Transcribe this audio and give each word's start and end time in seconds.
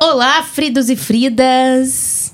Olá, 0.00 0.44
Fridos 0.44 0.88
e 0.88 0.94
Fridas! 0.94 2.32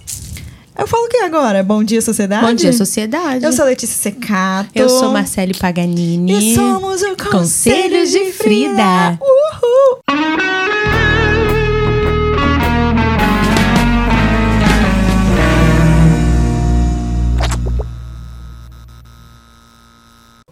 Eu 0.76 0.86
falo 0.86 1.06
o 1.06 1.08
que 1.08 1.16
agora? 1.16 1.62
Bom 1.62 1.82
dia, 1.82 2.02
sociedade? 2.02 2.44
Bom 2.44 2.52
dia, 2.52 2.74
sociedade. 2.74 3.42
Eu 3.42 3.54
sou 3.54 3.64
Letícia 3.64 3.96
Secato. 3.96 4.68
Eu 4.74 4.86
sou 4.86 5.10
Marcele 5.10 5.54
Paganini. 5.54 6.52
E 6.52 6.54
somos 6.54 7.00
o 7.00 7.16
Conselho, 7.16 7.30
Conselhos 7.30 8.10
de 8.10 8.32
Frida. 8.32 9.18
Uhul! 9.18 10.00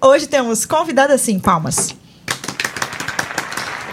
Hoje 0.00 0.26
temos 0.26 0.64
convidada 0.64 1.12
assim, 1.12 1.38
palmas. 1.38 1.94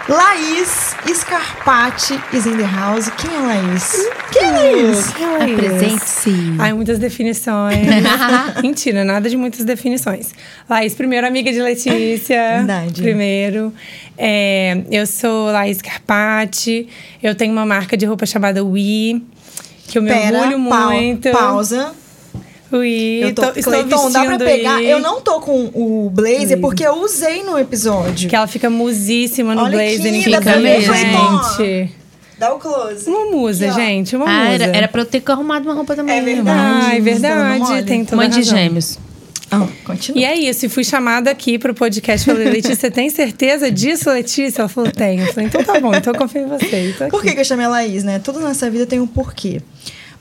Laís 0.08 0.89
Scarpati 1.06 2.20
is 2.36 2.46
in 2.46 2.56
the 2.56 2.64
house. 2.64 3.10
Quem 3.16 3.34
é 3.34 3.40
Laís? 3.40 4.02
Quem 4.32 4.44
é 4.44 4.50
Laís? 4.50 5.08
Apresente-se. 5.54 6.30
Ai, 6.58 6.72
muitas 6.72 6.98
definições. 6.98 7.86
Mentira, 8.62 9.04
nada 9.04 9.28
de 9.28 9.36
muitas 9.36 9.64
definições. 9.64 10.32
Laís, 10.68 10.94
primeiro, 10.94 11.26
amiga 11.26 11.50
de 11.52 11.60
Letícia. 11.60 12.58
Verdade. 12.58 13.02
Primeiro. 13.02 13.72
É, 14.16 14.82
eu 14.90 15.06
sou 15.06 15.50
Laís 15.50 15.80
Carpati. 15.82 16.88
Eu 17.22 17.34
tenho 17.34 17.52
uma 17.52 17.66
marca 17.66 17.96
de 17.96 18.06
roupa 18.06 18.26
chamada 18.26 18.62
Wii. 18.64 19.24
Que 19.88 19.98
eu 19.98 20.02
me 20.02 20.10
Pera, 20.10 20.38
orgulho 20.38 20.68
pau- 20.68 20.90
muito. 20.92 21.30
pausa. 21.30 21.92
Wii. 22.72 23.22
Eu 23.22 23.34
tô, 23.34 23.42
tô, 23.42 23.48
estou 23.58 23.72
Cleiton, 23.72 24.10
dá 24.12 24.24
pra 24.24 24.38
pegar? 24.38 24.82
Eu 24.82 25.00
não 25.00 25.20
tô 25.20 25.40
com 25.40 25.70
o 25.74 26.10
blazer 26.12 26.58
porque 26.60 26.84
eu 26.86 27.02
usei 27.02 27.42
no 27.42 27.58
episódio. 27.58 28.28
Que 28.28 28.36
ela 28.36 28.46
fica 28.46 28.70
musíssima 28.70 29.54
no 29.54 29.62
Olha 29.62 29.72
blazer. 29.72 30.00
vê, 30.02 30.60
ver, 30.60 30.80
gente. 30.82 31.92
Dá 32.38 32.54
o 32.54 32.58
close. 32.58 33.08
Uma 33.08 33.26
musa, 33.26 33.66
Aqui, 33.66 33.74
gente. 33.74 34.16
Uma 34.16 34.24
Ah, 34.26 34.44
musa. 34.44 34.64
era, 34.64 34.76
era 34.76 34.88
pra 34.88 35.02
eu 35.02 35.04
ter 35.06 35.22
arrumado 35.26 35.64
uma 35.66 35.74
roupa 35.74 35.94
também. 35.94 36.18
É 36.18 36.22
verdade. 36.22 36.86
Ai, 36.86 36.98
Não 36.98 37.04
verdade. 37.04 37.82
Tem 37.84 38.04
toda 38.04 38.16
Mãe 38.16 38.30
de 38.30 38.36
razão. 38.38 38.56
gêmeos. 38.56 38.98
Ah, 39.50 39.66
continua. 39.84 40.20
E 40.20 40.24
é 40.24 40.34
isso, 40.38 40.64
e 40.64 40.68
fui 40.68 40.84
chamada 40.84 41.28
aqui 41.30 41.58
pro 41.58 41.74
podcast. 41.74 42.24
Falei, 42.24 42.48
Letícia, 42.48 42.76
você 42.76 42.90
tem 42.90 43.10
certeza 43.10 43.68
disso, 43.70 44.08
Letícia? 44.08 44.62
Ela 44.62 44.68
falou, 44.68 44.90
tenho. 44.92 45.22
Eu 45.26 45.34
falei, 45.34 45.48
então 45.48 45.62
tá 45.64 45.78
bom, 45.80 45.92
então 45.92 46.12
eu 46.12 46.18
confio 46.18 46.42
em 46.42 46.46
você. 46.46 46.94
Aqui. 47.00 47.10
Por 47.10 47.20
que, 47.20 47.34
que 47.34 47.40
eu 47.40 47.44
chamei 47.44 47.66
a 47.66 47.68
Laís, 47.68 48.04
né? 48.04 48.20
Tudo 48.20 48.38
nessa 48.40 48.70
vida 48.70 48.86
tem 48.86 49.00
um 49.00 49.08
porquê. 49.08 49.60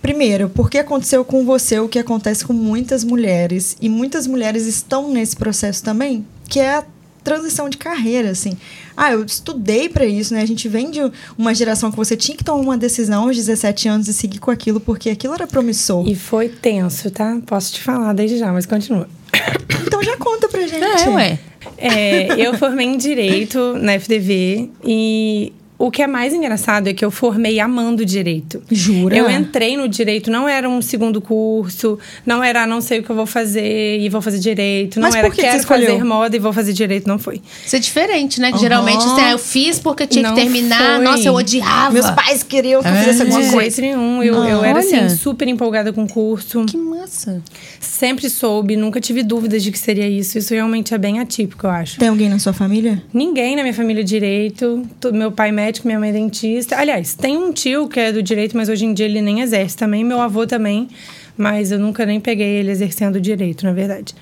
Primeiro, 0.01 0.49
porque 0.49 0.77
aconteceu 0.77 1.25
com 1.25 1.45
você 1.45 1.79
o 1.79 1.89
que 1.89 1.99
acontece 1.99 2.45
com 2.45 2.53
muitas 2.53 3.03
mulheres. 3.03 3.75
E 3.81 3.89
muitas 3.89 4.25
mulheres 4.27 4.65
estão 4.65 5.11
nesse 5.11 5.35
processo 5.35 5.83
também, 5.83 6.25
que 6.47 6.59
é 6.59 6.75
a 6.75 6.83
transição 7.23 7.69
de 7.69 7.77
carreira, 7.77 8.31
assim. 8.31 8.57
Ah, 8.95 9.11
eu 9.11 9.23
estudei 9.23 9.89
pra 9.89 10.05
isso, 10.05 10.33
né? 10.33 10.41
A 10.41 10.45
gente 10.45 10.67
vem 10.67 10.89
de 10.89 10.99
uma 11.37 11.53
geração 11.53 11.91
que 11.91 11.97
você 11.97 12.15
tinha 12.15 12.37
que 12.37 12.43
tomar 12.43 12.61
uma 12.61 12.77
decisão 12.77 13.23
aos 13.23 13.35
17 13.35 13.87
anos 13.87 14.07
e 14.07 14.13
seguir 14.13 14.39
com 14.39 14.49
aquilo, 14.51 14.79
porque 14.79 15.09
aquilo 15.09 15.33
era 15.33 15.45
promissor. 15.45 16.07
E 16.07 16.15
foi 16.15 16.49
tenso, 16.49 17.11
tá? 17.11 17.39
Posso 17.45 17.73
te 17.73 17.81
falar 17.81 18.13
desde 18.13 18.37
já, 18.37 18.51
mas 18.51 18.65
continua. 18.65 19.07
Então 19.85 20.01
já 20.03 20.17
conta 20.17 20.47
pra 20.47 20.61
gente. 20.61 20.83
É, 20.83 21.09
ué. 21.09 21.39
É, 21.77 22.41
eu 22.41 22.57
formei 22.57 22.87
em 22.87 22.97
Direito 22.97 23.73
na 23.73 23.99
FDV 23.99 24.69
e 24.83 25.53
o 25.79 25.89
que 25.89 26.01
é 26.03 26.07
mais 26.07 26.33
engraçado 26.33 26.87
é 26.89 26.93
que 26.93 27.03
eu 27.05 27.09
formei 27.09 27.57
amando 27.59 28.05
Direito. 28.05 28.61
Jura? 28.69 29.15
Eu 29.15 29.29
entrei 29.29 29.77
no 29.77 29.87
Direito, 29.87 30.29
não 30.29 30.47
era 30.47 30.69
um 30.69 30.81
segundo 30.81 31.21
curso, 31.21 31.97
não 32.25 32.43
era 32.43 32.67
não 32.67 32.81
sei 32.81 32.99
o 32.99 33.03
que 33.03 33.09
eu 33.09 33.15
vou 33.15 33.25
fazer 33.25 33.97
e 33.97 34.09
vou 34.09 34.21
fazer 34.21 34.39
Direito, 34.39 34.99
não 34.99 35.07
Mas 35.07 35.15
era 35.15 35.27
por 35.29 35.35
que 35.35 35.41
que 35.41 35.47
quero 35.47 35.63
fazer 35.63 36.03
moda 36.03 36.35
e 36.35 36.39
vou 36.39 36.51
fazer 36.51 36.73
Direito, 36.73 37.07
não 37.07 37.17
foi. 37.17 37.41
Isso 37.65 37.75
é 37.77 37.79
diferente, 37.79 38.41
né? 38.41 38.49
Que 38.49 38.55
Aham. 38.55 38.61
geralmente 38.61 38.97
assim, 39.05 39.21
ah, 39.21 39.31
eu 39.31 39.39
fiz 39.39 39.79
porque 39.79 40.05
tinha 40.05 40.27
Não 40.27 40.35
que 40.35 40.41
terminar. 40.41 40.95
foi. 40.97 41.05
Nossa, 41.05 41.27
eu 41.27 41.33
odiava. 41.33 41.91
Meus 41.93 42.11
pais 42.11 42.43
queriam 42.43 42.83
que 42.83 42.87
eu 42.89 42.93
fizesse 42.95 43.21
alguma 43.21 43.41
De 43.41 43.49
coisa. 43.49 43.59
jeito 43.61 43.81
nenhum. 43.81 44.21
Eu, 44.21 44.43
eu 44.43 44.63
era, 44.63 44.79
assim, 44.79 45.07
super 45.09 45.47
empolgada 45.47 45.93
com 45.93 46.03
o 46.03 46.07
curso. 46.09 46.65
Que 46.65 46.75
massa. 46.75 47.41
Sempre 47.79 48.29
soube, 48.29 48.75
nunca 48.75 48.99
tive 48.99 49.23
dúvidas 49.23 49.63
de 49.63 49.71
que 49.71 49.79
seria 49.79 50.09
isso. 50.09 50.37
Isso 50.37 50.53
realmente 50.53 50.93
é 50.93 50.97
bem 50.97 51.19
atípico, 51.19 51.65
eu 51.65 51.71
acho. 51.71 51.97
Tem 51.99 52.09
alguém 52.09 52.27
na 52.27 52.37
sua 52.39 52.51
família? 52.51 53.01
Ninguém 53.13 53.55
na 53.55 53.61
minha 53.61 53.73
família 53.73 54.01
é 54.01 54.03
direito. 54.03 54.83
Meu 55.13 55.31
pai 55.31 55.49
é 55.49 55.51
médico, 55.69 55.87
minha 55.87 55.99
mãe 55.99 56.09
é 56.09 56.13
dentista. 56.13 56.77
Aliás, 56.77 57.13
tem 57.13 57.37
um 57.37 57.53
tio 57.53 57.87
que 57.87 57.99
é 57.99 58.11
do 58.11 58.23
direito, 58.23 58.57
mas 58.57 58.69
hoje 58.69 58.85
em 58.85 58.93
dia 58.93 59.05
ele 59.05 59.21
nem 59.21 59.41
exerce 59.41 59.77
também. 59.77 60.03
Meu 60.03 60.19
avô 60.19 60.47
também, 60.47 60.87
mas 61.37 61.71
eu 61.71 61.77
nunca 61.77 62.05
nem 62.05 62.19
peguei 62.19 62.55
ele 62.57 62.71
exercendo 62.71 63.21
direito, 63.21 63.65
na 63.65 63.71
verdade. 63.71 64.15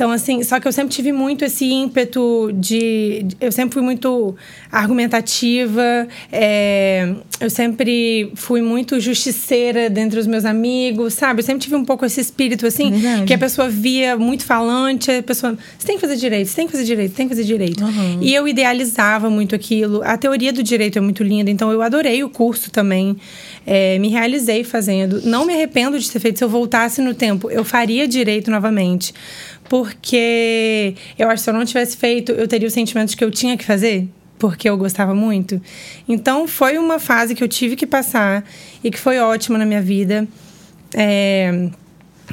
Então, 0.00 0.12
assim, 0.12 0.42
só 0.42 0.58
que 0.58 0.66
eu 0.66 0.72
sempre 0.72 0.94
tive 0.94 1.12
muito 1.12 1.44
esse 1.44 1.66
ímpeto 1.66 2.50
de. 2.54 3.26
Eu 3.38 3.52
sempre 3.52 3.74
fui 3.74 3.82
muito 3.82 4.34
argumentativa, 4.72 6.08
é, 6.32 7.16
eu 7.38 7.50
sempre 7.50 8.32
fui 8.34 8.62
muito 8.62 8.98
justiceira 8.98 9.90
dentre 9.90 10.18
os 10.18 10.26
meus 10.26 10.46
amigos, 10.46 11.12
sabe? 11.12 11.40
Eu 11.40 11.44
sempre 11.44 11.60
tive 11.60 11.76
um 11.76 11.84
pouco 11.84 12.06
esse 12.06 12.18
espírito, 12.18 12.66
assim, 12.66 12.92
Verdade. 12.92 13.26
que 13.26 13.34
a 13.34 13.36
pessoa 13.36 13.68
via 13.68 14.16
muito 14.16 14.42
falante, 14.42 15.10
a 15.10 15.22
pessoa. 15.22 15.54
Você 15.78 15.86
tem 15.86 15.96
que 15.96 16.00
fazer 16.00 16.16
direito, 16.16 16.48
você 16.48 16.56
tem 16.56 16.64
que 16.64 16.72
fazer 16.72 16.84
direito, 16.84 17.10
você 17.10 17.16
tem 17.18 17.28
que 17.28 17.34
fazer 17.34 17.44
direito. 17.44 17.84
E 18.22 18.34
eu 18.34 18.48
idealizava 18.48 19.28
muito 19.28 19.54
aquilo. 19.54 20.00
A 20.02 20.16
teoria 20.16 20.50
do 20.50 20.62
direito 20.62 20.96
é 20.96 21.02
muito 21.02 21.22
linda, 21.22 21.50
então 21.50 21.70
eu 21.70 21.82
adorei 21.82 22.24
o 22.24 22.30
curso 22.30 22.70
também. 22.70 23.18
É, 23.66 23.98
me 23.98 24.08
realizei 24.08 24.64
fazendo. 24.64 25.22
Não 25.22 25.44
me 25.44 25.52
arrependo 25.52 25.98
de 25.98 26.10
ter 26.10 26.18
feito. 26.18 26.38
Se 26.38 26.44
eu 26.44 26.48
voltasse 26.48 27.00
no 27.00 27.14
tempo, 27.14 27.50
eu 27.50 27.64
faria 27.64 28.08
direito 28.08 28.50
novamente. 28.50 29.14
Porque 29.68 30.94
eu 31.18 31.28
acho 31.28 31.36
que 31.36 31.44
se 31.44 31.50
eu 31.50 31.54
não 31.54 31.64
tivesse 31.64 31.96
feito, 31.96 32.32
eu 32.32 32.48
teria 32.48 32.66
o 32.66 32.70
sentimento 32.70 33.10
de 33.10 33.16
que 33.16 33.24
eu 33.24 33.30
tinha 33.30 33.56
que 33.56 33.64
fazer. 33.64 34.08
Porque 34.38 34.68
eu 34.68 34.76
gostava 34.76 35.14
muito. 35.14 35.60
Então, 36.08 36.48
foi 36.48 36.78
uma 36.78 36.98
fase 36.98 37.34
que 37.34 37.44
eu 37.44 37.48
tive 37.48 37.76
que 37.76 37.86
passar 37.86 38.44
e 38.82 38.90
que 38.90 38.98
foi 38.98 39.18
ótima 39.18 39.58
na 39.58 39.66
minha 39.66 39.82
vida. 39.82 40.26
É, 40.94 41.68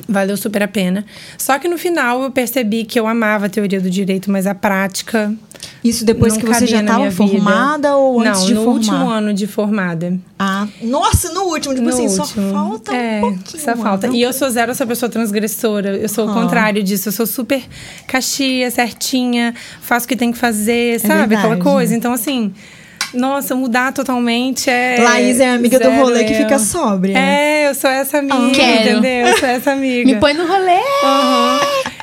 valeu 0.08 0.38
super 0.38 0.64
a 0.64 0.68
pena. 0.68 1.06
Só 1.38 1.58
que 1.60 1.68
no 1.68 1.78
final 1.78 2.24
eu 2.24 2.32
percebi 2.32 2.84
que 2.84 3.00
eu 3.00 3.08
amava 3.08 3.46
a 3.46 3.50
teoria 3.50 3.80
do 3.80 3.90
direito, 3.90 4.30
mas 4.32 4.46
a 4.46 4.56
prática. 4.56 5.34
Isso 5.84 6.04
depois 6.04 6.34
não 6.34 6.40
que 6.42 6.46
você 6.46 6.66
já 6.68 6.82
estava 6.82 7.10
formada 7.12 7.96
ou 7.96 8.20
antes 8.20 8.42
não, 8.42 8.48
de 8.48 8.54
no 8.56 8.64
formar? 8.64 8.78
último 8.78 9.10
ano 9.10 9.34
de 9.34 9.48
formada. 9.48 10.20
Ah, 10.38 10.68
nossa, 10.82 11.32
no 11.32 11.44
último, 11.44 11.74
tipo 11.74 11.86
no 11.86 11.94
assim, 11.94 12.10
só 12.10 12.24
último. 12.24 12.52
falta 12.52 12.94
é, 12.96 13.18
um 13.18 13.22
pouquinho. 13.22 13.64
Só 13.64 13.76
falta. 13.76 14.08
E 14.08 14.22
eu 14.22 14.34
sou 14.34 14.50
zero 14.50 14.72
essa 14.72 14.86
pessoa 14.86 15.10
transgressora. 15.10 15.96
Eu 15.96 16.10
sou 16.10 16.26
o 16.26 16.30
Aham. 16.30 16.42
contrário 16.44 16.84
disso. 16.84 17.10
Eu 17.10 17.14
sou 17.14 17.26
super 17.26 17.64
caxia, 18.08 18.70
certinha, 18.72 19.54
faço 19.82 20.06
o 20.06 20.10
que 20.10 20.16
tem 20.16 20.32
que 20.32 20.38
fazer, 20.38 21.00
sabe? 21.00 21.36
Aquela 21.36 21.56
verdade. 21.56 21.62
coisa. 21.62 21.96
Então, 21.96 22.12
assim, 22.12 22.54
nossa, 23.14 23.56
mudar 23.56 23.94
totalmente 23.94 24.70
é. 24.70 24.98
Laís 25.00 25.40
é 25.40 25.50
amiga 25.52 25.80
do 25.80 25.90
rolê 25.92 26.24
que 26.26 26.34
eu. 26.34 26.38
fica 26.38 26.60
sóbria. 26.60 27.18
É, 27.18 27.70
eu 27.70 27.76
sou 27.76 27.90
essa 27.90 28.18
amiga, 28.20 28.52
Quero. 28.52 28.90
entendeu? 29.00 29.28
Eu 29.28 29.38
sou 29.38 29.48
essa 29.48 29.72
amiga. 29.72 30.06
Me 30.12 30.20
põe 30.20 30.34
no 30.34 30.46
rolê. 30.46 30.82
Aham. 31.04 31.60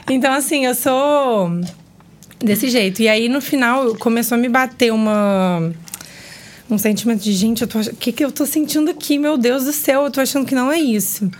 Então, 0.09 0.33
assim, 0.33 0.65
eu 0.65 0.75
sou 0.75 1.51
desse 2.45 2.69
jeito. 2.69 3.03
E 3.03 3.09
aí, 3.09 3.29
no 3.29 3.41
final, 3.41 3.95
começou 3.97 4.37
a 4.37 4.39
me 4.39 4.49
bater 4.49 4.93
uma. 4.93 5.73
Um 6.71 6.79
sentimento 6.79 7.23
de, 7.23 7.33
gente, 7.33 7.63
eu 7.63 7.69
tô 7.69 7.79
o 7.79 7.97
que, 7.97 8.11
que 8.11 8.25
eu 8.25 8.33
tô 8.33 8.47
sentindo 8.47 8.91
aqui? 8.91 9.19
Meu 9.19 9.37
Deus 9.37 9.65
do 9.65 9.73
céu, 9.73 10.05
eu 10.05 10.11
tô 10.11 10.21
achando 10.21 10.47
que 10.47 10.55
não 10.55 10.73
é 10.73 10.79
isso. 10.79 11.31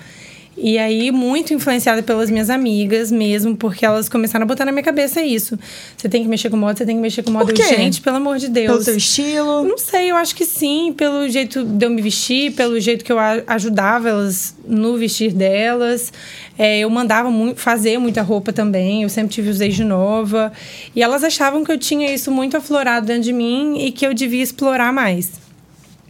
E 0.57 0.79
aí, 0.79 1.11
muito 1.11 1.53
influenciada 1.53 2.03
pelas 2.03 2.31
minhas 2.31 2.49
amigas 2.49 3.11
mesmo, 3.11 3.57
porque 3.57 3.85
elas 3.85 4.09
começaram 4.09 4.45
a 4.45 4.47
botar 4.47 4.65
na 4.65 4.71
minha 4.71 4.85
cabeça 4.85 5.21
isso. 5.21 5.59
Você 5.97 6.09
tem 6.09 6.23
que 6.23 6.29
mexer 6.29 6.49
com 6.49 6.57
moda, 6.57 6.77
você 6.77 6.87
tem 6.87 6.95
que 6.95 7.03
mexer 7.03 7.25
com 7.25 7.33
moda. 7.33 7.47
Por 7.47 7.53
Eu, 7.53 7.57
quê? 7.57 7.77
Gente, 7.77 8.01
pelo 8.01 8.17
amor 8.17 8.39
de 8.39 8.49
Deus. 8.49 8.69
Pelo 8.69 8.83
seu 8.83 8.97
estilo. 8.97 9.65
Não 9.65 9.77
sei, 9.77 10.13
eu 10.13 10.17
acho 10.17 10.35
que 10.35 10.45
sim, 10.45 10.95
pelo 10.97 11.29
jeito 11.29 11.65
de 11.65 11.85
eu 11.85 11.91
me 11.91 12.01
vestir, 12.01 12.53
pelo 12.53 12.79
jeito 12.79 13.05
que 13.05 13.11
eu 13.11 13.19
ajudava 13.47 14.09
elas 14.09 14.55
no 14.65 14.97
vestir 14.97 15.33
delas. 15.33 16.13
É, 16.57 16.79
eu 16.81 16.91
mandava 16.91 17.31
muito, 17.31 17.61
fazer 17.61 17.99
muita 17.99 18.23
roupa 18.23 18.53
também, 18.53 19.03
eu 19.03 19.09
sempre 19.09 19.35
tive 19.35 19.51
usei 19.51 19.71
de 19.71 19.83
nova. 19.83 20.53
E 20.95 21.03
elas 21.03 21.25
achavam 21.25 21.65
que 21.65 21.73
eu 21.73 21.79
tinha 21.79 22.15
isso 22.15 22.31
muito 22.31 22.57
aflorado 22.57 23.07
dentro 23.07 23.23
de 23.23 23.33
mim 23.33 23.79
e 23.79 23.91
que 23.91 24.07
eu 24.07 24.15
devia 24.15 24.43
explorar 24.43 24.93
mais. 24.93 25.33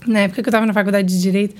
Na 0.06 0.20
época 0.20 0.42
que 0.42 0.48
eu 0.48 0.50
estava 0.50 0.66
na 0.66 0.74
faculdade 0.74 1.08
de 1.08 1.20
Direito, 1.20 1.54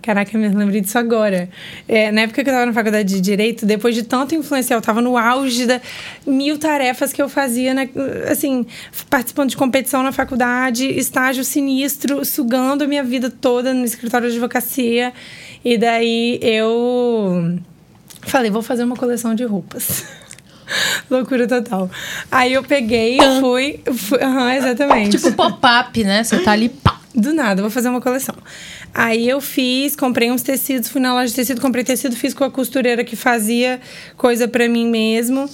Caraca, 0.00 0.34
eu 0.34 0.40
me 0.40 0.48
lembrei 0.48 0.80
disso 0.80 0.96
agora. 0.96 1.48
É, 1.86 2.10
na 2.12 2.22
época 2.22 2.42
que 2.42 2.48
eu 2.48 2.52
estava 2.52 2.66
na 2.66 2.72
faculdade 2.72 3.08
de 3.08 3.20
Direito, 3.20 3.66
depois 3.66 3.94
de 3.94 4.04
tanto 4.04 4.34
influenciar, 4.34 4.76
eu 4.76 4.80
estava 4.80 5.02
no 5.02 5.18
auge 5.18 5.66
da 5.66 5.80
mil 6.26 6.56
tarefas 6.56 7.12
que 7.12 7.20
eu 7.20 7.28
fazia, 7.28 7.74
né, 7.74 7.88
assim, 8.30 8.64
participando 9.10 9.50
de 9.50 9.56
competição 9.56 10.02
na 10.02 10.12
faculdade, 10.12 10.86
estágio 10.86 11.44
sinistro, 11.44 12.24
sugando 12.24 12.84
a 12.84 12.86
minha 12.86 13.02
vida 13.02 13.28
toda 13.30 13.74
no 13.74 13.84
escritório 13.84 14.28
de 14.28 14.36
advocacia. 14.36 15.12
E 15.64 15.76
daí 15.76 16.38
eu 16.42 17.58
falei, 18.22 18.50
vou 18.50 18.62
fazer 18.62 18.84
uma 18.84 18.96
coleção 18.96 19.34
de 19.34 19.44
roupas. 19.44 20.06
Loucura 21.10 21.46
total. 21.46 21.90
Aí 22.30 22.52
eu 22.52 22.62
peguei 22.62 23.18
e 23.18 23.40
fui. 23.40 23.80
fui 23.94 24.18
aham, 24.22 24.54
exatamente. 24.54 25.16
Tipo 25.16 25.32
pop-up, 25.32 26.04
né? 26.04 26.22
Você 26.22 26.38
tá 26.38 26.52
ali, 26.52 26.68
pá. 26.68 26.98
Do 27.14 27.32
nada, 27.32 27.62
vou 27.62 27.70
fazer 27.70 27.88
uma 27.88 28.00
coleção. 28.00 28.34
Aí 28.94 29.28
eu 29.28 29.40
fiz, 29.40 29.94
comprei 29.94 30.30
uns 30.30 30.42
tecidos, 30.42 30.88
fui 30.88 31.00
na 31.00 31.14
loja 31.14 31.28
de 31.28 31.34
tecido, 31.34 31.60
comprei 31.60 31.84
tecido, 31.84 32.16
fiz 32.16 32.34
com 32.34 32.44
a 32.44 32.50
costureira 32.50 33.04
que 33.04 33.14
fazia 33.16 33.80
coisa 34.16 34.48
pra 34.48 34.68
mim 34.68 34.88
mesmo. 34.88 35.48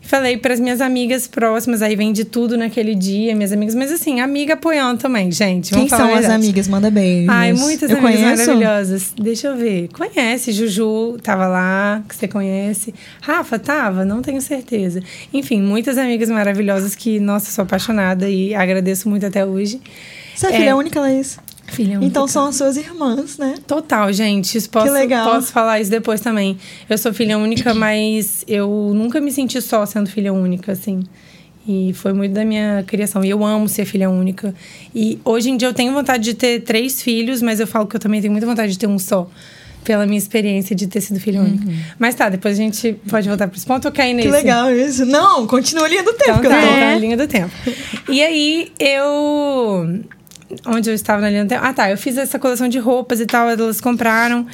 Falei 0.00 0.38
para 0.38 0.54
as 0.54 0.60
minhas 0.60 0.80
amigas 0.80 1.26
próximas, 1.26 1.82
aí 1.82 1.94
vem 1.94 2.14
de 2.14 2.24
tudo 2.24 2.56
naquele 2.56 2.94
dia, 2.94 3.34
minhas 3.34 3.52
amigas, 3.52 3.74
mas 3.74 3.92
assim, 3.92 4.20
amiga 4.20 4.54
apoiando 4.54 4.98
também, 4.98 5.30
gente. 5.30 5.74
Quem 5.74 5.86
são 5.86 6.14
as 6.14 6.24
amigas? 6.24 6.66
Manda 6.66 6.90
beijos. 6.90 7.28
Ai, 7.28 7.52
muitas 7.52 7.90
Eu 7.90 7.98
amigas 7.98 8.20
conheço? 8.22 8.46
maravilhosas. 8.46 9.12
Deixa 9.20 9.48
eu 9.48 9.56
ver. 9.56 9.88
Conhece, 9.88 10.52
Juju 10.52 11.18
tava 11.22 11.46
lá, 11.46 12.02
que 12.08 12.16
você 12.16 12.26
conhece. 12.26 12.94
Rafa 13.20 13.58
tava? 13.58 14.02
Não 14.02 14.22
tenho 14.22 14.40
certeza. 14.40 15.02
Enfim, 15.34 15.60
muitas 15.60 15.98
amigas 15.98 16.30
maravilhosas 16.30 16.94
que, 16.94 17.20
nossa, 17.20 17.50
sou 17.50 17.64
apaixonada 17.64 18.30
e 18.30 18.54
agradeço 18.54 19.10
muito 19.10 19.26
até 19.26 19.44
hoje. 19.44 19.78
Você 20.34 20.46
é 20.46 20.54
É. 20.54 20.56
filha 20.58 20.76
única, 20.76 20.98
Laís? 21.00 21.38
Filha 21.70 21.94
Então 22.02 22.22
única. 22.22 22.28
são 22.28 22.46
as 22.46 22.56
suas 22.56 22.76
irmãs, 22.76 23.38
né? 23.38 23.54
Total, 23.66 24.12
gente. 24.12 24.56
Isso 24.56 24.70
Posso, 24.70 24.92
legal. 24.92 25.28
posso 25.30 25.52
falar 25.52 25.80
isso 25.80 25.90
depois 25.90 26.20
também. 26.20 26.56
Eu 26.88 26.96
sou 26.98 27.12
filha 27.12 27.36
única, 27.38 27.74
mas 27.74 28.44
eu 28.48 28.92
nunca 28.94 29.20
me 29.20 29.30
senti 29.30 29.60
só 29.60 29.84
sendo 29.86 30.08
filha 30.08 30.32
única, 30.32 30.72
assim. 30.72 31.02
E 31.66 31.92
foi 31.92 32.14
muito 32.14 32.32
da 32.32 32.44
minha 32.44 32.82
criação. 32.86 33.22
E 33.24 33.28
eu 33.30 33.44
amo 33.44 33.68
ser 33.68 33.84
filha 33.84 34.08
única. 34.08 34.54
E 34.94 35.18
hoje 35.24 35.50
em 35.50 35.56
dia 35.56 35.68
eu 35.68 35.74
tenho 35.74 35.92
vontade 35.92 36.24
de 36.24 36.34
ter 36.34 36.60
três 36.60 37.02
filhos, 37.02 37.42
mas 37.42 37.60
eu 37.60 37.66
falo 37.66 37.86
que 37.86 37.94
eu 37.96 38.00
também 38.00 38.20
tenho 38.22 38.32
muita 38.32 38.46
vontade 38.46 38.72
de 38.72 38.78
ter 38.78 38.86
um 38.86 38.98
só. 38.98 39.28
Pela 39.84 40.04
minha 40.06 40.18
experiência 40.18 40.74
de 40.74 40.86
ter 40.86 41.00
sido 41.00 41.20
filha 41.20 41.40
única. 41.40 41.64
Mas 41.98 42.14
tá, 42.14 42.28
depois 42.28 42.58
a 42.58 42.62
gente 42.62 42.94
pode 43.08 43.28
voltar 43.28 43.46
para 43.46 43.56
esse 43.56 43.64
ponto 43.64 43.84
ou 43.86 43.92
cair 43.92 44.12
nesse? 44.12 44.28
Que 44.28 44.32
legal 44.34 44.70
isso. 44.72 45.06
Não, 45.06 45.46
continua 45.46 45.84
a 45.84 45.88
linha 45.88 46.02
do 46.02 46.12
tempo 46.14 46.30
Então, 46.30 46.40
que 46.40 46.46
eu 46.46 46.50
tô. 46.50 46.56
tá 46.56 46.80
na 46.80 46.94
linha 46.98 47.16
do 47.16 47.26
tempo. 47.28 47.50
E 48.08 48.20
aí, 48.22 48.72
eu... 48.80 50.00
Onde 50.66 50.88
eu 50.88 50.94
estava 50.94 51.20
na 51.20 51.28
linha 51.28 51.44
do 51.44 51.48
tempo? 51.48 51.62
Ah, 51.64 51.72
tá. 51.74 51.90
Eu 51.90 51.98
fiz 51.98 52.16
essa 52.16 52.38
coleção 52.38 52.68
de 52.68 52.78
roupas 52.78 53.20
e 53.20 53.26
tal. 53.26 53.48
Elas 53.50 53.80
compraram. 53.80 54.46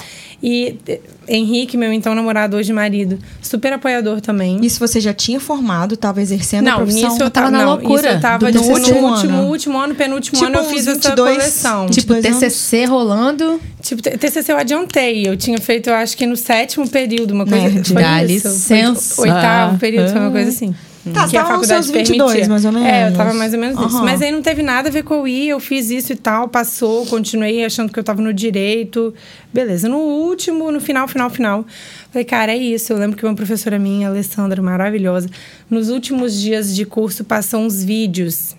E 0.42 0.76
eh, 0.88 1.00
Henrique, 1.28 1.76
meu 1.76 1.92
então 1.92 2.14
namorado, 2.14 2.56
hoje 2.56 2.72
marido, 2.72 3.18
super 3.40 3.72
apoiador 3.72 4.20
também. 4.20 4.58
Isso 4.62 4.78
você 4.78 5.00
já 5.00 5.14
tinha 5.14 5.38
formado, 5.40 5.96
tava 5.96 6.20
exercendo 6.20 6.66
a 6.68 6.70
não, 6.72 6.76
profissão? 6.78 7.10
nisso 7.10 7.22
eu 7.22 7.30
tava 7.30 7.50
na 7.50 7.58
não, 7.62 7.70
loucura 7.70 8.00
Isso 8.08 8.08
eu 8.08 8.20
tava 8.20 8.52
tipo, 8.52 8.64
no 8.64 8.72
último, 8.74 9.06
ano. 9.08 9.42
último 9.46 9.78
ano, 9.78 9.94
penúltimo 9.94 10.36
Tipo 10.38 10.46
ano, 10.50 10.58
eu 10.58 10.64
fiz 10.68 10.86
essa 10.86 10.94
22, 11.10 11.36
coleção. 11.36 11.86
tipo, 11.86 11.94
Tipo, 12.00 12.14
22 12.14 12.26
anos. 12.42 12.52
TCC 12.54 12.84
rolando. 12.84 13.60
Tipo, 13.80 14.02
TCC 14.02 14.52
eu 14.52 14.58
adiantei. 14.58 15.26
Eu 15.26 15.36
tinha 15.36 15.58
feito, 15.58 15.88
eu 15.88 15.94
acho 15.94 16.16
que 16.16 16.26
no 16.26 16.36
sétimo 16.36 16.86
período, 16.88 17.30
uma 17.30 17.46
coisa 17.46 17.68
Nerd. 17.68 17.92
foi 17.92 18.02
Dá 18.02 18.22
isso. 18.24 18.48
licença. 18.48 19.14
Foi 19.14 19.30
oitavo 19.30 19.78
período, 19.78 20.10
foi 20.10 20.20
uma 20.20 20.30
coisa 20.30 20.50
assim. 20.50 20.74
Tá, 21.12 21.28
que 21.28 21.36
a 21.36 21.44
faculdade 21.44 21.86
seus 21.86 21.90
22, 21.90 22.32
permitia. 22.32 22.48
mais 22.48 22.64
ou 22.64 22.72
menos. 22.72 22.88
É, 22.88 23.08
eu 23.08 23.12
tava 23.12 23.34
mais 23.34 23.52
ou 23.52 23.60
menos 23.60 23.78
nisso. 23.78 23.96
Aham. 23.96 24.04
Mas 24.04 24.22
aí 24.22 24.32
não 24.32 24.40
teve 24.40 24.62
nada 24.62 24.88
a 24.88 24.92
ver 24.92 25.02
com 25.02 25.22
o 25.22 25.28
I, 25.28 25.48
eu 25.48 25.60
fiz 25.60 25.90
isso 25.90 26.12
e 26.12 26.16
tal, 26.16 26.48
passou, 26.48 27.04
continuei 27.06 27.64
achando 27.64 27.92
que 27.92 27.98
eu 27.98 28.04
tava 28.04 28.22
no 28.22 28.32
direito. 28.32 29.12
Beleza, 29.52 29.88
no 29.88 29.98
último, 29.98 30.72
no 30.72 30.80
final, 30.80 31.06
final, 31.06 31.28
final. 31.28 31.66
Falei, 32.10 32.24
cara, 32.24 32.52
é 32.52 32.56
isso. 32.56 32.92
Eu 32.92 32.96
lembro 32.96 33.16
que 33.16 33.24
uma 33.24 33.34
professora 33.34 33.78
minha, 33.78 34.08
Alessandra, 34.08 34.62
maravilhosa, 34.62 35.28
nos 35.68 35.90
últimos 35.90 36.40
dias 36.40 36.74
de 36.74 36.86
curso 36.86 37.22
passou 37.22 37.60
uns 37.60 37.84
vídeos 37.84 38.56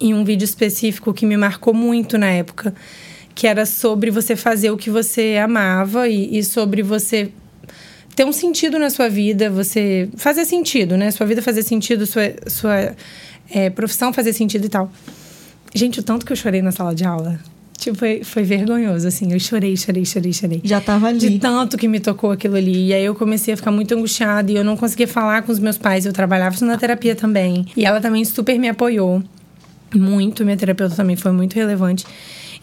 em 0.00 0.12
um 0.12 0.24
vídeo 0.24 0.44
específico 0.44 1.14
que 1.14 1.24
me 1.24 1.36
marcou 1.36 1.72
muito 1.72 2.18
na 2.18 2.30
época, 2.30 2.74
que 3.32 3.46
era 3.46 3.64
sobre 3.64 4.10
você 4.10 4.34
fazer 4.34 4.70
o 4.70 4.76
que 4.76 4.90
você 4.90 5.38
amava 5.42 6.08
e, 6.08 6.38
e 6.38 6.42
sobre 6.42 6.82
você 6.82 7.30
ter 8.14 8.24
um 8.24 8.32
sentido 8.32 8.78
na 8.78 8.90
sua 8.90 9.08
vida, 9.08 9.50
você 9.50 10.08
fazer 10.16 10.44
sentido, 10.44 10.96
né? 10.96 11.10
Sua 11.10 11.26
vida 11.26 11.42
fazer 11.42 11.62
sentido, 11.62 12.06
sua, 12.06 12.22
sua 12.46 12.94
é, 13.50 13.70
profissão 13.70 14.12
fazer 14.12 14.32
sentido 14.32 14.66
e 14.66 14.68
tal. 14.68 14.90
Gente, 15.74 16.00
o 16.00 16.02
tanto 16.02 16.24
que 16.24 16.32
eu 16.32 16.36
chorei 16.36 16.62
na 16.62 16.70
sala 16.70 16.94
de 16.94 17.04
aula. 17.04 17.38
Tipo, 17.76 17.98
foi, 17.98 18.22
foi 18.22 18.44
vergonhoso, 18.44 19.06
assim. 19.08 19.32
Eu 19.32 19.40
chorei, 19.40 19.76
chorei, 19.76 20.04
chorei, 20.04 20.32
chorei. 20.32 20.60
Já 20.64 20.80
tava 20.80 21.12
De 21.12 21.26
ali. 21.26 21.38
tanto 21.38 21.76
que 21.76 21.88
me 21.88 21.98
tocou 21.98 22.30
aquilo 22.30 22.56
ali. 22.56 22.86
E 22.86 22.94
aí 22.94 23.04
eu 23.04 23.14
comecei 23.14 23.52
a 23.52 23.56
ficar 23.56 23.72
muito 23.72 23.92
angustiada 23.94 24.50
e 24.50 24.54
eu 24.54 24.64
não 24.64 24.76
conseguia 24.76 25.08
falar 25.08 25.42
com 25.42 25.50
os 25.50 25.58
meus 25.58 25.76
pais. 25.76 26.06
Eu 26.06 26.12
trabalhava 26.12 26.54
isso 26.54 26.64
na 26.64 26.78
terapia 26.78 27.16
também. 27.16 27.66
E 27.76 27.84
ela 27.84 28.00
também 28.00 28.24
super 28.24 28.58
me 28.58 28.68
apoiou. 28.68 29.22
Muito. 29.94 30.44
Minha 30.44 30.56
terapeuta 30.56 30.94
também 30.94 31.16
foi 31.16 31.32
muito 31.32 31.54
relevante. 31.54 32.06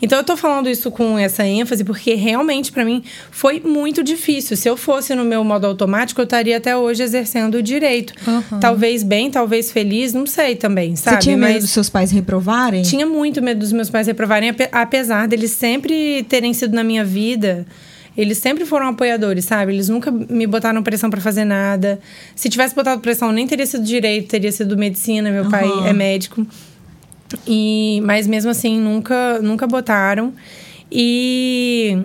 Então 0.02 0.18
eu 0.18 0.24
tô 0.24 0.36
falando 0.36 0.68
isso 0.70 0.90
com 0.90 1.18
essa 1.18 1.46
ênfase 1.46 1.84
porque 1.84 2.16
realmente 2.16 2.72
pra 2.72 2.84
mim 2.84 3.04
foi 3.30 3.60
muito 3.60 4.04
difícil. 4.04 4.58
Se 4.58 4.68
eu 4.68 4.76
fosse 4.76 5.14
no 5.14 5.24
meu 5.24 5.44
modo 5.44 5.68
automático, 5.68 6.20
eu 6.20 6.24
estaria 6.26 6.58
até 6.58 6.76
hoje 6.76 7.04
exercendo 7.04 7.56
o 7.56 7.62
direito. 7.62 8.14
Talvez 8.60 9.04
bem, 9.04 9.30
talvez 9.30 9.72
feliz, 9.72 10.14
não 10.14 10.26
sei 10.26 10.56
também, 10.56 10.96
sabe? 10.96 11.18
Você 11.18 11.22
tinha 11.24 11.38
medo 11.38 11.54
Mas- 11.54 11.64
dos 11.64 11.72
seus 11.72 11.90
pais 11.90 12.12
reprovarem? 12.12 12.82
tinha 12.82 13.06
muito 13.06 13.42
medo 13.42 13.60
dos 13.60 13.72
meus 13.72 13.90
pais 13.90 14.08
reprovarem, 14.08 14.50
ape- 14.50 14.70
apesar 14.72 15.28
deles 15.28 15.52
sempre 15.52 16.24
terem 16.28 16.54
sido 16.54 16.74
na 16.76 16.84
minha 16.84 17.06
vida. 17.06 17.66
Eles 18.18 18.40
sempre 18.40 18.66
foram 18.66 18.88
apoiadores, 18.90 19.46
sabe? 19.46 19.72
Eles 19.74 19.88
nunca 19.88 20.12
me 20.12 20.46
botaram 20.46 20.84
pressão 20.84 21.10
pra 21.10 21.22
fazer 21.22 21.46
nada. 21.46 21.98
Se 22.36 22.50
tivesse 22.50 22.76
botado 22.76 23.00
pressão, 23.02 23.32
nem 23.32 23.48
teria 23.48 23.66
sido 23.66 23.86
direito, 23.86 24.28
teria 24.28 24.52
sido 24.52 24.76
medicina. 24.76 25.32
Meu 25.32 25.50
pai 25.50 25.64
Aham. 25.64 25.88
é 25.88 25.94
médico. 25.94 26.46
E, 27.48 28.02
mas 28.04 28.28
mesmo 28.28 28.52
assim, 28.52 28.80
nunca, 28.80 29.40
nunca 29.42 29.68
botaram. 29.68 30.34
E. 30.92 31.98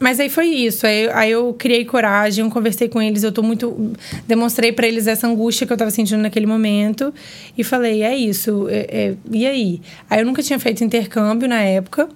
Mas 0.00 0.18
aí 0.20 0.28
foi 0.28 0.46
isso. 0.48 0.86
Aí, 0.86 1.08
aí 1.10 1.30
eu 1.30 1.54
criei 1.54 1.84
coragem, 1.84 2.48
conversei 2.50 2.88
com 2.88 3.00
eles, 3.00 3.22
eu 3.22 3.32
tô 3.32 3.42
muito. 3.42 3.92
Demonstrei 4.26 4.72
pra 4.72 4.86
eles 4.86 5.06
essa 5.06 5.26
angústia 5.26 5.66
que 5.66 5.72
eu 5.72 5.76
tava 5.76 5.90
sentindo 5.90 6.20
naquele 6.20 6.46
momento. 6.46 7.14
E 7.56 7.64
falei, 7.64 8.02
é 8.02 8.14
isso. 8.14 8.66
é- 8.68 8.86
é- 8.90 9.14
e 9.30 9.46
aí? 9.46 9.80
Aí 10.10 10.20
eu 10.20 10.26
nunca 10.26 10.42
tinha 10.42 10.58
feito 10.58 10.84
intercâmbio 10.84 11.48
na 11.48 11.62
época. 11.62 12.08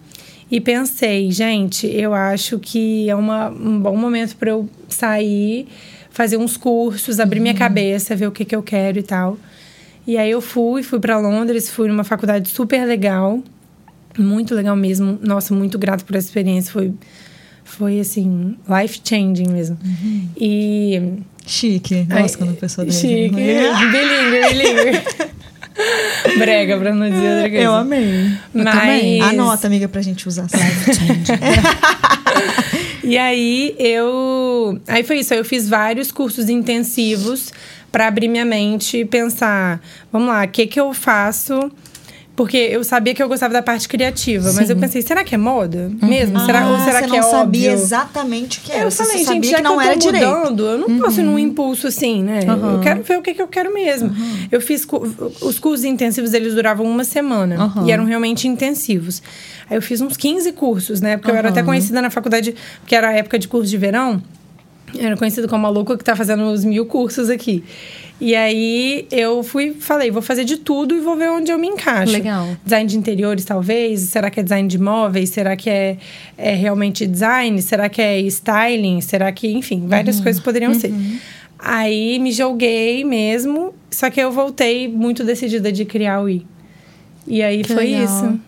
E 0.50 0.60
pensei, 0.60 1.30
gente, 1.30 1.86
eu 1.86 2.14
acho 2.14 2.58
que 2.58 3.08
é 3.08 3.14
uma, 3.14 3.50
um 3.50 3.78
bom 3.80 3.94
momento 3.96 4.34
para 4.36 4.50
eu 4.50 4.68
sair, 4.88 5.66
fazer 6.10 6.38
uns 6.38 6.56
cursos, 6.56 7.20
abrir 7.20 7.38
minha 7.38 7.52
cabeça, 7.54 8.16
ver 8.16 8.26
o 8.26 8.32
que, 8.32 8.44
que 8.46 8.56
eu 8.56 8.62
quero 8.62 8.98
e 8.98 9.02
tal. 9.02 9.36
E 10.08 10.16
aí 10.16 10.30
eu 10.30 10.40
fui, 10.40 10.82
fui 10.82 10.98
para 10.98 11.18
Londres, 11.18 11.68
fui 11.68 11.86
numa 11.86 12.02
faculdade 12.02 12.48
super 12.48 12.82
legal, 12.86 13.42
muito 14.18 14.54
legal 14.54 14.74
mesmo. 14.74 15.18
Nossa, 15.22 15.54
muito 15.54 15.78
grato 15.78 16.02
por 16.04 16.16
essa 16.16 16.26
experiência, 16.28 16.72
foi 16.72 16.94
foi 17.62 18.00
assim, 18.00 18.56
life 18.66 18.98
changing 19.04 19.48
mesmo. 19.52 19.76
E 20.34 21.12
Chique. 21.46 22.06
Ai, 22.08 22.22
Nossa, 22.22 22.38
quando 22.38 22.52
a 22.52 22.54
pessoa 22.54 22.86
deve- 22.86 22.96
chique, 23.00 23.34
bilingue, 23.34 24.48
bilingue. 24.48 25.02
Brega, 26.38 26.78
pra 26.78 26.94
não 26.94 27.10
dizer 27.10 27.28
outra 27.34 27.50
coisa. 27.50 27.64
Eu 27.64 27.74
amei. 27.74 28.26
Eu 28.54 28.64
Mas 28.64 28.74
também. 28.80 29.20
Anota, 29.20 29.66
amiga, 29.66 29.86
pra 29.88 30.00
gente 30.00 30.26
usar. 30.26 30.48
sabe? 30.48 30.64
E 33.04 33.16
aí 33.16 33.74
eu. 33.78 34.78
Aí 34.86 35.02
foi 35.02 35.20
isso. 35.20 35.32
Aí 35.32 35.40
eu 35.40 35.44
fiz 35.44 35.66
vários 35.66 36.12
cursos 36.12 36.50
intensivos 36.50 37.50
para 37.92 38.06
abrir 38.06 38.28
minha 38.28 38.44
mente 38.44 38.98
e 38.98 39.04
pensar: 39.04 39.80
vamos 40.12 40.28
lá, 40.28 40.44
o 40.44 40.48
que, 40.48 40.66
que 40.66 40.78
eu 40.80 40.92
faço? 40.92 41.70
Porque 42.36 42.56
eu 42.56 42.84
sabia 42.84 43.12
que 43.16 43.20
eu 43.20 43.26
gostava 43.26 43.52
da 43.52 43.60
parte 43.60 43.88
criativa, 43.88 44.52
mas 44.52 44.70
eu 44.70 44.76
pensei, 44.76 45.02
será 45.02 45.24
que 45.24 45.34
é 45.34 45.38
moda 45.38 45.90
mesmo? 46.00 46.38
será, 46.38 46.68
ou 46.68 46.76
Ah, 46.76 46.84
será 46.84 46.98
você 47.00 47.04
que 47.06 47.10
não 47.10 47.18
é 47.18 47.22
sabia 47.22 47.42
óbvio? 47.42 47.72
exatamente 47.72 48.58
o 48.60 48.62
que 48.62 48.70
era. 48.70 48.84
Eu 48.84 48.92
falei, 48.92 49.16
gente, 49.18 49.24
sabia 49.26 49.50
já 49.50 49.56
que 49.56 49.62
que, 49.64 49.68
não 49.68 49.74
eu 49.74 49.80
era 49.80 49.92
tô 49.94 49.98
direito. 49.98 50.26
mudando, 50.28 50.64
eu 50.66 50.78
não 50.78 50.98
posso 51.00 51.18
ir 51.20 51.24
num 51.24 51.36
impulso 51.36 51.88
assim, 51.88 52.22
né? 52.22 52.38
Eu 52.46 52.78
quero 52.80 53.02
ver 53.02 53.18
o 53.18 53.22
que, 53.22 53.34
que 53.34 53.42
eu 53.42 53.48
quero 53.48 53.74
mesmo. 53.74 54.14
Eu 54.52 54.60
fiz... 54.60 54.86
Os 55.42 55.58
cursos 55.58 55.84
intensivos, 55.84 56.32
eles 56.32 56.54
duravam 56.54 56.86
uma 56.86 57.02
semana. 57.02 57.56
Aham. 57.56 57.84
E 57.88 57.90
eram 57.90 58.04
realmente 58.04 58.46
intensivos. 58.46 59.20
Aí 59.68 59.76
eu 59.76 59.82
fiz 59.82 60.00
uns 60.00 60.16
15 60.16 60.52
cursos, 60.52 61.00
né? 61.00 61.16
Porque 61.16 61.32
eu 61.32 61.34
era 61.36 61.48
até 61.48 61.64
conhecida 61.64 62.00
na 62.00 62.08
faculdade, 62.08 62.54
porque 62.82 62.94
era 62.94 63.08
a 63.08 63.12
época 63.14 63.36
de 63.36 63.48
curso 63.48 63.68
de 63.68 63.76
verão. 63.76 64.22
Eu 64.94 65.06
era 65.06 65.16
conhecida 65.16 65.46
como 65.48 65.66
a 65.66 65.70
louca 65.70 65.96
que 65.96 66.04
tá 66.04 66.14
fazendo 66.16 66.44
os 66.50 66.64
mil 66.64 66.86
cursos 66.86 67.28
aqui. 67.28 67.62
E 68.20 68.34
aí 68.34 69.06
eu 69.12 69.44
fui, 69.44 69.76
falei, 69.78 70.10
vou 70.10 70.20
fazer 70.20 70.44
de 70.44 70.56
tudo 70.56 70.94
e 70.94 71.00
vou 71.00 71.16
ver 71.16 71.30
onde 71.30 71.52
eu 71.52 71.58
me 71.58 71.68
encaixo. 71.68 72.12
Legal. 72.12 72.48
Design 72.64 72.88
de 72.88 72.98
interiores, 72.98 73.44
talvez? 73.44 74.00
Será 74.00 74.28
que 74.28 74.40
é 74.40 74.42
design 74.42 74.68
de 74.68 74.78
móveis? 74.78 75.30
Será 75.30 75.54
que 75.54 75.70
é, 75.70 75.98
é 76.36 76.54
realmente 76.54 77.06
design? 77.06 77.60
Será 77.62 77.88
que 77.88 78.02
é 78.02 78.20
styling? 78.22 79.00
Será 79.00 79.30
que, 79.30 79.48
enfim, 79.48 79.86
várias 79.86 80.20
coisas 80.20 80.42
poderiam 80.42 80.74
ser. 80.74 80.92
Aí 81.58 82.18
me 82.18 82.32
joguei 82.32 83.04
mesmo, 83.04 83.74
só 83.90 84.10
que 84.10 84.20
eu 84.20 84.30
voltei 84.30 84.88
muito 84.88 85.24
decidida 85.24 85.70
de 85.70 85.84
criar 85.84 86.20
o 86.20 86.28
I. 86.28 86.46
E 87.26 87.42
aí 87.42 87.62
Que 87.62 87.74
foi 87.74 87.86
legal. 87.86 88.04
isso. 88.04 88.40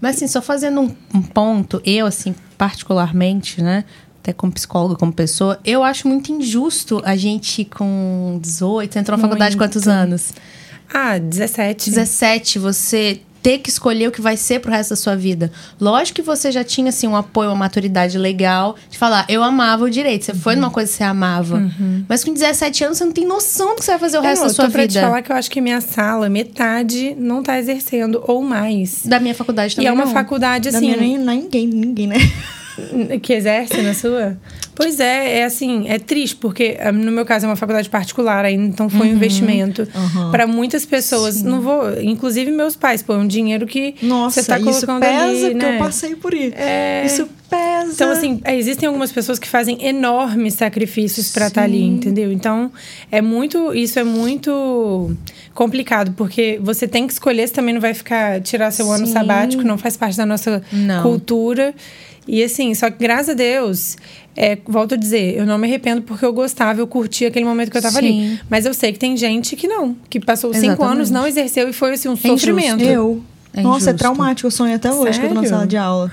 Mas 0.00 0.16
assim, 0.16 0.26
só 0.26 0.42
fazendo 0.42 0.80
um, 0.80 0.90
um 1.14 1.22
ponto, 1.22 1.80
eu, 1.84 2.04
assim, 2.06 2.34
particularmente, 2.58 3.62
né? 3.62 3.84
Até 4.24 4.32
como 4.32 4.50
psicóloga, 4.50 4.96
como 4.96 5.12
pessoa, 5.12 5.60
eu 5.66 5.84
acho 5.84 6.08
muito 6.08 6.32
injusto 6.32 7.02
a 7.04 7.14
gente 7.14 7.62
com 7.62 8.38
18, 8.40 8.90
você 8.94 8.98
entrou 8.98 9.18
na 9.18 9.22
faculdade 9.22 9.54
Muito. 9.54 9.68
quantos 9.70 9.86
anos? 9.86 10.32
Ah, 10.90 11.18
17. 11.18 11.90
17, 11.90 12.58
você 12.58 13.20
ter 13.42 13.58
que 13.58 13.68
escolher 13.68 14.08
o 14.08 14.10
que 14.10 14.22
vai 14.22 14.38
ser 14.38 14.60
pro 14.60 14.70
resto 14.72 14.90
da 14.90 14.96
sua 14.96 15.14
vida. 15.14 15.52
Lógico 15.78 16.16
que 16.16 16.22
você 16.22 16.50
já 16.50 16.64
tinha, 16.64 16.88
assim, 16.88 17.06
um 17.06 17.14
apoio, 17.14 17.50
uma 17.50 17.56
maturidade 17.56 18.16
legal 18.16 18.76
de 18.88 18.96
falar, 18.96 19.26
eu 19.28 19.42
amava 19.42 19.84
o 19.84 19.90
direito. 19.90 20.24
Você 20.24 20.32
foi 20.32 20.56
numa 20.56 20.70
coisa 20.70 20.90
que 20.90 20.96
você 20.96 21.04
amava. 21.04 21.70
Mas 22.08 22.24
com 22.24 22.32
17 22.32 22.82
anos, 22.82 22.96
você 22.96 23.04
não 23.04 23.12
tem 23.12 23.26
noção 23.26 23.74
do 23.74 23.80
que 23.80 23.84
você 23.84 23.90
vai 23.90 24.00
fazer 24.00 24.16
o 24.16 24.20
Eu 24.20 24.22
resto 24.22 24.40
não, 24.40 24.48
da 24.48 24.54
sua 24.54 24.64
tô 24.64 24.70
pra 24.70 24.88
te 24.88 24.94
vida. 24.94 25.00
falar 25.02 25.20
que 25.20 25.30
eu 25.30 25.36
acho 25.36 25.50
que 25.50 25.60
minha 25.60 25.82
sala, 25.82 26.30
metade, 26.30 27.14
não 27.18 27.42
tá 27.42 27.58
exercendo, 27.58 28.24
ou 28.26 28.40
mais. 28.42 29.04
Da 29.04 29.20
minha 29.20 29.34
faculdade 29.34 29.74
E 29.74 29.76
também 29.76 29.90
é 29.90 29.92
uma 29.92 30.06
não. 30.06 30.12
faculdade, 30.14 30.70
Da 30.70 30.78
assim... 30.78 30.86
minha 30.86 30.96
nem, 30.96 31.18
ninguém, 31.18 31.66
ninguém, 31.66 32.06
né? 32.06 32.16
Que 33.22 33.32
exerce 33.34 33.80
na 33.82 33.94
sua? 33.94 34.36
Pois 34.74 34.98
é, 34.98 35.38
é 35.38 35.44
assim, 35.44 35.88
é 35.88 35.98
triste, 35.98 36.34
porque 36.36 36.76
ah, 36.80 36.90
no 36.90 37.12
meu 37.12 37.24
caso 37.24 37.46
é 37.46 37.48
uma 37.48 37.54
faculdade 37.56 37.88
particular 37.88 38.44
ainda, 38.44 38.64
então 38.64 38.88
foi 38.88 39.08
um 39.08 39.12
investimento 39.12 39.86
para 40.30 40.46
muitas 40.46 40.84
pessoas. 40.84 41.42
Não 41.42 41.60
vou, 41.60 42.00
inclusive 42.02 42.50
meus 42.50 42.74
pais, 42.74 43.00
pô, 43.02 43.14
é 43.14 43.18
um 43.18 43.26
dinheiro 43.26 43.66
que 43.66 43.94
Nossa, 44.02 44.42
você 44.42 44.48
tá 44.48 44.58
isso 44.58 44.86
colocando 44.86 45.00
pesa, 45.00 45.46
ali, 45.46 45.54
né? 45.54 45.74
eu 45.74 45.78
passei 45.78 46.16
por 46.16 46.34
isso. 46.34 46.54
É. 46.56 47.06
Isso 47.06 47.28
pesa. 47.48 47.92
Então, 47.92 48.10
assim, 48.10 48.40
é, 48.44 48.56
existem 48.56 48.86
algumas 48.88 49.12
pessoas 49.12 49.38
que 49.38 49.48
fazem 49.48 49.84
enormes 49.86 50.54
sacrifícios 50.54 51.30
para 51.30 51.46
estar 51.46 51.62
ali, 51.62 51.84
entendeu? 51.84 52.32
Então, 52.32 52.72
é 53.12 53.22
muito. 53.22 53.72
Isso 53.74 53.98
é 53.98 54.04
muito 54.04 55.14
complicado, 55.54 56.12
porque 56.16 56.58
você 56.60 56.88
tem 56.88 57.06
que 57.06 57.12
escolher, 57.12 57.46
você 57.46 57.54
também 57.54 57.74
não 57.74 57.80
vai 57.80 57.94
ficar 57.94 58.40
tirar 58.40 58.70
seu 58.72 58.90
ano 58.90 59.06
Sim. 59.06 59.12
sabático, 59.12 59.62
não 59.62 59.78
faz 59.78 59.96
parte 59.96 60.16
da 60.16 60.26
nossa 60.26 60.62
Não. 60.72 61.02
cultura. 61.02 61.72
E 62.26 62.42
assim, 62.42 62.74
só 62.74 62.90
que 62.90 62.98
graças 62.98 63.30
a 63.30 63.34
Deus, 63.34 63.96
é, 64.36 64.56
volto 64.66 64.94
a 64.94 64.96
dizer, 64.96 65.36
eu 65.36 65.44
não 65.44 65.58
me 65.58 65.66
arrependo 65.66 66.02
porque 66.02 66.24
eu 66.24 66.32
gostava, 66.32 66.80
eu 66.80 66.86
curti 66.86 67.26
aquele 67.26 67.44
momento 67.44 67.70
que 67.70 67.76
eu 67.76 67.82
tava 67.82 67.98
ali. 67.98 68.08
Sim. 68.08 68.38
Mas 68.48 68.64
eu 68.64 68.72
sei 68.72 68.92
que 68.92 68.98
tem 68.98 69.16
gente 69.16 69.56
que 69.56 69.68
não, 69.68 69.94
que 70.08 70.18
passou 70.18 70.52
cinco 70.52 70.66
Exatamente. 70.66 70.92
anos, 70.92 71.10
não 71.10 71.26
exerceu 71.26 71.68
e 71.68 71.72
foi 71.72 71.92
assim, 71.92 72.08
um 72.08 72.12
injusto. 72.12 72.28
sofrimento. 72.38 72.82
Eu. 72.82 73.22
É 73.52 73.60
Nossa, 73.62 73.76
é 73.76 73.92
injusto. 73.92 73.98
traumático. 73.98 74.46
Eu 74.46 74.50
sonho 74.50 74.74
até 74.74 74.90
hoje 74.92 75.20
que 75.20 75.26
eu 75.26 75.28
tô 75.28 75.34
na 75.34 75.40
Sério? 75.42 75.56
sala 75.56 75.66
de 75.66 75.76
aula 75.76 76.10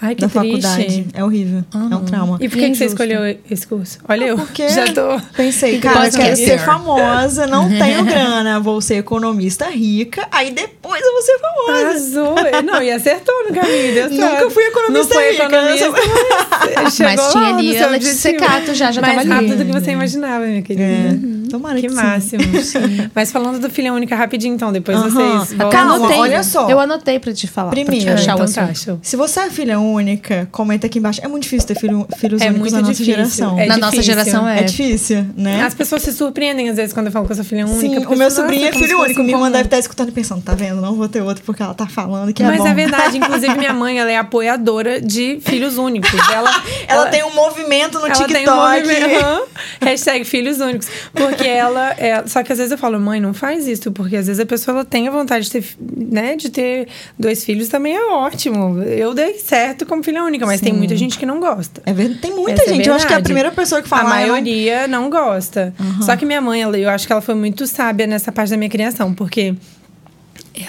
Ai, 0.00 0.14
que 0.14 0.20
da 0.20 0.28
triste. 0.28 0.62
faculdade. 0.62 1.06
É 1.12 1.24
horrível. 1.24 1.64
É 1.74 1.96
um 1.96 2.04
trauma. 2.04 2.38
E 2.40 2.48
por 2.48 2.58
que, 2.58 2.70
que 2.70 2.76
você 2.76 2.84
escolheu 2.86 3.20
esse 3.50 3.66
curso? 3.66 3.98
Olha, 4.08 4.26
eu 4.26 4.36
Porque 4.36 4.68
já 4.68 4.86
tô. 4.92 5.20
pensei, 5.36 5.78
cara, 5.78 6.06
eu 6.06 6.12
quero 6.12 6.36
ser 6.36 6.58
famosa, 6.60 7.46
não 7.46 7.68
tenho 7.68 8.04
grana, 8.04 8.60
vou 8.60 8.80
ser 8.80 8.96
economista 8.96 9.66
rica, 9.66 10.26
aí 10.30 10.50
depois 10.52 11.02
eu 11.04 11.12
vou 11.12 11.22
ser 11.22 11.38
famosa. 11.38 11.86
Arrasou. 11.88 12.34
Não, 12.64 12.82
e 12.82 12.90
acertou 12.90 13.34
no 13.48 13.54
caminho, 13.54 13.94
deu 13.94 14.10
Nunca 14.10 14.50
fui 14.50 14.64
economista 14.64 15.14
Não 15.14 15.20
foi 15.22 15.30
rica, 15.32 15.44
economista, 15.44 15.90
mas 15.90 16.94
chegou 16.94 17.14
Mas 17.16 17.32
tinha 17.32 17.46
ali 17.54 17.72
seu 17.78 17.86
a 17.86 17.90
Letícia 17.90 18.30
objetivo. 18.30 18.44
Secato 18.44 18.74
já, 18.74 18.92
já 18.92 19.00
Mais 19.00 19.14
tava 19.16 19.20
ali. 19.20 19.30
rápido 19.48 19.58
do 19.58 19.64
que 19.66 19.72
você 19.72 19.90
imaginava, 19.92 20.46
minha 20.46 20.62
querida. 20.62 20.84
É, 20.84 21.47
tomara 21.48 21.76
que, 21.76 21.82
Que 21.82 21.88
sim. 21.88 21.94
máximo. 21.94 22.42
Mas 23.14 23.32
falando 23.32 23.58
do 23.58 23.70
Filha 23.70 23.92
Única 23.92 24.14
rapidinho, 24.16 24.54
então, 24.54 24.72
depois 24.72 24.98
vocês 24.98 25.14
voltam. 25.52 25.70
Calma, 25.70 25.94
anotei, 25.96 26.18
olha 26.18 26.42
só. 26.42 26.68
Eu 26.68 26.78
anotei 26.80 27.18
pra 27.18 27.32
te 27.32 27.46
falar. 27.46 27.70
Primeiro, 27.70 28.04
pra 28.06 28.14
te 28.14 28.20
achar 28.22 28.34
então 28.34 28.46
o 28.46 28.52
tá, 28.52 28.64
assunto. 28.64 29.00
Se 29.02 29.16
você 29.16 29.40
é 29.40 29.50
filha 29.50 29.78
única, 29.80 30.48
comenta 30.52 30.86
aqui 30.86 30.98
embaixo. 30.98 31.20
É 31.22 31.28
muito 31.28 31.44
difícil 31.44 31.68
ter 31.68 31.74
filho, 31.78 32.06
filhos 32.18 32.40
É 32.40 32.46
únicos 32.50 32.60
muito 32.60 32.72
na 32.74 32.80
nossa 32.80 32.92
difícil. 32.92 33.14
geração. 33.14 33.58
É 33.58 33.66
Na 33.66 33.76
nossa 33.78 33.90
difícil. 33.92 34.14
geração 34.14 34.48
é. 34.48 34.60
É 34.60 34.62
difícil, 34.62 35.26
né? 35.36 35.62
As 35.62 35.74
pessoas 35.74 36.02
se 36.02 36.12
surpreendem 36.12 36.68
às 36.68 36.76
vezes 36.76 36.92
quando 36.92 37.06
eu 37.06 37.12
falo 37.12 37.26
que 37.26 37.32
eu 37.32 37.36
sou 37.36 37.44
filha 37.44 37.64
única. 37.66 37.80
Sim, 37.80 37.94
porque 38.00 38.14
o 38.14 38.18
meu 38.18 38.30
sobrinho 38.30 38.62
é 38.64 38.66
"Nossa, 38.66 38.78
se 38.78 38.84
filho 38.84 39.00
único. 39.00 39.20
Minha 39.20 39.32
irmã 39.32 39.40
comum." 39.46 39.52
deve 39.52 39.64
estar 39.64 39.78
escutando 39.78 40.08
e 40.08 40.12
pensando, 40.12 40.42
tá 40.42 40.54
vendo? 40.54 40.80
Não 40.80 40.94
vou 40.94 41.08
ter 41.08 41.22
outro 41.22 41.42
porque 41.44 41.62
ela 41.62 41.74
tá 41.74 41.86
falando 41.86 42.32
que 42.32 42.42
é 42.42 42.46
Mas 42.46 42.58
bom. 42.58 42.66
é 42.66 42.74
verdade, 42.74 43.18
inclusive 43.18 43.56
minha 43.56 43.72
mãe, 43.72 43.98
ela 43.98 44.10
é 44.10 44.16
apoiadora 44.16 45.00
de 45.00 45.38
filhos 45.42 45.78
únicos. 45.78 46.10
Ela, 46.32 46.50
Ela, 46.88 47.06
tem 47.06 47.22
um 47.24 47.34
movimento 47.34 47.98
no 47.98 48.06
ela 48.06 48.14
TikTok. 48.14 48.32
tem 48.32 48.48
um 48.48 48.56
movimento, 48.56 49.48
hashtag 49.80 50.24
filhos 50.24 50.58
únicos. 50.60 50.88
Porque 51.12 51.37
ela, 51.46 51.90
é- 51.98 52.26
Só 52.26 52.42
que 52.42 52.52
às 52.52 52.58
vezes 52.58 52.72
eu 52.72 52.78
falo, 52.78 52.98
mãe, 53.00 53.20
não 53.20 53.32
faz 53.34 53.66
isso. 53.66 53.90
Porque 53.92 54.16
às 54.16 54.26
vezes 54.26 54.40
a 54.40 54.46
pessoa 54.46 54.76
ela 54.78 54.84
tem 54.84 55.06
a 55.08 55.10
vontade 55.10 55.44
de 55.46 55.50
ter, 55.52 55.64
né, 55.96 56.36
de 56.36 56.50
ter 56.50 56.88
dois 57.18 57.44
filhos 57.44 57.68
também 57.68 57.94
é 57.96 58.06
ótimo. 58.06 58.82
Eu 58.82 59.14
dei 59.14 59.34
certo 59.38 59.86
como 59.86 60.02
filha 60.02 60.22
única, 60.24 60.44
mas 60.46 60.60
tem 60.60 60.72
muita 60.72 60.96
gente 60.96 61.18
que 61.18 61.26
não 61.26 61.40
gosta. 61.40 61.82
É 61.86 61.92
verdade. 61.92 62.20
Tem 62.20 62.34
muita 62.34 62.62
Essa 62.62 62.70
é 62.70 62.74
gente. 62.74 62.88
eu 62.88 62.94
acho 62.94 63.06
que 63.06 63.12
é 63.12 63.16
a 63.16 63.22
primeira 63.22 63.50
pessoa 63.50 63.80
que 63.82 63.88
fala. 63.88 64.08
A 64.10 64.14
"Ah, 64.14 64.20
eu 64.22 64.26
não- 64.28 64.32
maioria 64.34 64.88
não 64.88 65.10
gosta. 65.10 65.74
Só 66.02 66.16
que 66.16 66.24
minha 66.26 66.40
mãe, 66.40 66.62
ela- 66.62 66.78
eu 66.78 66.88
acho 66.90 67.06
que 67.06 67.12
ela 67.12 67.22
foi 67.22 67.34
muito 67.34 67.66
sábia 67.66 68.06
nessa 68.06 68.32
parte 68.32 68.50
da 68.50 68.56
minha 68.56 68.70
criação, 68.70 69.12
porque 69.14 69.54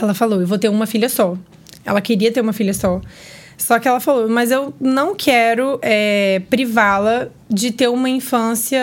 ela 0.02 0.14
falou: 0.14 0.42
eu 0.42 0.48
vou 0.48 0.58
ter 0.58 0.70
uma 0.70 0.86
filha 0.86 1.10
só. 1.10 1.38
Ela 1.86 2.02
queria 2.02 2.32
ter 2.32 2.42
uma 2.42 2.54
filha 2.54 2.74
só. 2.74 3.02
Só 3.58 3.78
que 3.78 3.88
ela 3.88 4.00
falou, 4.00 4.30
mas 4.30 4.52
eu 4.52 4.74
não 4.80 5.14
quero 5.14 5.80
é, 5.82 6.42
privá-la 6.50 7.28
de 7.50 7.72
ter 7.72 7.90
uma 7.90 8.10
infância 8.10 8.80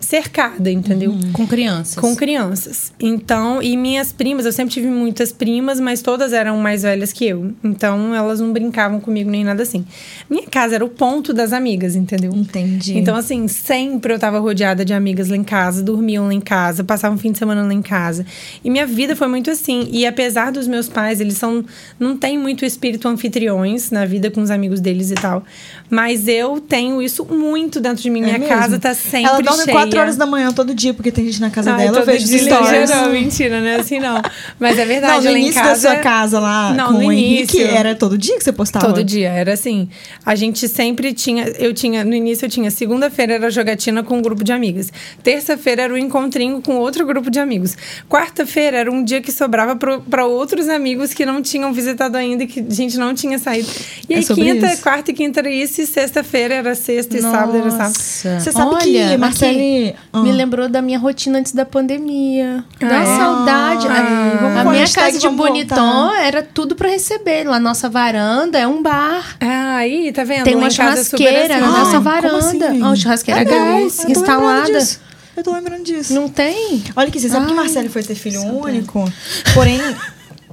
cercada, 0.00 0.70
entendeu? 0.70 1.14
Com 1.32 1.46
crianças. 1.46 1.96
Com 1.96 2.14
crianças. 2.14 2.92
Então, 3.00 3.60
e 3.60 3.76
minhas 3.76 4.12
primas, 4.12 4.46
eu 4.46 4.52
sempre 4.52 4.72
tive 4.72 4.86
muitas 4.86 5.32
primas, 5.32 5.80
mas 5.80 6.00
todas 6.00 6.32
eram 6.32 6.56
mais 6.58 6.82
velhas 6.82 7.12
que 7.12 7.26
eu. 7.26 7.52
Então, 7.64 8.14
elas 8.14 8.40
não 8.40 8.52
brincavam 8.52 9.00
comigo 9.00 9.28
nem 9.28 9.42
nada 9.42 9.62
assim. 9.62 9.84
Minha 10.30 10.46
casa 10.46 10.76
era 10.76 10.84
o 10.84 10.88
ponto 10.88 11.32
das 11.32 11.52
amigas, 11.52 11.96
entendeu? 11.96 12.32
Entendi. 12.32 12.96
Então, 12.96 13.16
assim, 13.16 13.48
sempre 13.48 14.12
eu 14.12 14.18
tava 14.18 14.38
rodeada 14.38 14.84
de 14.84 14.92
amigas 14.92 15.28
lá 15.28 15.36
em 15.36 15.44
casa, 15.44 15.82
dormiam 15.82 16.26
lá 16.26 16.34
em 16.34 16.40
casa, 16.40 16.84
passavam 16.84 17.16
um 17.16 17.18
fim 17.18 17.32
de 17.32 17.38
semana 17.38 17.62
lá 17.62 17.74
em 17.74 17.82
casa. 17.82 18.24
E 18.62 18.70
minha 18.70 18.86
vida 18.86 19.16
foi 19.16 19.26
muito 19.26 19.50
assim. 19.50 19.88
E 19.90 20.06
apesar 20.06 20.52
dos 20.52 20.68
meus 20.68 20.88
pais, 20.88 21.20
eles 21.20 21.36
são. 21.36 21.64
não 21.98 22.16
têm 22.16 22.38
muito 22.38 22.64
espírito 22.64 23.08
anfitriões 23.08 23.90
na 23.90 24.04
vida 24.04 24.30
com 24.30 24.40
os 24.40 24.50
amigos 24.50 24.80
deles 24.80 25.10
e 25.10 25.14
tal. 25.14 25.42
Mas 25.90 26.28
eu 26.28 26.60
tenho 26.60 27.02
isso 27.02 27.24
muito 27.24 27.80
dentro 27.80 28.02
de 28.02 28.10
mim. 28.10 28.22
É 28.22 28.38
Minha 28.38 28.48
casa 28.48 28.78
tá 28.78 28.94
sempre 28.94 29.28
Ela 29.28 29.40
dorme 29.40 29.64
cheia. 29.64 29.87
4 29.88 30.00
horas 30.00 30.16
da 30.16 30.26
manhã 30.26 30.52
todo 30.52 30.74
dia, 30.74 30.94
porque 30.94 31.10
tem 31.10 31.24
gente 31.26 31.40
na 31.40 31.50
casa 31.50 31.72
Ai, 31.72 31.78
dela. 31.84 31.88
Eu 31.90 31.94
todo 31.94 32.06
vejo 32.06 32.24
os 32.24 32.30
dia 32.30 32.38
stories. 32.40 32.90
Não, 32.90 33.10
mentira, 33.10 33.60
não 33.60 33.66
é 33.66 33.76
assim 33.76 33.98
não. 33.98 34.20
Mas 34.58 34.78
é 34.78 34.84
verdade, 34.84 35.14
Não, 35.16 35.22
no 35.24 35.30
lá 35.30 35.38
em 35.38 35.42
início 35.42 35.62
casa... 35.62 35.88
da 35.88 35.94
sua 35.94 36.02
casa 36.02 36.40
lá 36.40 36.72
Não, 36.74 36.86
com 36.86 36.92
no 36.94 36.98
o 37.08 37.12
Henrique, 37.12 37.58
início. 37.58 37.76
era 37.76 37.94
todo 37.94 38.16
dia 38.18 38.36
que 38.36 38.44
você 38.44 38.52
postava? 38.52 38.86
Todo 38.86 39.04
dia, 39.04 39.28
era 39.30 39.52
assim. 39.52 39.88
A 40.24 40.34
gente 40.34 40.68
sempre 40.68 41.12
tinha. 41.12 41.44
Eu 41.58 41.72
tinha, 41.72 42.04
no 42.04 42.14
início 42.14 42.46
eu 42.46 42.50
tinha. 42.50 42.70
Segunda-feira 42.70 43.34
era 43.34 43.50
jogatina 43.50 44.02
com 44.02 44.18
um 44.18 44.22
grupo 44.22 44.42
de 44.44 44.52
amigas. 44.52 44.92
Terça-feira 45.22 45.82
era 45.82 45.92
o 45.92 45.98
encontrinho 45.98 46.60
com 46.62 46.76
outro 46.76 47.06
grupo 47.06 47.30
de 47.30 47.38
amigos. 47.38 47.76
Quarta-feira 48.08 48.78
era 48.78 48.90
um 48.90 49.02
dia 49.04 49.20
que 49.20 49.30
sobrava 49.32 49.76
para 49.76 50.24
outros 50.26 50.68
amigos 50.68 51.12
que 51.14 51.24
não 51.26 51.42
tinham 51.42 51.72
visitado 51.72 52.16
ainda, 52.16 52.46
que 52.46 52.60
a 52.60 52.74
gente 52.74 52.96
não 52.98 53.14
tinha 53.14 53.38
saído. 53.38 53.68
E 54.08 54.14
É 54.14 54.16
aí, 54.18 54.22
sobre 54.22 54.44
quinta, 54.44 54.66
isso? 54.72 54.82
quarta 54.82 55.10
e 55.10 55.14
quinta 55.14 55.40
era 55.40 55.50
isso, 55.50 55.80
e 55.80 55.86
sexta-feira 55.86 56.54
era 56.54 56.74
sexta, 56.74 57.16
e 57.16 57.20
sábado 57.20 57.56
era 57.58 57.70
sábado. 57.70 57.88
Nossa. 57.88 58.40
Você 58.40 58.52
sabe 58.52 58.74
Olha, 58.74 58.80
que 58.84 58.98
aqui, 59.00 59.16
Ah. 60.12 60.20
me 60.22 60.32
lembrou 60.32 60.68
da 60.68 60.80
minha 60.82 60.98
rotina 60.98 61.38
antes 61.38 61.52
da 61.52 61.64
pandemia. 61.64 62.64
Ah, 62.80 62.84
Dá 62.86 63.02
é? 63.02 63.06
saudade. 63.18 63.86
Vamos 64.40 64.56
a 64.58 64.64
minha 64.64 64.88
casa 64.88 65.18
de 65.18 65.28
Bonitão 65.28 66.06
voltar. 66.08 66.22
era 66.24 66.42
tudo 66.42 66.74
pra 66.74 66.88
receber. 66.88 67.44
Lá 67.44 67.58
nossa 67.60 67.88
varanda 67.88 68.58
é 68.58 68.66
um 68.66 68.82
bar. 68.82 69.36
Ah, 69.40 69.76
aí, 69.76 70.12
tá 70.12 70.24
vendo? 70.24 70.44
Tem 70.44 70.54
uma 70.54 70.70
churrasqueira 70.70 71.54
assim. 71.54 71.60
na 71.60 71.66
Ah, 71.68 71.84
nossa 71.84 72.00
varanda. 72.00 72.38
assim? 72.68 72.82
Ó, 72.82 72.94
churrasqueira 72.94 73.40
É 73.40 73.44
gás 73.44 74.04
instalada. 74.08 74.78
Eu 75.36 75.44
tô 75.44 75.52
lembrando 75.52 75.84
disso. 75.84 76.12
Não 76.14 76.28
tem? 76.28 76.82
Olha 76.96 77.08
aqui, 77.08 77.20
você 77.20 77.28
sabe 77.28 77.46
que 77.46 77.52
Ai, 77.52 77.56
Marcele 77.58 77.88
foi 77.88 78.02
ter 78.02 78.16
filho 78.16 78.42
único, 78.42 79.04
porém 79.54 79.80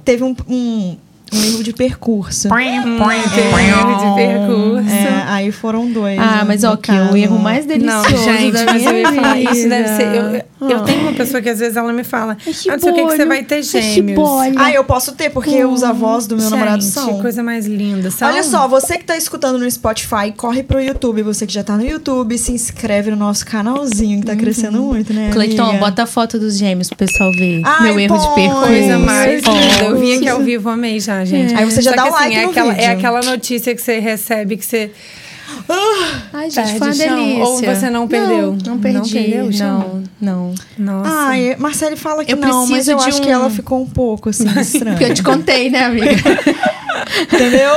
teve 0.04 0.22
um, 0.22 0.36
um, 0.48 0.96
um 1.36 1.44
erro 1.44 1.62
de 1.62 1.72
percurso. 1.72 2.48
Erro 2.48 3.98
de 3.98 4.14
percurso. 4.14 4.90
É, 4.94 5.24
aí 5.28 5.52
foram 5.52 5.90
dois. 5.90 6.18
Ah, 6.18 6.36
né, 6.38 6.44
mas 6.46 6.64
ó, 6.64 6.76
que 6.76 6.90
o 6.92 7.16
erro 7.16 7.38
mais 7.38 7.66
delicioso 7.66 8.10
Não, 8.10 8.24
gente, 8.24 8.52
da 8.52 8.72
minha 8.72 8.90
eu 8.92 9.14
falar, 9.14 9.38
isso 9.40 9.68
deve 9.68 9.82
vida. 9.82 9.96
ser. 9.96 10.44
Eu, 10.60 10.68
eu 10.70 10.76
Ah. 10.78 10.82
tenho 10.82 11.00
uma 11.02 11.12
pessoa 11.12 11.42
que 11.42 11.48
às 11.48 11.58
vezes 11.58 11.76
ela 11.76 11.92
me 11.92 12.02
fala, 12.04 12.34
que 12.34 12.50
ah, 12.70 12.72
não 12.72 12.78
sei 12.78 12.90
o 12.90 12.94
que, 12.94 13.04
que 13.04 13.16
você 13.16 13.26
vai 13.26 13.42
ter 13.42 13.56
que 13.56 13.62
gêmeos. 13.62 14.28
Ah, 14.56 14.70
eu 14.72 14.84
posso 14.84 15.12
ter, 15.12 15.30
porque 15.30 15.64
os 15.64 15.82
avós 15.82 16.26
do 16.26 16.36
meu 16.36 16.48
namorado 16.50 16.82
Gente, 16.82 16.92
são. 16.92 17.20
coisa 17.20 17.42
mais 17.42 17.66
linda. 17.66 18.10
São... 18.10 18.28
Olha 18.28 18.42
só, 18.42 18.66
você 18.66 18.96
que 18.96 19.04
tá 19.04 19.16
escutando 19.16 19.58
no 19.58 19.70
Spotify, 19.70 20.32
corre 20.36 20.62
pro 20.62 20.80
YouTube. 20.80 21.22
Você 21.22 21.46
que 21.46 21.52
já 21.52 21.62
tá 21.62 21.76
no 21.76 21.84
YouTube, 21.84 22.36
se 22.38 22.52
inscreve 22.52 23.10
no 23.10 23.16
nosso 23.16 23.44
canalzinho, 23.46 24.20
que 24.20 24.26
tá 24.26 24.36
crescendo 24.36 24.80
muito, 24.82 25.12
né? 25.12 25.30
Cleiton, 25.32 25.62
amiga? 25.64 25.78
bota 25.78 26.02
a 26.04 26.06
foto 26.06 26.38
dos 26.38 26.56
gêmeos 26.56 26.88
pro 26.88 26.96
pessoal 26.96 27.30
ver. 27.32 27.60
Ai, 27.64 27.82
Meu 27.82 28.00
erro 28.00 28.16
de 28.18 28.24
põe. 28.26 28.34
percurso. 28.34 28.66
Coisa 28.66 28.98
mais 28.98 29.42
linda. 29.44 29.84
Eu 29.84 29.98
vim 30.00 30.12
é. 30.12 30.16
aqui 30.16 30.28
ao 30.28 30.40
vivo, 30.40 30.68
amei 30.70 30.98
já, 31.00 31.24
gente. 31.26 31.54
Aí 31.54 31.64
você 31.64 31.82
já 31.82 31.90
Só 31.90 31.96
dá 31.96 32.04
um 32.06 32.10
like 32.12 32.34
é 32.36 32.42
no 32.44 32.50
aquela, 32.50 32.72
vídeo. 32.72 32.84
É 32.84 32.86
aquela 32.88 33.20
notícia 33.22 33.74
que 33.74 33.80
você 33.82 33.98
recebe 33.98 34.56
que 34.56 34.64
você 34.64 34.90
Ai, 36.32 36.50
gente, 36.50 36.64
perde 36.64 36.78
foi 36.78 36.88
uma 36.88 36.94
delícia. 36.96 37.44
Ou 37.44 37.56
você 37.62 37.90
não 37.90 38.08
perdeu? 38.08 38.36
Não, 38.52 38.52
não 38.52 38.74
Não 38.74 38.78
perdi. 38.78 39.12
perdeu 39.14 39.44
o 39.46 39.52
chão? 39.52 40.02
Não, 40.20 40.54
não. 40.78 40.94
Nossa. 41.02 41.10
Ai, 41.10 41.56
Marcele 41.58 41.96
fala 41.96 42.24
que 42.24 42.32
Eu 42.32 42.36
não, 42.36 42.66
mas 42.66 42.88
eu 42.88 42.98
acho 42.98 43.18
um- 43.18 43.20
que 43.22 43.28
ela 43.30 43.48
ficou 43.48 43.80
um 43.80 43.86
pouco 43.86 44.28
assim 44.30 44.44
estranha. 44.60 44.96
Porque 44.96 45.10
eu 45.10 45.14
te 45.14 45.22
contei, 45.22 45.70
né, 45.70 45.84
amiga? 45.84 46.06
Entendeu? 47.32 47.70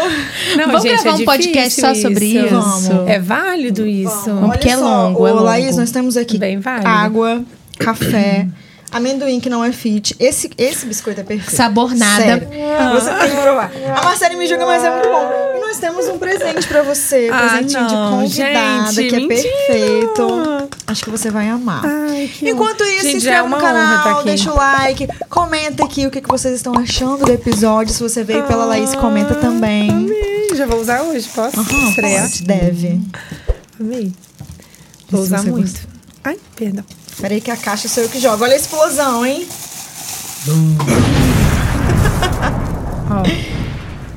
Não, 0.57 0.65
Vamos 0.67 0.81
gente, 0.81 1.03
gravar 1.03 1.19
é 1.19 1.21
um 1.21 1.25
podcast 1.25 1.79
só 1.81 1.93
sobre 1.93 2.25
isso? 2.25 2.49
Vamos. 2.49 2.89
É 3.07 3.19
válido 3.19 3.85
isso. 3.85 4.25
Vamos. 4.25 4.49
Porque 4.51 4.67
Olha 4.69 4.73
é 4.75 4.77
só, 4.77 5.07
longo, 5.07 5.27
é 5.27 5.31
ô, 5.31 5.33
longo. 5.35 5.45
Laís, 5.45 5.77
nós 5.77 5.91
temos 5.91 6.17
aqui 6.17 6.37
Bem 6.37 6.59
válido. 6.59 6.87
água, 6.87 7.43
café, 7.77 8.47
amendoim 8.91 9.39
que 9.39 9.49
não 9.49 9.63
é 9.63 9.71
fit. 9.71 10.15
Esse, 10.19 10.49
esse 10.57 10.85
biscoito 10.85 11.21
é 11.21 11.23
perfeito. 11.23 11.55
Sabor 11.55 11.93
nada. 11.95 12.23
Sério. 12.23 12.47
Você 12.93 13.13
tem 13.13 13.29
que 13.35 13.41
provar. 13.41 13.71
A 13.97 14.03
Marcele 14.03 14.35
me 14.35 14.47
julga, 14.47 14.65
mas 14.65 14.83
é 14.83 14.89
muito 14.91 15.09
bom. 15.09 15.29
E 15.55 15.59
nós 15.59 15.77
temos 15.77 16.07
um 16.07 16.17
presente 16.17 16.67
pra 16.67 16.81
você. 16.81 17.29
Ah, 17.31 17.49
presentinho 17.49 17.81
não, 17.81 17.87
de 17.87 18.29
convidada, 18.35 18.91
gente, 18.91 19.09
que 19.09 19.15
é 19.15 19.19
mentira. 19.19 19.53
perfeito. 19.67 20.69
Acho 20.87 21.03
que 21.03 21.09
você 21.09 21.29
vai 21.29 21.47
amar. 21.49 21.81
Ai, 21.85 22.29
que 22.33 22.49
Enquanto 22.49 22.83
isso, 22.83 23.03
Gente, 23.03 23.21
se 23.21 23.29
é 23.29 23.33
inscreve 23.33 23.41
no 23.41 23.45
uma 23.47 23.57
honra 23.57 23.67
canal, 23.67 24.15
aqui. 24.17 24.25
deixa 24.25 24.51
o 24.51 24.55
like, 24.55 25.07
comenta 25.29 25.83
aqui 25.85 26.07
o 26.07 26.11
que, 26.11 26.19
que 26.21 26.27
vocês 26.27 26.55
estão 26.55 26.73
achando 26.77 27.25
do 27.25 27.31
episódio. 27.31 27.93
Se 27.93 28.01
você 28.01 28.23
veio 28.23 28.43
pela 28.45 28.65
Laís, 28.65 28.95
comenta 28.95 29.35
também. 29.35 29.89
Amei. 29.91 30.49
Já 30.55 30.65
vou 30.65 30.81
usar 30.81 31.03
hoje, 31.03 31.29
posso 31.29 31.61
estrear? 31.61 32.23
pode, 32.27 32.43
deve. 32.43 32.99
Amei. 33.79 34.11
Vou 35.09 35.21
usar 35.21 35.43
muito. 35.43 35.87
Ai, 36.23 36.37
perdão. 36.55 36.83
Peraí 37.19 37.41
que 37.41 37.51
a 37.51 37.57
caixa 37.57 37.87
sou 37.87 38.03
eu 38.03 38.09
que 38.09 38.19
jogo. 38.19 38.43
Olha 38.43 38.53
a 38.53 38.55
explosão, 38.57 39.25
hein? 39.25 39.47
Ó, 43.11 43.23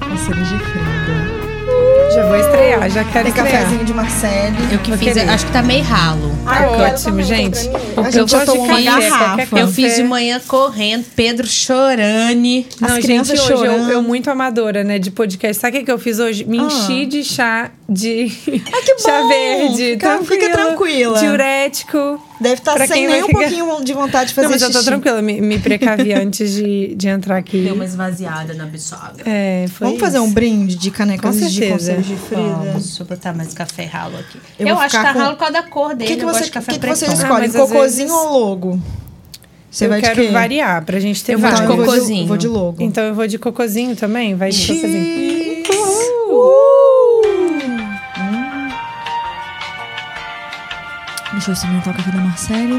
Marcelo 0.06 0.42
de 0.42 0.58
Frida. 0.58 0.92
Já 2.14 2.26
vou 2.26 2.36
estrear, 2.36 2.90
já 2.90 3.04
quero 3.04 3.32
Tem 3.32 3.42
estrear. 3.44 3.62
cafezinho 3.62 3.84
de 3.86 3.94
Marcele. 3.94 4.56
Eu 4.70 4.78
que 4.80 4.90
Vou 4.90 4.98
fiz, 4.98 5.14
querer. 5.14 5.28
acho 5.30 5.46
que 5.46 5.52
tá 5.52 5.62
meio 5.62 5.82
ralo. 5.82 6.30
Tá 6.44 6.62
eu 6.64 6.70
quero 6.76 6.82
ótimo, 6.92 7.04
também, 7.10 7.24
gente. 7.24 7.58
tem 7.60 7.70
pra 7.70 7.80
mim. 7.80 7.86
O 7.96 8.00
A 8.00 8.04
que 8.04 8.10
gente 8.12 8.18
eu 8.20 8.28
já 8.28 8.38
gosto 8.44 8.52
de 8.52 8.58
tomou 8.58 8.66
uma 8.66 8.82
café, 8.82 9.08
garrafa. 9.08 9.58
Eu 9.58 9.68
fiz 9.68 9.96
de 9.96 10.02
manhã 10.04 10.40
correndo, 10.46 11.04
Pedro 11.16 11.46
chorando. 11.46 12.66
As 12.74 12.80
Não, 12.80 12.88
gente, 12.96 13.02
crianças 13.04 13.40
hoje 13.40 13.50
eu, 13.50 13.56
chorando. 13.58 13.90
eu 13.90 14.02
muito 14.02 14.30
amadora, 14.30 14.84
né, 14.84 14.98
de 14.98 15.10
podcast. 15.10 15.58
Sabe 15.60 15.76
o 15.76 15.80
que, 15.80 15.86
que 15.86 15.92
eu 15.92 15.98
fiz 15.98 16.18
hoje? 16.18 16.44
Me 16.44 16.58
Ah. 16.60 16.64
enchi 16.64 17.06
de 17.06 17.24
chá 17.24 17.70
de 17.88 18.26
que 18.28 18.98
chá 19.02 19.22
bom! 19.22 19.28
verde. 19.28 19.92
Fica- 19.92 20.18
fica 20.22 20.50
tranquila. 20.50 21.18
Diurético. 21.18 22.22
Deve 22.42 22.54
estar 22.54 22.74
Pra 22.74 22.86
sem 22.86 23.06
nem 23.06 23.22
um 23.22 23.26
ficar- 23.26 23.38
pouquinho 23.40 23.84
de 23.84 23.92
vontade 23.92 24.28
de 24.28 24.34
fazer 24.34 24.46
Não, 24.48 24.52
mas 24.52 24.62
eu 24.62 24.70
tô 24.72 24.82
tranquila, 24.82 25.22
me, 25.22 25.40
me 25.40 25.58
precavi 25.58 26.12
antes 26.14 26.52
de, 26.52 26.94
de 26.94 27.08
entrar 27.08 27.36
aqui. 27.36 27.62
Deu 27.62 27.74
uma 27.74 27.84
esvaziada 27.84 28.52
na 28.54 28.66
biçaga. 28.66 29.22
É, 29.24 29.66
foi 29.72 29.86
Vamos 29.86 30.00
fazer 30.00 30.18
isso. 30.18 30.26
um 30.26 30.30
brinde 30.32 30.74
de 30.76 30.90
canecas 30.90 31.38
Com 31.40 31.46
de 31.46 31.68
conselhos 31.68 32.06
de 32.06 32.16
Frida? 32.16 32.42
Vamos, 32.42 32.84
deixa 32.86 33.02
eu 33.02 33.06
botar 33.06 33.32
mais 33.32 33.54
café 33.54 33.84
ralo 33.84 34.18
aqui. 34.18 34.38
Eu 34.58 34.68
Eu, 34.68 34.78
acho 34.78 34.96
que 34.96 35.02
tá 35.02 35.12
com- 35.12 35.18
ralo 35.20 35.32
por 35.32 35.38
causa 35.38 35.52
da 35.54 35.62
cor 35.62 35.94
dele. 35.94 36.10
que, 36.10 36.16
que 36.16 36.22
eu 36.22 36.26
gosto 36.28 36.38
você, 36.40 36.44
de 36.46 36.50
café 36.50 36.72
que 36.72 36.78
que 36.80 36.86
você 36.86 37.06
pretão. 37.06 37.22
escolhe? 37.22 37.46
às 37.46 37.52
Cocôzinho 37.52 38.08
vezes- 38.08 38.22
ou 38.24 38.38
logo? 38.40 38.80
Você 39.70 39.86
eu 39.86 39.88
vai 39.88 40.00
de 40.02 40.06
quero 40.08 40.22
quê? 40.22 40.28
variar 40.28 40.84
pra 40.84 41.00
gente 41.00 41.24
ter 41.24 41.32
Eu 41.32 41.38
vou 41.38 41.48
de 41.48 41.54
Então, 41.54 41.66
vários. 41.66 41.78
eu 41.80 41.84
vou 41.86 41.94
de- 41.94 42.00
cocôzinho. 42.00 42.26
Vou 42.28 42.36
de 42.36 42.48
logo. 42.48 42.76
Então 42.82 43.04
eu 43.04 43.14
vou 43.14 43.26
de 43.26 43.38
cocôzinho 43.38 43.96
também? 43.96 44.34
Vai 44.34 44.50
de 44.50 44.66
cocôzinho. 44.66 45.62
Deixa 51.42 51.50
eu 51.50 51.54
experimentar 51.54 51.92
o 51.92 51.96
café 51.96 52.10
da 52.12 52.20
Marcele. 52.20 52.72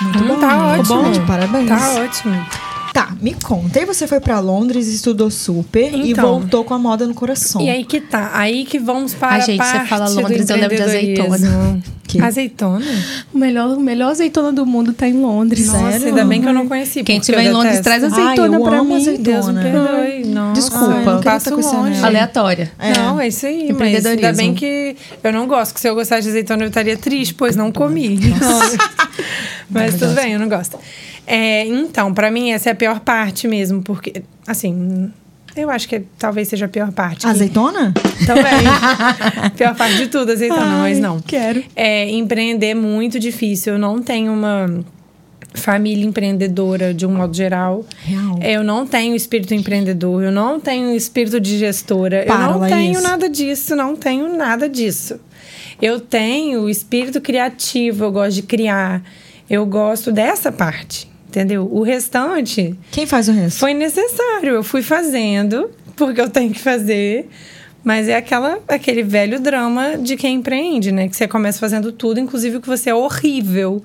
Muito 0.00 0.18
Hum, 0.18 0.28
bom. 0.28 0.40
tá 0.40 0.66
ótimo. 0.66 1.02
bom, 1.02 1.26
Parabéns. 1.26 1.68
Tá 1.68 1.92
ótimo. 1.92 2.46
Tá, 2.92 3.14
me 3.22 3.34
conta. 3.42 3.78
Aí 3.78 3.86
você 3.86 4.06
foi 4.06 4.20
pra 4.20 4.38
Londres, 4.38 4.86
estudou 4.86 5.30
super 5.30 5.94
e 5.94 6.10
Então. 6.10 6.28
voltou 6.28 6.62
com 6.62 6.74
a 6.74 6.78
moda 6.78 7.06
no 7.06 7.14
coração. 7.14 7.60
E 7.62 7.70
aí 7.70 7.84
que 7.84 8.00
tá. 8.00 8.30
Aí 8.34 8.66
que 8.66 8.78
vamos 8.78 9.14
para 9.14 9.28
Ai, 9.36 9.40
gente, 9.42 9.60
a 9.60 9.64
você 9.64 9.72
parte 9.72 9.88
fala 9.88 10.08
Londres, 10.10 10.50
eu 10.50 10.56
lembro 10.56 10.76
de 10.76 10.82
azeitona. 10.82 11.82
Que? 12.06 12.20
Azeitona? 12.20 12.84
O 13.32 13.38
melhor, 13.38 13.68
o 13.78 13.80
melhor 13.80 14.10
azeitona 14.10 14.52
do 14.52 14.66
mundo 14.66 14.92
tá 14.92 15.08
em 15.08 15.14
Londres. 15.14 15.64
Sério? 15.70 15.86
Nossa, 15.86 16.04
ainda 16.06 16.24
bem 16.26 16.42
que 16.42 16.48
eu 16.48 16.52
não 16.52 16.68
conheci. 16.68 17.02
Quem 17.02 17.18
estiver 17.18 17.44
em 17.44 17.50
Londres, 17.50 17.80
traz 17.80 18.04
azeitona 18.04 18.56
Ai, 18.56 18.62
eu 18.62 18.64
pra 18.64 18.78
amo 18.80 18.94
mim. 18.94 19.00
azeitona. 19.00 19.24
Deus 19.24 19.48
me 19.48 19.62
perdoe. 19.62 20.24
Nossa, 20.26 20.60
Desculpa. 20.60 21.20
passo 21.24 21.36
estar 21.38 21.50
com 21.52 21.60
esse 21.60 21.74
longe. 21.74 21.92
anel. 21.94 22.04
Aleatória. 22.04 22.72
É. 22.78 22.92
Não, 22.98 23.18
é 23.18 23.28
isso 23.28 23.46
aí. 23.46 23.72
Mas 23.72 24.04
ainda 24.04 24.32
bem 24.34 24.52
que 24.52 24.94
eu 25.24 25.32
não 25.32 25.46
gosto. 25.46 25.72
Que 25.72 25.80
se 25.80 25.88
eu 25.88 25.94
gostasse 25.94 26.22
de 26.24 26.28
azeitona, 26.28 26.64
eu 26.64 26.68
estaria 26.68 26.98
triste, 26.98 27.32
pois 27.32 27.56
não 27.56 27.72
comi. 27.72 28.18
Mas 29.70 29.94
tudo 29.94 30.14
bem, 30.14 30.34
eu 30.34 30.38
não 30.40 30.48
gosto. 30.50 30.78
É, 31.26 31.66
então, 31.66 32.12
pra 32.12 32.30
mim, 32.30 32.50
essa 32.50 32.70
é 32.70 32.72
a 32.72 32.74
pior 32.74 33.00
parte 33.00 33.46
mesmo. 33.48 33.82
Porque, 33.82 34.22
assim... 34.46 35.10
Eu 35.54 35.68
acho 35.68 35.86
que 35.86 36.00
talvez 36.18 36.48
seja 36.48 36.64
a 36.64 36.68
pior 36.68 36.90
parte. 36.92 37.26
Azeitona? 37.26 37.92
Também. 38.26 39.52
Pior 39.54 39.74
parte 39.76 39.96
de 39.96 40.06
tudo, 40.06 40.32
azeitona, 40.32 40.78
mas 40.78 40.98
não. 40.98 41.20
quero. 41.20 41.62
É, 41.76 42.08
empreender 42.08 42.68
é 42.68 42.74
muito 42.74 43.20
difícil. 43.20 43.74
Eu 43.74 43.78
não 43.78 44.02
tenho 44.02 44.32
uma 44.32 44.82
família 45.54 46.04
empreendedora 46.04 46.94
de 46.94 47.06
um 47.06 47.14
modo 47.14 47.34
geral. 47.36 47.84
Real. 48.02 48.38
É, 48.40 48.52
Eu 48.52 48.64
não 48.64 48.86
tenho 48.86 49.14
espírito 49.14 49.54
empreendedor, 49.54 50.22
eu 50.24 50.32
não 50.32 50.58
tenho 50.58 50.94
espírito 50.94 51.38
de 51.40 51.58
gestora. 51.58 52.24
Para, 52.26 52.44
eu 52.44 52.50
não 52.52 52.58
Laís. 52.58 52.74
tenho 52.74 53.02
nada 53.02 53.28
disso, 53.28 53.76
não 53.76 53.94
tenho 53.94 54.34
nada 54.34 54.68
disso. 54.68 55.20
Eu 55.80 56.00
tenho 56.00 56.68
espírito 56.68 57.20
criativo, 57.20 58.04
eu 58.04 58.12
gosto 58.12 58.36
de 58.36 58.42
criar. 58.42 59.02
Eu 59.50 59.66
gosto 59.66 60.10
dessa 60.10 60.50
parte, 60.50 61.08
entendeu? 61.32 61.66
O 61.72 61.82
restante 61.82 62.74
Quem 62.90 63.06
faz 63.06 63.28
o 63.28 63.32
resto? 63.32 63.58
foi 63.58 63.72
necessário. 63.74 64.50
Eu 64.50 64.62
fui 64.62 64.82
fazendo, 64.82 65.70
porque 65.96 66.20
eu 66.20 66.28
tenho 66.28 66.52
que 66.52 66.60
fazer. 66.60 67.28
Mas 67.84 68.06
é 68.06 68.14
aquela, 68.14 68.60
aquele 68.68 69.02
velho 69.02 69.40
drama 69.40 69.96
de 69.98 70.14
quem 70.16 70.36
empreende, 70.36 70.92
né? 70.92 71.08
Que 71.08 71.16
você 71.16 71.26
começa 71.26 71.58
fazendo 71.58 71.90
tudo, 71.90 72.20
inclusive 72.20 72.58
o 72.58 72.60
que 72.60 72.68
você 72.68 72.90
é 72.90 72.94
horrível. 72.94 73.82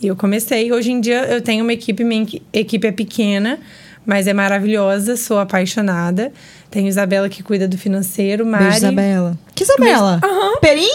E 0.00 0.06
eu 0.06 0.14
comecei. 0.14 0.70
Hoje 0.70 0.92
em 0.92 1.00
dia 1.00 1.24
eu 1.24 1.40
tenho 1.40 1.64
uma 1.64 1.72
equipe, 1.72 2.04
minha 2.04 2.22
equi- 2.22 2.42
equipe 2.52 2.86
é 2.86 2.92
pequena, 2.92 3.58
mas 4.06 4.26
é 4.26 4.32
maravilhosa, 4.32 5.16
sou 5.16 5.38
apaixonada. 5.38 6.32
Tenho 6.70 6.88
Isabela 6.88 7.28
que 7.28 7.42
cuida 7.42 7.68
do 7.68 7.78
financeiro, 7.78 8.44
Mari. 8.44 8.64
Beijo, 8.64 8.76
Isabela. 8.78 9.38
Que 9.54 9.62
Isabela? 9.62 10.20
Aham. 10.24 10.56
Perim? 10.60 10.88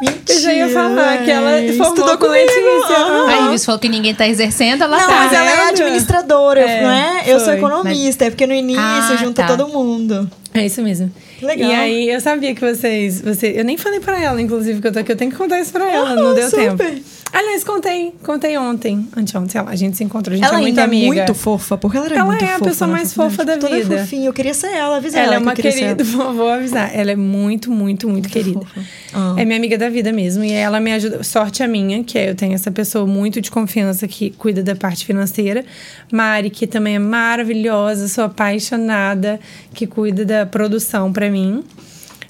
Mentira. 0.00 0.22
Eu 0.38 0.40
já 0.40 0.52
ia 0.52 0.68
falar 0.68 1.18
que 1.24 1.30
ela 1.30 1.50
formou 1.68 1.86
Estudou 1.94 2.18
com. 2.18 2.26
Letícia. 2.26 2.96
Aham. 2.96 3.28
A 3.28 3.46
Ives 3.48 3.64
falou 3.64 3.78
que 3.78 3.88
ninguém 3.88 4.12
tá 4.14 4.26
exercendo, 4.26 4.82
ela 4.82 4.98
Não, 4.98 5.06
tá. 5.06 5.14
mas 5.14 5.32
ela 5.32 5.50
é 5.50 5.56
vendo? 5.56 5.68
administradora, 5.70 6.60
É, 6.60 6.82
não 6.82 6.90
é? 6.90 7.22
Eu 7.26 7.38
sou 7.38 7.48
foi. 7.50 7.56
economista, 7.58 8.24
é 8.24 8.30
porque 8.30 8.46
no 8.46 8.54
início 8.54 8.82
Ah, 8.82 9.16
junta 9.20 9.42
tá. 9.42 9.56
todo 9.56 9.68
mundo. 9.68 10.28
É 10.52 10.66
isso 10.66 10.82
mesmo. 10.82 11.12
Que 11.38 11.44
legal. 11.46 11.70
E 11.70 11.74
aí, 11.74 12.10
eu 12.10 12.20
sabia 12.20 12.54
que 12.54 12.60
vocês, 12.60 13.20
você, 13.20 13.52
eu 13.56 13.64
nem 13.64 13.76
falei 13.76 14.00
pra 14.00 14.20
ela, 14.20 14.40
inclusive, 14.40 14.80
que 14.80 14.86
eu 14.88 14.92
tô 14.92 14.98
aqui, 14.98 15.12
eu 15.12 15.16
tenho 15.16 15.30
que 15.30 15.36
contar 15.36 15.60
isso 15.60 15.72
pra 15.72 15.88
ela, 15.90 16.10
Ah, 16.10 16.14
não 16.16 16.34
deu 16.34 16.48
super. 16.50 16.76
tempo. 16.76 17.00
Aliás, 17.36 17.64
contei, 17.64 18.14
contei 18.22 18.56
ontem, 18.56 19.08
anteontem, 19.16 19.50
sei 19.50 19.60
lá, 19.60 19.70
a 19.70 19.74
gente 19.76 19.96
se 19.96 20.04
encontrou, 20.04 20.34
a 20.34 20.36
gente 20.36 20.46
ela 20.46 20.58
é 20.58 20.60
muito 20.62 20.68
ainda 20.78 20.84
amiga. 20.84 21.04
é 21.04 21.08
muito 21.08 21.34
fofa, 21.34 21.76
porque 21.76 21.96
ela 21.96 22.06
era 22.06 22.14
Ela 22.16 22.26
muito 22.26 22.44
é 22.44 22.48
a 22.48 22.58
fofa. 22.58 22.64
pessoa 22.70 22.88
mais 22.88 23.12
fofa 23.12 23.44
da 23.44 23.56
Toda 23.56 23.74
vida. 23.76 23.98
fofinha, 23.98 24.26
eu 24.28 24.32
queria 24.32 24.54
ser 24.54 24.68
ela, 24.68 24.98
avisei 24.98 25.18
Ela 25.20 25.34
ela, 25.34 25.34
é 25.34 25.38
que 25.38 25.42
uma 25.44 25.56
ser 25.56 25.62
querida, 25.62 26.04
vou 26.32 26.48
avisar. 26.48 26.90
Ela 26.94 27.10
é 27.10 27.16
muito, 27.16 27.72
muito, 27.72 28.08
muito 28.08 28.28
querida. 28.28 28.60
Ah. 29.12 29.34
É 29.36 29.44
minha 29.44 29.58
amiga 29.58 29.76
da 29.76 29.88
vida 29.90 30.12
mesmo. 30.12 30.44
E 30.44 30.52
ela 30.52 30.78
me 30.78 30.92
ajuda. 30.92 31.24
Sorte 31.24 31.62
a 31.62 31.68
minha, 31.68 32.04
que 32.04 32.16
é 32.18 32.30
eu 32.30 32.34
tenho 32.36 32.54
essa 32.54 32.70
pessoa 32.70 33.04
muito 33.06 33.40
de 33.40 33.50
confiança 33.50 34.06
que 34.06 34.30
cuida 34.30 34.62
da 34.62 34.76
parte 34.76 35.04
financeira. 35.04 35.64
Mari, 36.12 36.50
que 36.50 36.66
também 36.68 36.94
é 36.94 36.98
maravilhosa, 37.00 38.06
sou 38.08 38.24
apaixonada, 38.24 39.40
que 39.72 39.86
cuida 39.86 40.24
da 40.24 40.46
produção 40.46 41.12
pra 41.12 41.28
mim. 41.28 41.64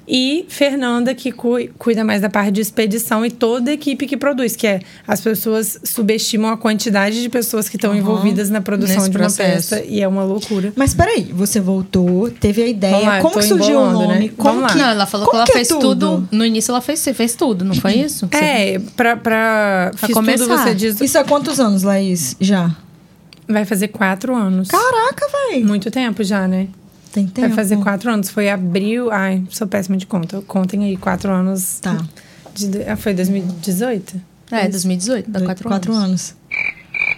E 0.07 0.45
Fernanda, 0.49 1.15
que 1.15 1.33
cu- 1.33 1.57
cuida 1.79 2.05
mais 2.05 2.21
da 2.21 2.29
parte 2.29 2.51
de 2.53 2.61
expedição 2.61 3.25
e 3.25 3.31
toda 3.31 3.71
a 3.71 3.75
equipe 3.75 4.07
que 4.07 4.17
produz, 4.19 4.55
que 4.55 4.67
é 4.67 4.81
as 5.09 5.21
pessoas 5.21 5.81
subestimam 5.83 6.51
a 6.51 6.57
quantidade 6.59 7.23
de 7.23 7.29
pessoas 7.31 7.69
que 7.71 7.77
estão 7.77 7.95
envolvidas 7.95 8.51
na 8.51 8.61
produção 8.61 8.97
Nesse 8.97 9.09
de 9.11 9.17
uma 9.17 9.23
processo. 9.25 9.71
peça 9.77 9.85
e 9.89 10.03
é 10.03 10.07
uma 10.07 10.23
loucura. 10.23 10.73
Mas 10.77 10.93
peraí, 10.95 11.33
você 11.33 11.59
voltou, 11.59 12.31
teve 12.31 12.63
a 12.63 12.67
ideia. 12.69 12.93
Vamos 12.93 13.07
lá, 13.09 13.21
como 13.23 13.43
surgiu 13.43 13.81
o 13.81 13.91
nome? 13.93 14.07
né? 14.27 14.31
Como 14.37 14.51
Vamos 14.51 14.63
lá. 14.65 14.69
que, 14.69 14.79
Não, 14.79 14.89
ela 14.91 15.07
falou 15.07 15.27
como 15.27 15.33
que 15.33 15.37
ela 15.39 15.47
que 15.47 15.53
é 15.53 15.65
fez 15.65 15.69
tudo? 15.69 16.29
No 16.31 16.45
início 16.45 16.71
ela 16.73 16.83
fez, 16.83 16.99
você 17.01 17.15
fez 17.15 17.35
tudo, 17.35 17.65
não 17.65 17.75
foi 17.75 17.95
isso? 17.95 18.29
Você- 18.31 18.37
É, 18.45 18.79
pra, 18.95 19.17
pra, 19.17 19.91
Pra 19.99 20.09
começar. 20.11 20.45
tudo, 20.45 20.59
você 20.59 20.75
diz. 20.75 21.01
Isso 21.01 21.19
há 21.19 21.25
quantos 21.25 21.59
anos, 21.59 21.83
Laís? 21.83 22.37
Já? 22.39 22.71
Vai 23.49 23.65
fazer 23.65 23.89
quatro 23.89 24.35
anos. 24.37 24.69
Caraca, 24.69 25.27
véi. 25.51 25.63
Muito 25.65 25.91
tempo 25.91 26.23
já, 26.25 26.47
né? 26.47 26.69
Tem 27.15 27.27
tempo. 27.29 27.47
Vai 27.49 27.57
fazer 27.57 27.77
quatro 27.77 28.11
anos. 28.11 28.29
Foi 28.29 28.49
abril. 28.51 29.09
Ai, 29.13 29.43
sou 29.49 29.69
péssima 29.69 29.97
de 29.97 30.05
conta. 30.05 30.43
Contem 30.43 30.85
aí, 30.85 30.97
quatro 30.97 31.31
anos. 31.31 31.79
Tá. 31.81 31.97
De, 32.53 32.83
ah, 32.89 32.97
foi 32.97 33.15
2018? 33.15 34.21
É, 34.51 34.69
2018, 34.69 35.31
dá 35.31 35.39
Dois- 35.39 35.49
quatro, 35.49 35.69
quatro 35.69 35.93
anos. 35.95 36.35
anos. 36.35 36.45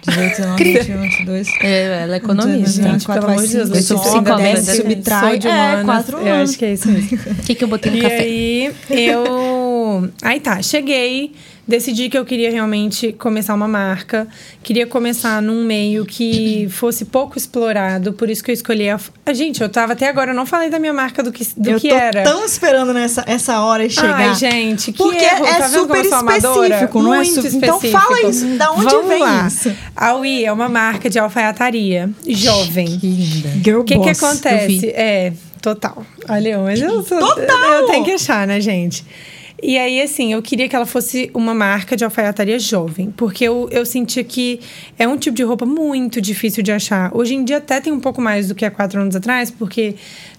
18, 0.07 0.29
19, 0.37 0.63
21, 0.63 1.01
22. 1.01 1.47
É, 1.61 2.03
ela 2.03 2.13
é 2.13 2.17
economista. 2.17 2.81
Gente, 2.83 3.05
quatro 3.05 3.21
pelo 3.25 3.33
amor 3.33 3.47
de 3.47 3.53
Deus, 3.53 3.69
eu 3.69 4.35
bem 4.37 4.53
vezes, 4.53 4.69
que 4.69 4.75
subtrai. 4.77 5.39
de 5.39 5.47
É, 5.47 5.51
humanas. 5.51 5.85
quatro 5.85 6.17
Eu 6.19 6.33
anos. 6.35 6.49
acho 6.49 6.59
que 6.59 6.65
é 6.65 6.73
isso 6.73 6.87
mesmo. 6.89 7.17
O 7.31 7.35
que, 7.43 7.55
que 7.55 7.63
eu 7.63 7.67
botei 7.67 7.91
no 7.91 7.97
E 7.97 8.01
café? 8.01 8.17
aí, 8.19 8.73
eu. 8.89 10.09
Aí 10.21 10.39
tá, 10.39 10.61
cheguei, 10.61 11.33
decidi 11.67 12.09
que 12.09 12.17
eu 12.17 12.23
queria 12.25 12.49
realmente 12.49 13.11
começar 13.13 13.53
uma 13.53 13.67
marca. 13.67 14.27
Queria 14.63 14.87
começar 14.87 15.41
num 15.41 15.63
meio 15.65 16.05
que 16.05 16.67
fosse 16.69 17.05
pouco 17.05 17.37
explorado, 17.37 18.13
por 18.13 18.29
isso 18.29 18.43
que 18.43 18.51
eu 18.51 18.53
escolhi 18.53 18.89
a. 18.89 18.99
a 19.25 19.33
gente, 19.33 19.61
eu 19.61 19.69
tava 19.69 19.93
até 19.93 20.07
agora, 20.07 20.31
eu 20.31 20.35
não 20.35 20.45
falei 20.45 20.69
da 20.69 20.79
minha 20.79 20.93
marca 20.93 21.21
do 21.21 21.31
que, 21.31 21.45
do 21.57 21.69
eu 21.71 21.79
que 21.79 21.89
tô 21.89 21.95
era. 21.95 22.23
tão 22.23 22.45
esperando 22.45 22.93
nessa 22.93 23.23
essa 23.27 23.59
hora 23.61 23.87
chegar. 23.89 24.15
Ai, 24.29 24.35
gente, 24.35 24.91
que 24.91 24.97
Porque 24.97 25.23
erro. 25.23 25.45
é 25.45 25.53
tá 25.55 25.67
super 25.69 25.97
eu 25.97 26.01
específico, 26.03 27.01
não 27.01 27.13
é 27.13 27.23
su- 27.25 27.39
então 27.47 27.77
específico. 27.77 27.91
fala 27.99 28.21
isso, 28.29 28.45
da 28.57 28.71
onde 28.71 28.83
Vamos 28.85 29.07
vem 29.07 29.19
lá. 29.19 29.47
isso? 29.47 29.75
A 29.95 30.15
UI 30.15 30.45
é 30.45 30.51
uma 30.51 30.69
marca 30.69 31.09
de 31.09 31.19
alfaiataria 31.19 32.09
jovem. 32.27 32.97
Que 32.99 33.07
linda. 33.07 33.49
Girl 33.63 33.79
O 33.81 33.83
que 33.83 33.97
que 33.99 34.07
eu 34.07 34.11
acontece? 34.11 34.87
É, 34.89 35.33
total. 35.61 36.05
Olha, 36.29 36.59
mas 36.59 36.81
eu 36.81 37.03
sou. 37.03 37.19
Total! 37.19 37.73
Eu 37.73 37.87
tenho 37.87 38.05
que 38.05 38.11
achar, 38.11 38.45
né, 38.47 38.59
gente? 38.61 39.05
E 39.61 39.75
aí, 39.77 39.99
assim, 40.01 40.33
eu 40.33 40.41
queria 40.41 40.69
que 40.69 40.75
ela 40.75 40.85
fosse 40.85 41.31
uma 41.33 41.53
marca 41.53 41.97
de 41.97 42.03
alfaiataria 42.03 42.59
jovem, 42.59 43.11
porque 43.11 43.43
eu, 43.43 43.67
eu 43.71 43.85
sentia 43.85 44.23
que 44.23 44.59
é 44.99 45.07
um 45.07 45.17
tipo 45.17 45.35
de 45.35 45.43
roupa 45.43 45.65
muito 45.65 46.21
difícil 46.21 46.61
de 46.61 46.71
achar. 46.71 47.09
Hoje 47.15 47.33
em 47.33 47.43
dia 47.43 47.57
até 47.57 47.81
tem 47.81 47.91
um 47.91 47.99
pouco 47.99 48.21
mais 48.21 48.47
do 48.47 48.55
que 48.55 48.63
há 48.63 48.69
quatro 48.69 49.01
anos 49.01 49.15
atrás, 49.15 49.49
porque 49.49 49.95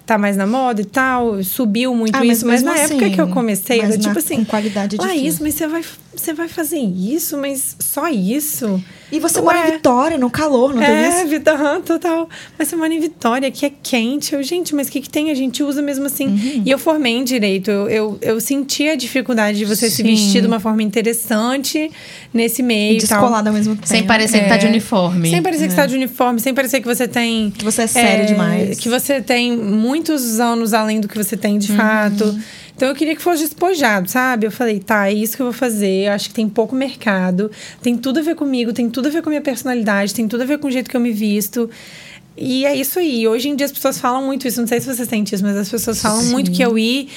tá 0.09 0.17
mais 0.17 0.35
na 0.37 0.45
moda 0.47 0.81
e 0.81 0.85
tal, 0.85 1.43
subiu 1.43 1.93
muito 1.95 2.15
Ah, 2.15 2.23
mas 2.23 2.37
isso. 2.39 2.47
Mas, 2.47 2.61
na 2.63 2.73
assim, 2.73 2.95
época 2.95 3.09
que 3.11 3.21
eu 3.21 3.27
comecei, 3.29 3.77
mas 3.77 3.89
era 3.91 3.97
tipo 3.97 4.13
na- 4.13 4.19
assim. 4.19 4.35
com 4.37 4.45
qualidade 4.45 4.95
é 4.95 4.99
Laís, 5.01 5.21
difícil." 5.21 5.43
mas 5.45 5.53
você 5.55 5.67
vai, 5.67 5.83
você 6.15 6.33
vai 6.33 6.47
fazer 6.47 6.79
isso, 6.79 7.37
mas 7.37 7.75
só 7.79 8.07
isso? 8.09 8.83
E 9.11 9.19
você 9.19 9.41
mora 9.41 9.57
em 9.57 9.61
Ué. 9.63 9.71
Vitória, 9.71 10.17
no 10.19 10.29
calor, 10.29 10.71
não 10.73 10.81
tem 10.83 10.89
É, 10.95 11.09
isso? 11.09 11.27
Vitória, 11.27 11.59
aham, 11.59 11.81
total. 11.81 12.29
Mas 12.59 12.67
você 12.67 12.75
mora 12.75 12.93
em 12.93 12.99
Vitória, 12.99 13.49
que 13.49 13.65
é 13.65 13.71
quente. 13.81 14.33
Eu, 14.35 14.43
gente, 14.43 14.75
mas 14.75 14.87
o 14.87 14.91
que, 14.91 15.01
que 15.01 15.09
tem? 15.09 15.31
A 15.31 15.33
gente 15.33 15.63
usa 15.63 15.81
mesmo 15.81 16.05
assim. 16.05 16.27
Uhum. 16.27 16.63
E 16.63 16.69
eu 16.69 16.77
formei 16.77 17.13
em 17.13 17.23
direito. 17.23 17.71
Eu, 17.71 17.89
eu, 17.89 18.17
eu 18.21 18.39
senti 18.39 18.87
a 18.87 18.93
dificuldade 18.95 19.57
de 19.57 19.65
você 19.65 19.89
se 19.89 19.95
Sim. 19.97 20.03
vestir 20.03 20.41
de 20.41 20.47
uma 20.47 20.59
forma 20.59 20.83
interessante 20.83 21.89
nesse 22.33 22.61
meio 22.61 22.97
E 22.97 23.07
tal. 23.07 23.19
descolada 23.19 23.49
ao 23.49 23.55
mesmo 23.55 23.73
tempo. 23.75 23.87
Sem 23.87 24.03
parecer 24.05 24.43
que 24.43 24.49
tá 24.49 24.57
de 24.57 24.67
uniforme. 24.67 25.29
Sem 25.31 25.41
parecer 25.41 25.63
que 25.65 25.71
você 25.71 25.75
tá 25.75 25.85
de 25.87 25.95
uniforme, 25.95 26.39
sem 26.39 26.53
parecer 26.53 26.79
que 26.81 26.87
você 26.87 27.07
tem. 27.07 27.49
Que 27.49 27.63
você 27.65 27.81
é 27.83 27.87
sério 27.87 28.25
demais. 28.27 28.79
Que 28.79 28.89
você 28.89 29.21
tem 29.21 29.55
muitos 29.99 30.39
anos 30.39 30.73
além 30.73 31.01
do 31.01 31.07
que 31.07 31.17
você 31.17 31.35
tem 31.35 31.57
de 31.57 31.75
fato. 31.75 32.39
Então 32.75 32.87
eu 32.87 32.95
queria 32.95 33.13
que 33.13 33.21
fosse 33.21 33.43
despojado, 33.43 34.09
sabe? 34.09 34.47
Eu 34.47 34.51
falei, 34.51 34.79
tá, 34.79 35.09
é 35.09 35.13
isso 35.13 35.35
que 35.35 35.41
eu 35.41 35.47
vou 35.47 35.53
fazer. 35.53 36.07
Eu 36.07 36.13
acho 36.13 36.29
que 36.29 36.33
tem 36.33 36.47
pouco 36.47 36.73
mercado, 36.73 37.51
tem 37.81 37.97
tudo 37.97 38.19
a 38.19 38.23
ver 38.23 38.35
comigo, 38.35 38.71
tem 38.71 38.89
tudo 38.89 39.09
a 39.09 39.11
ver 39.11 39.21
com 39.21 39.27
a 39.27 39.31
minha 39.31 39.41
personalidade, 39.41 40.13
tem 40.13 40.27
tudo 40.29 40.43
a 40.43 40.45
ver 40.45 40.59
com 40.59 40.67
o 40.69 40.71
jeito 40.71 40.89
que 40.89 40.95
eu 40.95 41.01
me 41.01 41.11
visto. 41.11 41.69
E 42.37 42.65
é 42.65 42.73
isso 42.73 42.99
aí. 42.99 43.27
Hoje 43.27 43.49
em 43.49 43.55
dia 43.57 43.65
as 43.65 43.71
pessoas 43.71 43.99
falam 43.99 44.25
muito 44.25 44.47
isso. 44.47 44.61
Não 44.61 44.67
sei 44.67 44.79
se 44.79 44.87
você 44.87 45.05
sente 45.05 45.35
isso, 45.35 45.43
mas 45.43 45.57
as 45.57 45.67
pessoas 45.67 46.01
falam 46.01 46.21
Sim. 46.21 46.31
muito 46.31 46.51
que 46.51 46.63
eu 46.63 46.77
ir 46.77 47.09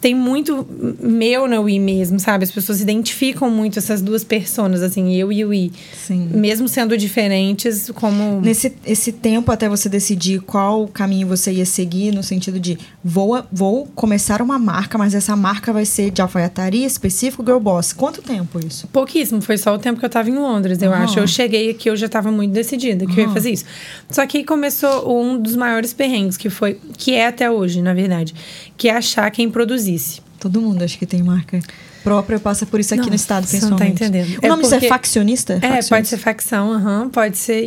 tem 0.00 0.14
muito 0.14 0.66
meu 0.98 1.46
no 1.46 1.68
I 1.68 1.78
mesmo, 1.78 2.18
sabe? 2.18 2.44
As 2.44 2.50
pessoas 2.50 2.80
identificam 2.80 3.50
muito 3.50 3.78
essas 3.78 4.00
duas 4.00 4.24
personas, 4.24 4.82
assim, 4.82 5.14
eu 5.14 5.30
e 5.30 5.44
o 5.44 5.52
I. 5.52 5.70
Sim. 5.94 6.30
Mesmo 6.32 6.66
sendo 6.66 6.96
diferentes, 6.96 7.90
como. 7.94 8.40
Nesse 8.40 8.72
esse 8.86 9.12
tempo 9.12 9.52
até 9.52 9.68
você 9.68 9.88
decidir 9.88 10.40
qual 10.40 10.88
caminho 10.88 11.28
você 11.28 11.52
ia 11.52 11.66
seguir, 11.66 12.12
no 12.14 12.22
sentido 12.22 12.58
de 12.58 12.78
vou, 13.04 13.42
vou 13.52 13.86
começar 13.94 14.40
uma 14.40 14.58
marca, 14.58 14.96
mas 14.96 15.14
essa 15.14 15.36
marca 15.36 15.72
vai 15.72 15.84
ser 15.84 16.10
de 16.10 16.22
alfaiataria 16.22 16.86
específico 16.86 17.44
Girl 17.44 17.58
Boss. 17.58 17.92
Quanto 17.92 18.22
tempo 18.22 18.58
isso? 18.64 18.86
Pouquíssimo, 18.88 19.42
foi 19.42 19.58
só 19.58 19.74
o 19.74 19.78
tempo 19.78 20.00
que 20.00 20.06
eu 20.06 20.10
tava 20.10 20.30
em 20.30 20.36
Londres, 20.36 20.80
eu 20.80 20.92
Aham. 20.92 21.04
acho. 21.04 21.18
Eu 21.18 21.26
cheguei 21.26 21.70
aqui, 21.70 21.90
eu 21.90 21.96
já 21.96 22.08
tava 22.08 22.30
muito 22.30 22.52
decidida 22.52 23.06
que 23.06 23.20
eu 23.20 23.24
ia 23.24 23.30
fazer 23.30 23.50
isso. 23.50 23.64
Só 24.10 24.26
que 24.26 24.38
aí 24.38 24.44
começou 24.44 25.20
um 25.20 25.38
dos 25.38 25.56
maiores 25.56 25.92
perrengues, 25.92 26.38
que 26.38 26.48
foi, 26.48 26.78
que 26.96 27.12
é 27.12 27.26
até 27.26 27.50
hoje, 27.50 27.82
na 27.82 27.92
verdade, 27.92 28.34
que 28.78 28.88
é 28.88 28.96
achar 28.96 29.30
quem 29.30 29.50
Todo 30.38 30.60
mundo 30.60 30.82
acho 30.82 30.98
que 30.98 31.04
tem 31.06 31.22
marca 31.22 31.60
própria 32.02 32.38
passa 32.40 32.64
por 32.64 32.80
isso 32.80 32.94
aqui 32.94 33.02
no 33.04 33.10
Nossa, 33.10 33.16
estado, 33.22 33.46
você 33.46 33.60
não 33.60 33.76
tá 33.76 33.84
principalmente. 33.84 34.02
entendendo. 34.24 34.42
O 34.42 34.46
É 34.46 34.48
nome 34.48 34.64
é 34.64 34.68
porque- 34.70 34.88
faccionista? 34.88 35.52
É, 35.54 35.60
Faccionista. 35.60 35.94
pode 35.96 36.08
ser 36.08 36.16
facção, 36.16 36.72
aham, 36.72 37.10
pode 37.10 37.36
ser. 37.36 37.62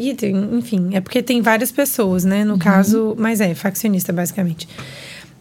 Enfim, 0.51 0.89
é 0.93 0.99
porque 0.99 1.21
tem 1.21 1.39
várias 1.39 1.71
pessoas, 1.71 2.25
né? 2.25 2.39
Uhum. 2.41 2.45
No 2.47 2.57
caso, 2.57 3.15
mas 3.17 3.39
é, 3.41 3.53
faccionista, 3.53 4.11
basicamente. 4.11 4.67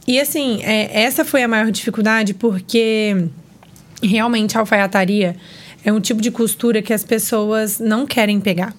E 0.07 0.21
assim, 0.21 0.61
é, 0.63 1.05
essa 1.05 1.25
foi 1.25 1.43
a 1.43 1.49
maior 1.49 1.71
dificuldade, 1.71 2.35
porque 2.35 3.29
realmente 4.03 4.57
a 4.57 4.61
alfaiataria 4.61 5.37
é 5.85 5.91
um 5.93 6.01
tipo 6.01 6.21
de 6.21 6.31
costura 6.31 6.83
que 6.83 6.93
as 6.93 7.03
pessoas 7.05 7.79
não 7.79 8.07
querem 8.07 8.41
pegar. 8.41 8.75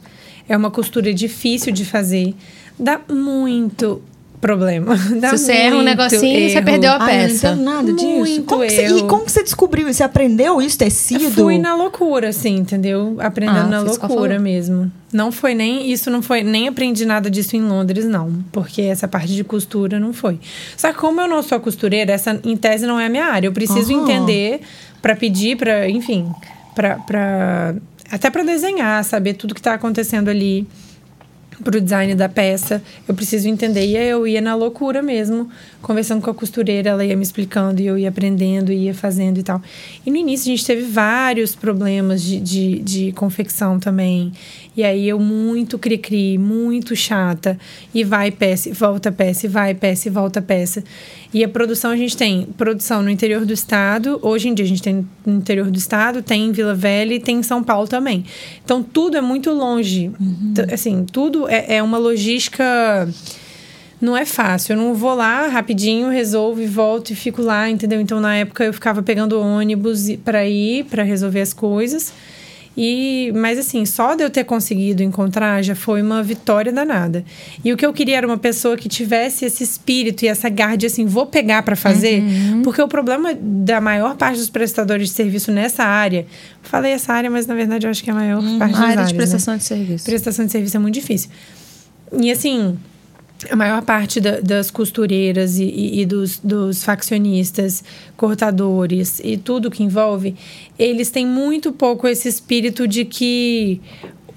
É 0.48 0.56
uma 0.56 0.70
costura 0.70 1.12
difícil 1.14 1.72
de 1.74 1.86
fazer, 1.86 2.36
dá 2.78 3.00
muito 3.10 4.00
problema. 4.44 4.96
Dá 5.20 5.30
Se 5.30 5.38
você 5.46 5.52
erra 5.54 5.78
um 5.78 5.82
negocinho, 5.82 6.20
você 6.50 6.58
erro. 6.58 6.66
perdeu 6.66 6.92
a 6.92 6.96
Ah, 6.96 7.14
eu 7.16 7.22
não 7.24 7.28
peça. 7.30 7.56
nada 7.56 7.94
disso. 7.94 8.06
Muito 8.08 8.44
Como 8.44 8.62
que 8.62 8.70
você, 8.70 8.88
e 8.88 9.04
como 9.04 9.26
que 9.26 9.32
você 9.32 9.44
descobriu 9.44 9.88
isso? 9.88 9.98
Você 9.98 10.04
aprendeu 10.04 10.62
isso, 10.62 10.78
tecido? 10.78 11.24
Eu 11.24 11.32
fui 11.32 11.58
na 11.58 11.74
loucura, 11.76 12.30
assim, 12.30 12.58
entendeu? 12.58 13.16
Aprendendo 13.20 13.60
Ah, 13.60 13.68
na 13.68 13.80
loucura 13.82 14.38
mesmo. 14.38 14.92
Não 15.12 15.32
foi 15.32 15.56
nem. 15.56 15.92
Isso 15.92 16.10
não 16.12 16.22
foi. 16.22 16.44
Nem 16.44 16.68
aprendi 16.68 17.06
nada 17.06 17.30
disso 17.30 17.56
em 17.56 17.62
Londres, 17.62 18.06
não. 18.06 18.44
Porque 18.52 18.82
essa 18.82 19.08
parte 19.08 19.34
de 19.34 19.44
costura 19.44 20.00
não 20.00 20.12
foi. 20.14 20.40
Só 20.76 20.92
que 20.92 20.98
como 21.00 21.22
eu 21.22 21.28
não 21.28 21.42
sou 21.42 21.60
costureira, 21.60 22.12
essa 22.12 22.40
em 22.44 22.58
tese 22.58 22.86
não 22.86 23.00
é 23.00 23.06
a 23.06 23.10
minha 23.10 23.26
área. 23.26 23.48
Eu 23.48 23.54
preciso 23.54 23.94
Aham. 23.94 24.04
entender 24.04 24.62
para 25.02 25.16
pedir, 25.16 25.56
para 25.58 25.90
enfim, 25.90 26.30
para 26.76 26.96
pra, 26.96 27.76
até 28.12 28.30
para 28.30 28.44
desenhar, 28.44 29.04
saber 29.04 29.34
tudo 29.36 29.54
que 29.56 29.62
tá 29.62 29.74
acontecendo 29.74 30.30
ali 30.30 30.68
pro 31.64 31.82
design 31.82 32.14
da 32.14 32.30
peça, 32.30 32.84
eu 33.08 33.16
preciso 33.16 33.48
entender. 33.48 33.86
E 33.86 33.98
eu 33.98 34.28
ia 34.28 34.42
na 34.42 34.54
loucura 34.54 35.02
mesmo, 35.02 35.50
conversando 35.82 36.22
com 36.22 36.30
a 36.30 36.34
costureira, 36.34 36.92
ela 36.92 37.04
ia 37.04 37.16
me 37.16 37.24
explicando 37.24 37.82
e 37.82 37.88
eu 37.88 37.98
ia 37.98 38.10
aprendendo, 38.10 38.72
ia 38.72 38.94
fazendo 38.94 39.40
e 39.40 39.44
tal. 39.44 39.62
E 40.06 40.12
no 40.12 40.18
início 40.18 40.52
a 40.52 40.56
gente 40.56 40.66
teve 40.66 40.84
vários 40.84 41.56
problemas 41.56 42.22
de, 42.22 42.40
de, 42.40 42.80
de 42.80 43.12
confecção 43.14 43.80
também. 43.80 44.32
E 44.76 44.84
aí 44.84 45.08
eu 45.08 45.20
muito 45.20 45.78
cri-cri, 45.78 46.38
muito 46.38 46.96
chata. 46.96 47.58
E 47.94 48.04
vai 48.04 48.32
peça, 48.32 48.74
volta 48.74 49.12
peça, 49.12 49.48
vai 49.48 49.74
peça, 49.76 50.10
volta 50.10 50.42
peça. 50.42 50.84
E 51.34 51.44
a 51.44 51.50
produção 51.50 51.92
a 51.92 51.98
gente 51.98 52.18
tem 52.18 52.48
produção 52.58 53.02
no 53.04 53.10
interior 53.10 53.46
do 53.46 53.54
estado. 53.54 54.20
Hoje 54.22 54.48
em 54.50 54.54
dia 54.54 54.66
a 54.66 54.68
gente 54.68 54.82
tem 54.82 55.08
no 55.26 55.38
interior 55.38 55.70
do 55.70 55.78
estado, 55.78 56.22
tem 56.22 56.46
em 56.48 56.52
Vila 56.52 56.74
Velha 56.74 57.14
e 57.14 57.20
tem 57.20 57.38
em 57.38 57.44
São 57.44 57.64
Paulo 57.64 57.88
também. 57.88 58.26
Então 58.64 58.82
tudo 58.82 59.16
é 59.16 59.22
muito 59.22 59.52
longe. 59.52 60.12
T- 60.56 60.74
Assim, 60.74 61.06
tudo 61.06 61.48
é, 61.48 61.76
é 61.76 61.84
uma 61.84 61.98
logística. 61.98 62.64
Não 64.02 64.18
é 64.18 64.26
fácil. 64.26 64.74
Eu 64.74 64.78
não 64.78 64.94
vou 64.94 65.14
lá 65.14 65.48
rapidinho, 65.48 66.10
resolvo 66.10 66.62
e 66.62 66.66
volto 66.68 67.12
e 67.12 67.16
fico 67.16 67.42
lá, 67.42 67.70
entendeu? 67.70 68.02
Então 68.02 68.20
na 68.20 68.36
época 68.36 68.64
eu 68.66 68.74
ficava 68.74 69.02
pegando 69.02 69.40
ônibus 69.40 70.10
para 70.26 70.46
ir, 70.48 70.84
para 70.86 71.04
resolver 71.04 71.42
as 71.42 71.54
coisas. 71.54 72.12
E, 72.76 73.32
mas 73.36 73.60
assim, 73.60 73.86
só 73.86 74.16
de 74.16 74.24
eu 74.24 74.30
ter 74.30 74.44
conseguido 74.44 75.04
encontrar 75.04 75.62
já 75.62 75.76
foi 75.76 76.02
uma 76.02 76.24
vitória 76.24 76.72
danada. 76.72 77.24
E 77.64 77.72
o 77.72 77.78
que 77.78 77.86
eu 77.86 77.94
queria 77.94 78.18
era 78.18 78.26
uma 78.28 78.38
pessoa 78.38 78.76
que 78.76 78.90
tivesse 78.90 79.46
esse 79.46 79.64
espírito 79.64 80.24
e 80.24 80.28
essa 80.28 80.50
garra 80.50 80.76
de 80.76 80.88
assim, 80.88 81.06
vou 81.06 81.28
pegar 81.28 81.62
para 81.64 81.76
fazer, 81.76 82.24
porque 82.64 82.82
o 82.82 82.88
problema 82.88 83.34
da 83.40 83.80
maior 83.80 84.16
parte 84.16 84.38
dos 84.38 84.50
prestadores 84.50 85.10
de 85.10 85.14
serviço 85.14 85.52
nessa 85.52 85.84
área, 85.84 86.26
falei 86.64 86.94
essa 86.94 87.14
área, 87.14 87.30
mas 87.30 87.46
na 87.46 87.54
verdade 87.54 87.86
eu 87.86 87.92
acho 87.92 88.04
que 88.04 88.10
é 88.10 88.14
a 88.14 88.16
maior 88.16 88.42
parte 88.58 88.72
das 88.72 88.80
A 88.80 88.84
área 88.84 88.92
áreas, 88.94 89.08
de 89.10 89.14
né? 89.14 89.18
prestação 89.20 89.58
de 89.58 89.64
serviço. 89.64 90.06
prestação 90.06 90.46
de 90.46 90.52
serviço 90.52 90.76
é 90.78 90.80
muito 90.80 90.96
difícil. 90.96 91.30
E 92.20 92.32
assim, 92.32 92.78
a 93.50 93.56
maior 93.56 93.82
parte 93.82 94.20
da- 94.22 94.40
das 94.40 94.70
costureiras 94.72 95.58
e, 95.60 95.64
e- 95.66 96.02
e 96.02 96.06
dos, 96.06 96.40
dos 96.44 96.84
faccionistas, 96.84 97.84
cortadores 98.16 99.20
e 99.24 99.38
tudo 99.38 99.70
que 99.70 99.84
envolve, 99.84 100.36
eles 100.78 101.10
têm 101.10 101.26
muito 101.26 101.72
pouco 101.72 102.08
esse 102.08 102.28
espírito 102.28 102.88
de 102.88 103.06
que 103.06 103.80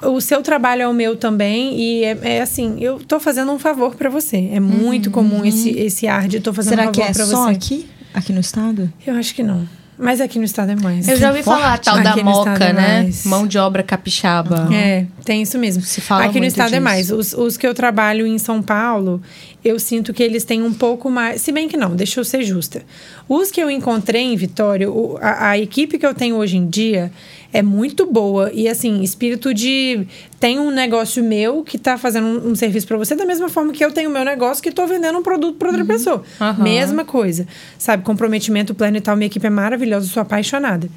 o 0.03 0.21
seu 0.21 0.43
trabalho 0.43 0.83
é 0.83 0.89
o 0.89 0.93
meu 0.93 1.17
também 1.17 1.79
e 1.81 2.05
é, 2.05 2.19
é 2.23 2.41
assim, 2.43 2.77
eu 2.81 2.99
tô 2.99 3.19
fazendo 3.19 3.51
um 3.53 3.59
favor 3.59 3.95
para 3.95 4.11
você. 4.11 4.51
É 4.53 4.61
muito 4.61 5.11
comum 5.11 5.45
esse, 5.45 5.71
esse 5.71 6.07
ar 6.07 6.29
de 6.29 6.41
tô 6.41 6.53
fazendo 6.53 6.71
Será 6.77 6.89
um 6.89 6.93
que 6.93 7.01
favor 7.01 7.11
é 7.11 7.15
para 7.15 7.27
só 7.27 7.45
você. 7.45 7.51
aqui? 7.53 7.87
Aqui 8.13 8.33
no 8.33 8.41
estado? 8.41 8.93
Eu 9.07 9.15
acho 9.15 9.35
que 9.35 9.43
não. 9.43 9.67
Mas 9.99 10.21
aqui 10.21 10.39
no 10.39 10.45
estado 10.45 10.73
é 10.73 10.77
mais. 10.77 11.09
Eu 11.09 11.17
já 11.17 11.31
ouvi 11.31 11.43
forte. 11.43 11.59
falar 11.63 11.73
a 11.75 11.79
tal 11.79 11.95
da 12.03 12.11
Aqui 12.11 12.21
estado 12.21 12.25
moca, 12.51 12.65
é 12.65 12.73
né? 12.75 13.11
Mão 13.25 13.47
de 13.47 13.57
obra 13.57 13.83
capixaba. 13.83 14.69
É, 14.71 15.07
tem 15.27 15.43
isso 15.43 15.59
mesmo. 15.59 15.83
Se 15.83 16.01
fala 16.01 16.25
Aqui 16.25 16.39
no 16.39 16.47
estado 16.47 16.69
é 16.69 16.79
disso. 16.79 16.83
mais. 16.83 17.11
Os, 17.11 17.35
os 17.35 17.57
que 17.57 17.67
eu 17.67 17.75
trabalho 17.75 18.27
em 18.27 18.39
São 18.39 18.63
Paulo, 18.63 19.21
eu 19.65 19.79
sinto 19.79 20.15
que 20.15 20.23
eles 20.23 20.45
têm 20.45 20.63
um 20.63 20.73
pouco 20.73 21.11
mais. 21.11 21.43
Se 21.43 21.51
bem 21.51 21.69
que 21.69 21.77
não, 21.77 21.95
deixa 21.95 22.21
eu 22.21 22.25
ser 22.25 22.43
justa. 22.45 22.83
Os 23.29 23.51
que 23.51 23.61
eu 23.61 23.69
encontrei 23.69 24.23
em 24.23 24.37
Vitória, 24.37 24.89
a, 25.21 25.51
a 25.51 25.59
equipe 25.59 25.99
que 25.99 26.07
eu 26.07 26.15
tenho 26.15 26.37
hoje 26.37 26.57
em 26.57 26.67
dia 26.67 27.11
é 27.53 27.61
muito 27.63 28.07
boa. 28.07 28.51
E 28.53 28.69
assim, 28.69 29.03
espírito 29.03 29.53
de. 29.53 30.07
Tem 30.39 30.61
um 30.61 30.71
negócio 30.71 31.25
meu 31.25 31.63
que 31.65 31.77
tá 31.77 31.99
fazendo 31.99 32.27
um, 32.27 32.51
um 32.51 32.55
serviço 32.55 32.87
para 32.87 32.97
você, 32.97 33.17
da 33.17 33.27
mesma 33.27 33.49
forma 33.49 33.73
que 33.73 33.85
eu 33.85 33.91
tenho 33.91 34.09
o 34.09 34.13
meu 34.13 34.25
negócio 34.25 34.63
que 34.63 34.71
tô 34.71 34.87
vendendo 34.87 35.19
um 35.19 35.23
produto 35.23 35.57
para 35.57 35.69
outra 35.69 35.85
pessoa. 35.85 36.23
Uhum. 36.41 36.63
Mesma 36.63 37.05
coisa. 37.05 37.47
Sabe, 37.79 38.05
comprometimento, 38.05 38.75
plano 38.75 38.97
e 38.97 39.01
tal. 39.01 39.17
Minha 39.17 39.27
equipe 39.27 39.47
é 39.47 39.51
maravilhosa, 39.51 40.07
sou 40.07 40.21
apaixonada. 40.21 40.89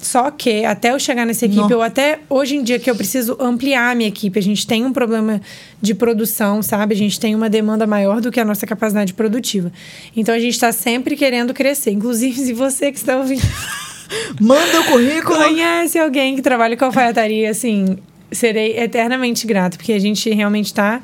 Só 0.00 0.30
que 0.30 0.64
até 0.64 0.92
eu 0.92 0.98
chegar 0.98 1.26
nessa 1.26 1.44
equipe, 1.44 1.60
Nó. 1.60 1.68
eu 1.68 1.82
até 1.82 2.20
hoje 2.28 2.56
em 2.56 2.62
dia 2.62 2.78
que 2.78 2.90
eu 2.90 2.96
preciso 2.96 3.36
ampliar 3.38 3.90
a 3.90 3.94
minha 3.94 4.08
equipe. 4.08 4.38
A 4.38 4.42
gente 4.42 4.66
tem 4.66 4.84
um 4.84 4.92
problema 4.92 5.40
de 5.80 5.94
produção, 5.94 6.62
sabe? 6.62 6.94
A 6.94 6.96
gente 6.96 7.20
tem 7.20 7.34
uma 7.34 7.50
demanda 7.50 7.86
maior 7.86 8.20
do 8.20 8.30
que 8.30 8.40
a 8.40 8.44
nossa 8.44 8.66
capacidade 8.66 9.12
produtiva. 9.12 9.70
Então 10.16 10.34
a 10.34 10.38
gente 10.38 10.54
está 10.54 10.72
sempre 10.72 11.16
querendo 11.16 11.52
crescer. 11.52 11.90
Inclusive, 11.90 12.34
se 12.34 12.52
você 12.54 12.90
que 12.90 12.98
está 12.98 13.16
ouvindo 13.16 13.42
Manda 14.40 14.80
o 14.80 14.84
currículo! 14.84 15.36
conhece 15.36 15.98
alguém 15.98 16.34
que 16.34 16.42
trabalha 16.42 16.76
com 16.76 16.86
alfaiataria, 16.86 17.50
assim, 17.50 17.98
serei 18.32 18.78
eternamente 18.78 19.46
grato, 19.46 19.76
porque 19.76 19.92
a 19.92 19.98
gente 19.98 20.30
realmente 20.30 20.66
está 20.66 21.00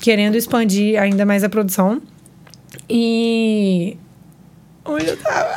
querendo 0.00 0.36
expandir 0.36 1.00
ainda 1.00 1.26
mais 1.26 1.44
a 1.44 1.48
produção. 1.48 2.00
E. 2.88 3.96
Onde 4.84 5.06
eu 5.06 5.16
tava? 5.18 5.48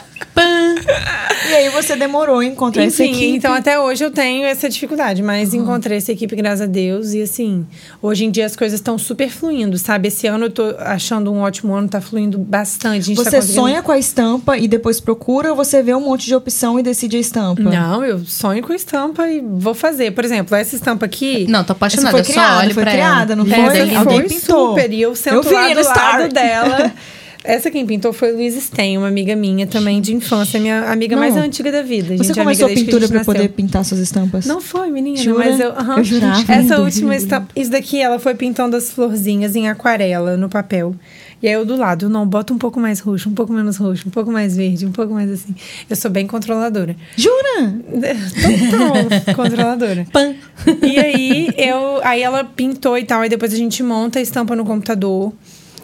E 0.36 1.52
aí 1.54 1.68
você 1.70 1.96
demorou 1.96 2.38
a 2.38 2.44
encontrar 2.44 2.84
essa 2.84 3.02
Enfim, 3.04 3.12
equipe. 3.14 3.36
então 3.38 3.52
até 3.52 3.78
hoje 3.78 4.04
eu 4.04 4.10
tenho 4.10 4.46
essa 4.46 4.68
dificuldade, 4.68 5.22
mas 5.22 5.52
encontrei 5.52 5.98
essa 5.98 6.12
equipe, 6.12 6.36
graças 6.36 6.60
a 6.62 6.66
Deus. 6.66 7.12
E 7.12 7.22
assim, 7.22 7.66
hoje 8.00 8.24
em 8.24 8.30
dia 8.30 8.46
as 8.46 8.54
coisas 8.54 8.78
estão 8.78 8.96
super 8.96 9.28
fluindo, 9.28 9.76
sabe? 9.76 10.08
Esse 10.08 10.26
ano 10.26 10.46
eu 10.46 10.50
tô 10.50 10.74
achando 10.78 11.32
um 11.32 11.40
ótimo 11.40 11.74
ano, 11.74 11.88
tá 11.88 12.00
fluindo 12.00 12.38
bastante. 12.38 12.98
A 12.98 13.00
gente 13.02 13.16
tá 13.16 13.24
Você 13.30 13.36
conseguindo- 13.36 13.60
sonha 13.60 13.82
com 13.82 13.90
a 13.92 13.98
estampa 13.98 14.56
e 14.56 14.68
depois 14.68 15.00
procura 15.00 15.50
ou 15.50 15.56
você 15.56 15.82
vê 15.82 15.94
um 15.94 16.00
monte 16.00 16.26
de 16.26 16.34
opção 16.34 16.78
e 16.78 16.82
decide 16.82 17.16
a 17.16 17.20
estampa? 17.20 17.62
Não, 17.62 18.04
eu 18.04 18.20
sonho 18.24 18.62
com 18.62 18.72
estampa 18.72 19.28
e 19.28 19.40
vou 19.40 19.74
fazer. 19.74 20.12
Por 20.12 20.24
exemplo, 20.24 20.56
essa 20.56 20.76
estampa 20.76 21.04
aqui. 21.06 21.46
Não, 21.48 21.64
tô 21.64 21.72
apaixonada. 21.72 22.10
foi 22.12 22.20
eu 22.20 22.24
só 22.24 22.32
criada, 22.32 22.58
olho 22.64 22.74
foi 22.74 22.82
pra 22.82 22.92
criada, 22.92 23.32
ela. 23.32 23.44
não 23.44 23.46
foi? 23.46 23.80
Alguém 23.96 24.04
foi 24.04 24.22
pintou. 24.28 24.68
super. 24.70 24.92
E 24.92 25.02
eu 25.02 25.14
sento 25.16 25.34
Eu 25.36 25.42
vi 25.42 25.54
lá 25.54 25.68
no 25.68 25.74
do 25.74 25.82
lado 25.88 26.28
dela. 26.32 26.92
Essa 27.42 27.70
quem 27.70 27.86
pintou 27.86 28.12
foi 28.12 28.32
Luiz 28.32 28.54
Sten, 28.54 28.98
uma 28.98 29.08
amiga 29.08 29.34
minha 29.34 29.66
também 29.66 30.00
de 30.00 30.14
infância, 30.14 30.60
minha 30.60 30.90
amiga 30.90 31.16
Não. 31.16 31.22
mais 31.22 31.36
antiga 31.36 31.72
da 31.72 31.82
vida. 31.82 32.16
Você 32.16 32.32
é 32.32 32.34
começou 32.34 32.66
a 32.66 32.70
pintura 32.70 33.08
pra 33.08 33.24
poder 33.24 33.48
pintar 33.48 33.84
suas 33.84 34.00
estampas? 34.00 34.44
Não 34.44 34.60
foi, 34.60 34.90
menina, 34.90 35.16
Jura? 35.16 35.38
mas 35.38 35.60
eu. 35.60 35.70
aham. 35.72 35.98
Eu 35.98 36.04
jurava. 36.04 36.52
Essa 36.52 36.80
última 36.80 37.16
estampa. 37.16 37.48
Isso 37.56 37.70
daqui, 37.70 38.00
ela 38.00 38.18
foi 38.18 38.34
pintando 38.34 38.76
as 38.76 38.90
florzinhas 38.90 39.56
em 39.56 39.68
aquarela 39.68 40.36
no 40.36 40.48
papel. 40.50 40.94
E 41.42 41.48
aí 41.48 41.54
eu 41.54 41.64
do 41.64 41.74
lado, 41.74 42.10
não, 42.10 42.26
bota 42.26 42.52
um 42.52 42.58
pouco 42.58 42.78
mais 42.78 43.00
roxo, 43.00 43.30
um 43.30 43.34
pouco 43.34 43.50
menos 43.50 43.78
roxo, 43.78 44.06
um 44.06 44.10
pouco 44.10 44.30
mais 44.30 44.54
verde, 44.54 44.84
um 44.84 44.92
pouco 44.92 45.14
mais 45.14 45.30
assim. 45.30 45.54
Eu 45.88 45.96
sou 45.96 46.10
bem 46.10 46.26
controladora. 46.26 46.94
Jura? 47.16 47.74
Total 47.90 49.24
controladora. 49.34 50.06
Pã. 50.12 50.34
E 50.82 50.98
aí 50.98 51.48
eu, 51.56 52.00
aí 52.04 52.22
ela 52.22 52.44
pintou 52.44 52.98
e 52.98 53.04
tal, 53.04 53.22
aí 53.22 53.30
depois 53.30 53.54
a 53.54 53.56
gente 53.56 53.82
monta 53.82 54.18
a 54.18 54.22
estampa 54.22 54.54
no 54.54 54.66
computador. 54.66 55.32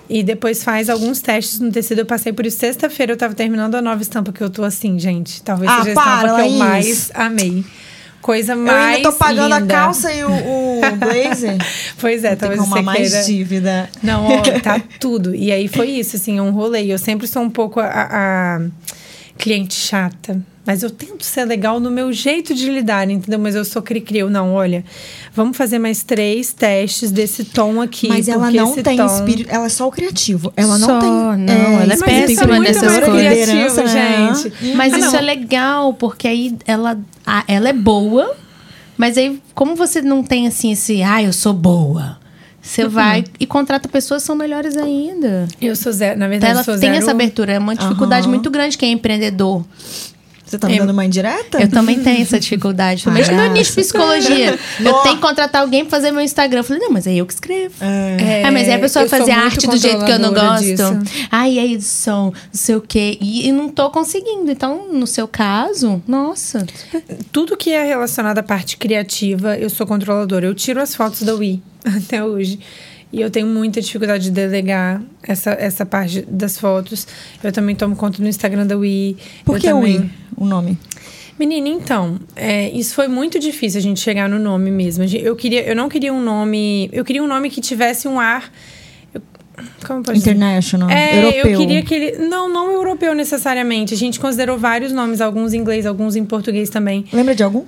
E 0.08 0.22
depois 0.22 0.62
faz 0.62 0.88
alguns 0.88 1.20
testes 1.20 1.58
no 1.60 1.70
tecido. 1.72 2.00
Eu 2.02 2.06
passei 2.06 2.32
por 2.32 2.46
isso 2.46 2.58
sexta-feira, 2.58 3.12
eu 3.12 3.16
tava 3.16 3.34
terminando 3.34 3.74
a 3.74 3.82
nova 3.82 4.00
estampa 4.02 4.32
que 4.32 4.40
eu 4.40 4.48
tô 4.50 4.62
assim, 4.62 4.98
gente. 4.98 5.42
Talvez 5.42 5.70
Ah, 5.70 5.78
seja 5.82 5.88
a 5.90 5.92
estampa 5.92 6.34
que 6.36 6.40
eu 6.42 6.50
mais 6.52 7.10
amei. 7.14 7.64
Coisa 8.22 8.52
Eu 8.54 8.56
mais 8.56 8.96
ainda 8.96 9.10
tô 9.10 9.16
pagando 9.16 9.54
linda. 9.56 9.74
a 9.74 9.78
calça 9.78 10.12
e 10.12 10.24
o, 10.24 10.30
o 10.30 10.80
blazer. 10.98 11.56
Pois 12.00 12.24
é, 12.24 12.34
talvez 12.34 12.60
arrumar 12.60 12.76
você 12.78 12.82
mais 12.82 13.10
queira... 13.10 13.24
dívida. 13.24 13.90
Não, 14.02 14.26
ó, 14.26 14.42
tá 14.62 14.80
tudo. 14.98 15.34
E 15.34 15.52
aí 15.52 15.68
foi 15.68 15.90
isso, 15.90 16.16
assim, 16.16 16.40
um 16.40 16.50
rolê. 16.50 16.86
Eu 16.86 16.98
sempre 16.98 17.26
sou 17.28 17.42
um 17.42 17.50
pouco 17.50 17.78
a, 17.78 17.86
a 17.86 18.60
cliente 19.38 19.74
chata. 19.74 20.40
Mas 20.66 20.82
eu 20.82 20.90
tento 20.90 21.24
ser 21.24 21.44
legal 21.44 21.78
no 21.78 21.90
meu 21.92 22.12
jeito 22.12 22.52
de 22.52 22.68
lidar, 22.68 23.08
entendeu? 23.08 23.38
Mas 23.38 23.54
eu 23.54 23.64
sou 23.64 23.80
cri-cri. 23.80 24.18
Eu, 24.18 24.28
Não, 24.28 24.52
olha, 24.52 24.84
vamos 25.32 25.56
fazer 25.56 25.78
mais 25.78 26.02
três 26.02 26.52
testes 26.52 27.12
desse 27.12 27.44
tom 27.44 27.80
aqui. 27.80 28.08
Mas 28.08 28.26
ela 28.26 28.50
não 28.50 28.72
esse 28.72 28.82
tem 28.82 28.96
tom... 28.96 29.06
espírito. 29.06 29.48
Ela 29.48 29.66
é 29.66 29.68
só 29.68 29.86
o 29.86 29.92
criativo. 29.92 30.52
Ela 30.56 30.76
não 30.76 30.88
Só, 30.88 30.98
tem. 30.98 31.08
não, 31.08 31.80
ela 31.80 31.92
é 31.92 31.94
isso 31.94 32.04
é 32.04 32.06
péssima 32.06 32.58
nessas 32.58 32.82
mais 32.82 33.04
coisas. 33.04 33.48
Liderança, 33.48 33.82
né? 33.84 34.34
gente. 34.34 34.74
Mas 34.74 34.92
Ah, 34.92 34.98
isso 34.98 35.12
não. 35.12 35.18
é 35.18 35.22
legal, 35.22 35.94
porque 35.94 36.26
aí 36.26 36.56
ela, 36.66 36.98
ela 37.46 37.68
é 37.68 37.72
boa, 37.72 38.36
mas 38.98 39.16
aí, 39.16 39.40
como 39.54 39.76
você 39.76 40.02
não 40.02 40.24
tem 40.24 40.48
assim 40.48 40.72
esse, 40.72 41.00
ah, 41.02 41.22
eu 41.22 41.32
sou 41.32 41.52
boa. 41.52 42.18
Você 42.60 42.82
Uhum. 42.82 42.90
vai 42.90 43.22
e 43.38 43.46
contrata 43.46 43.88
pessoas 43.88 44.22
que 44.22 44.26
são 44.26 44.34
melhores 44.34 44.76
ainda. 44.76 45.46
Eu 45.60 45.76
sou 45.76 45.92
zero, 45.92 46.18
na 46.18 46.26
Então 46.26 46.30
verdade, 46.30 46.52
ela 46.54 46.64
sou 46.64 46.74
tem 46.74 46.90
zero... 46.90 46.96
essa 46.96 47.12
abertura. 47.12 47.52
É 47.52 47.58
uma 47.60 47.76
dificuldade 47.76 48.22
Aham. 48.26 48.30
muito 48.34 48.50
grande 48.50 48.76
quem 48.76 48.88
é 48.88 48.92
empreendedor. 48.92 49.64
Você 50.46 50.58
tá 50.58 50.68
me 50.68 50.76
É. 50.76 50.78
dando 50.78 50.90
uma 50.90 51.04
indireta? 51.04 51.60
Eu 51.60 51.68
também 51.68 51.98
tenho 52.00 52.22
essa 52.22 52.38
dificuldade. 52.38 53.06
Mesmo 53.10 53.32
no 53.32 53.38
Palhaça. 53.38 53.52
nicho 53.58 53.70
de 53.72 53.76
psicologia. 53.82 54.58
eu 54.78 54.94
tenho 55.02 55.16
que 55.16 55.20
contratar 55.20 55.62
alguém 55.62 55.84
pra 55.84 55.90
fazer 55.90 56.12
meu 56.12 56.20
Instagram. 56.22 56.60
Eu 56.60 56.64
falei, 56.64 56.82
não, 56.82 56.90
mas 56.92 57.06
é 57.06 57.14
eu 57.14 57.26
que 57.26 57.32
escrevo. 57.34 57.74
É. 57.80 58.44
Ah, 58.44 58.52
mas 58.52 58.68
aí 58.68 58.74
a 58.74 58.78
pessoa 58.78 59.08
fazer 59.08 59.32
arte 59.32 59.66
do 59.66 59.76
jeito 59.76 60.04
que 60.04 60.10
eu 60.12 60.18
não 60.20 60.32
gosto. 60.32 60.62
disso. 60.64 60.98
Ai, 61.32 61.58
a 61.58 61.64
edição, 61.66 62.26
não 62.26 62.32
sei 62.52 62.76
o 62.76 62.80
quê. 62.80 63.18
E, 63.20 63.48
e 63.48 63.52
não 63.52 63.68
tô 63.68 63.90
conseguindo. 63.90 64.50
Então, 64.50 64.86
no 64.92 65.06
seu 65.06 65.26
caso, 65.26 66.00
nossa. 66.06 66.64
Tudo 67.32 67.56
que 67.56 67.70
é 67.72 67.84
relacionado 67.84 68.38
à 68.38 68.42
parte 68.42 68.76
criativa, 68.76 69.56
eu 69.56 69.68
sou 69.68 69.86
controladora. 69.86 70.46
Eu 70.46 70.54
tiro 70.54 70.80
as 70.80 70.94
fotos 70.94 71.22
da 71.22 71.34
Wii 71.34 71.60
até 71.84 72.22
hoje. 72.22 72.60
E 73.12 73.20
eu 73.20 73.30
tenho 73.30 73.46
muita 73.46 73.80
dificuldade 73.80 74.24
de 74.24 74.30
delegar 74.30 75.00
essa, 75.22 75.50
essa 75.52 75.86
parte 75.86 76.22
das 76.22 76.58
fotos. 76.58 77.06
Eu 77.42 77.52
também 77.52 77.74
tomo 77.74 77.94
conta 77.96 78.20
do 78.20 78.28
Instagram 78.28 78.66
da 78.66 78.76
Wii. 78.76 79.16
Por 79.44 79.56
eu 79.56 79.60
que 79.60 79.66
o 79.68 79.70
também... 79.70 79.96
I, 79.96 80.10
o 80.36 80.44
nome? 80.44 80.78
Menina, 81.38 81.68
então, 81.68 82.18
é, 82.34 82.70
isso 82.70 82.94
foi 82.94 83.08
muito 83.08 83.38
difícil 83.38 83.78
a 83.78 83.82
gente 83.82 84.00
chegar 84.00 84.28
no 84.28 84.38
nome 84.38 84.70
mesmo. 84.70 85.04
Eu, 85.04 85.36
queria, 85.36 85.66
eu 85.66 85.76
não 85.76 85.88
queria 85.88 86.12
um 86.12 86.20
nome. 86.20 86.88
Eu 86.92 87.04
queria 87.04 87.22
um 87.22 87.26
nome 87.26 87.50
que 87.50 87.60
tivesse 87.60 88.08
um 88.08 88.18
ar. 88.18 88.50
Como 89.86 90.02
dizer? 90.02 90.30
International. 90.30 90.88
É, 90.88 91.18
europeu. 91.18 91.50
eu 91.50 91.58
queria 91.58 91.82
que 91.82 91.94
ele. 91.94 92.26
Não, 92.26 92.48
não 92.48 92.70
europeu 92.70 93.14
necessariamente. 93.14 93.92
A 93.92 93.96
gente 93.96 94.18
considerou 94.18 94.56
vários 94.56 94.92
nomes, 94.92 95.20
alguns 95.20 95.52
em 95.52 95.58
inglês, 95.58 95.84
alguns 95.84 96.16
em 96.16 96.24
português 96.24 96.70
também. 96.70 97.04
Lembra 97.12 97.34
de 97.34 97.42
algum? 97.42 97.64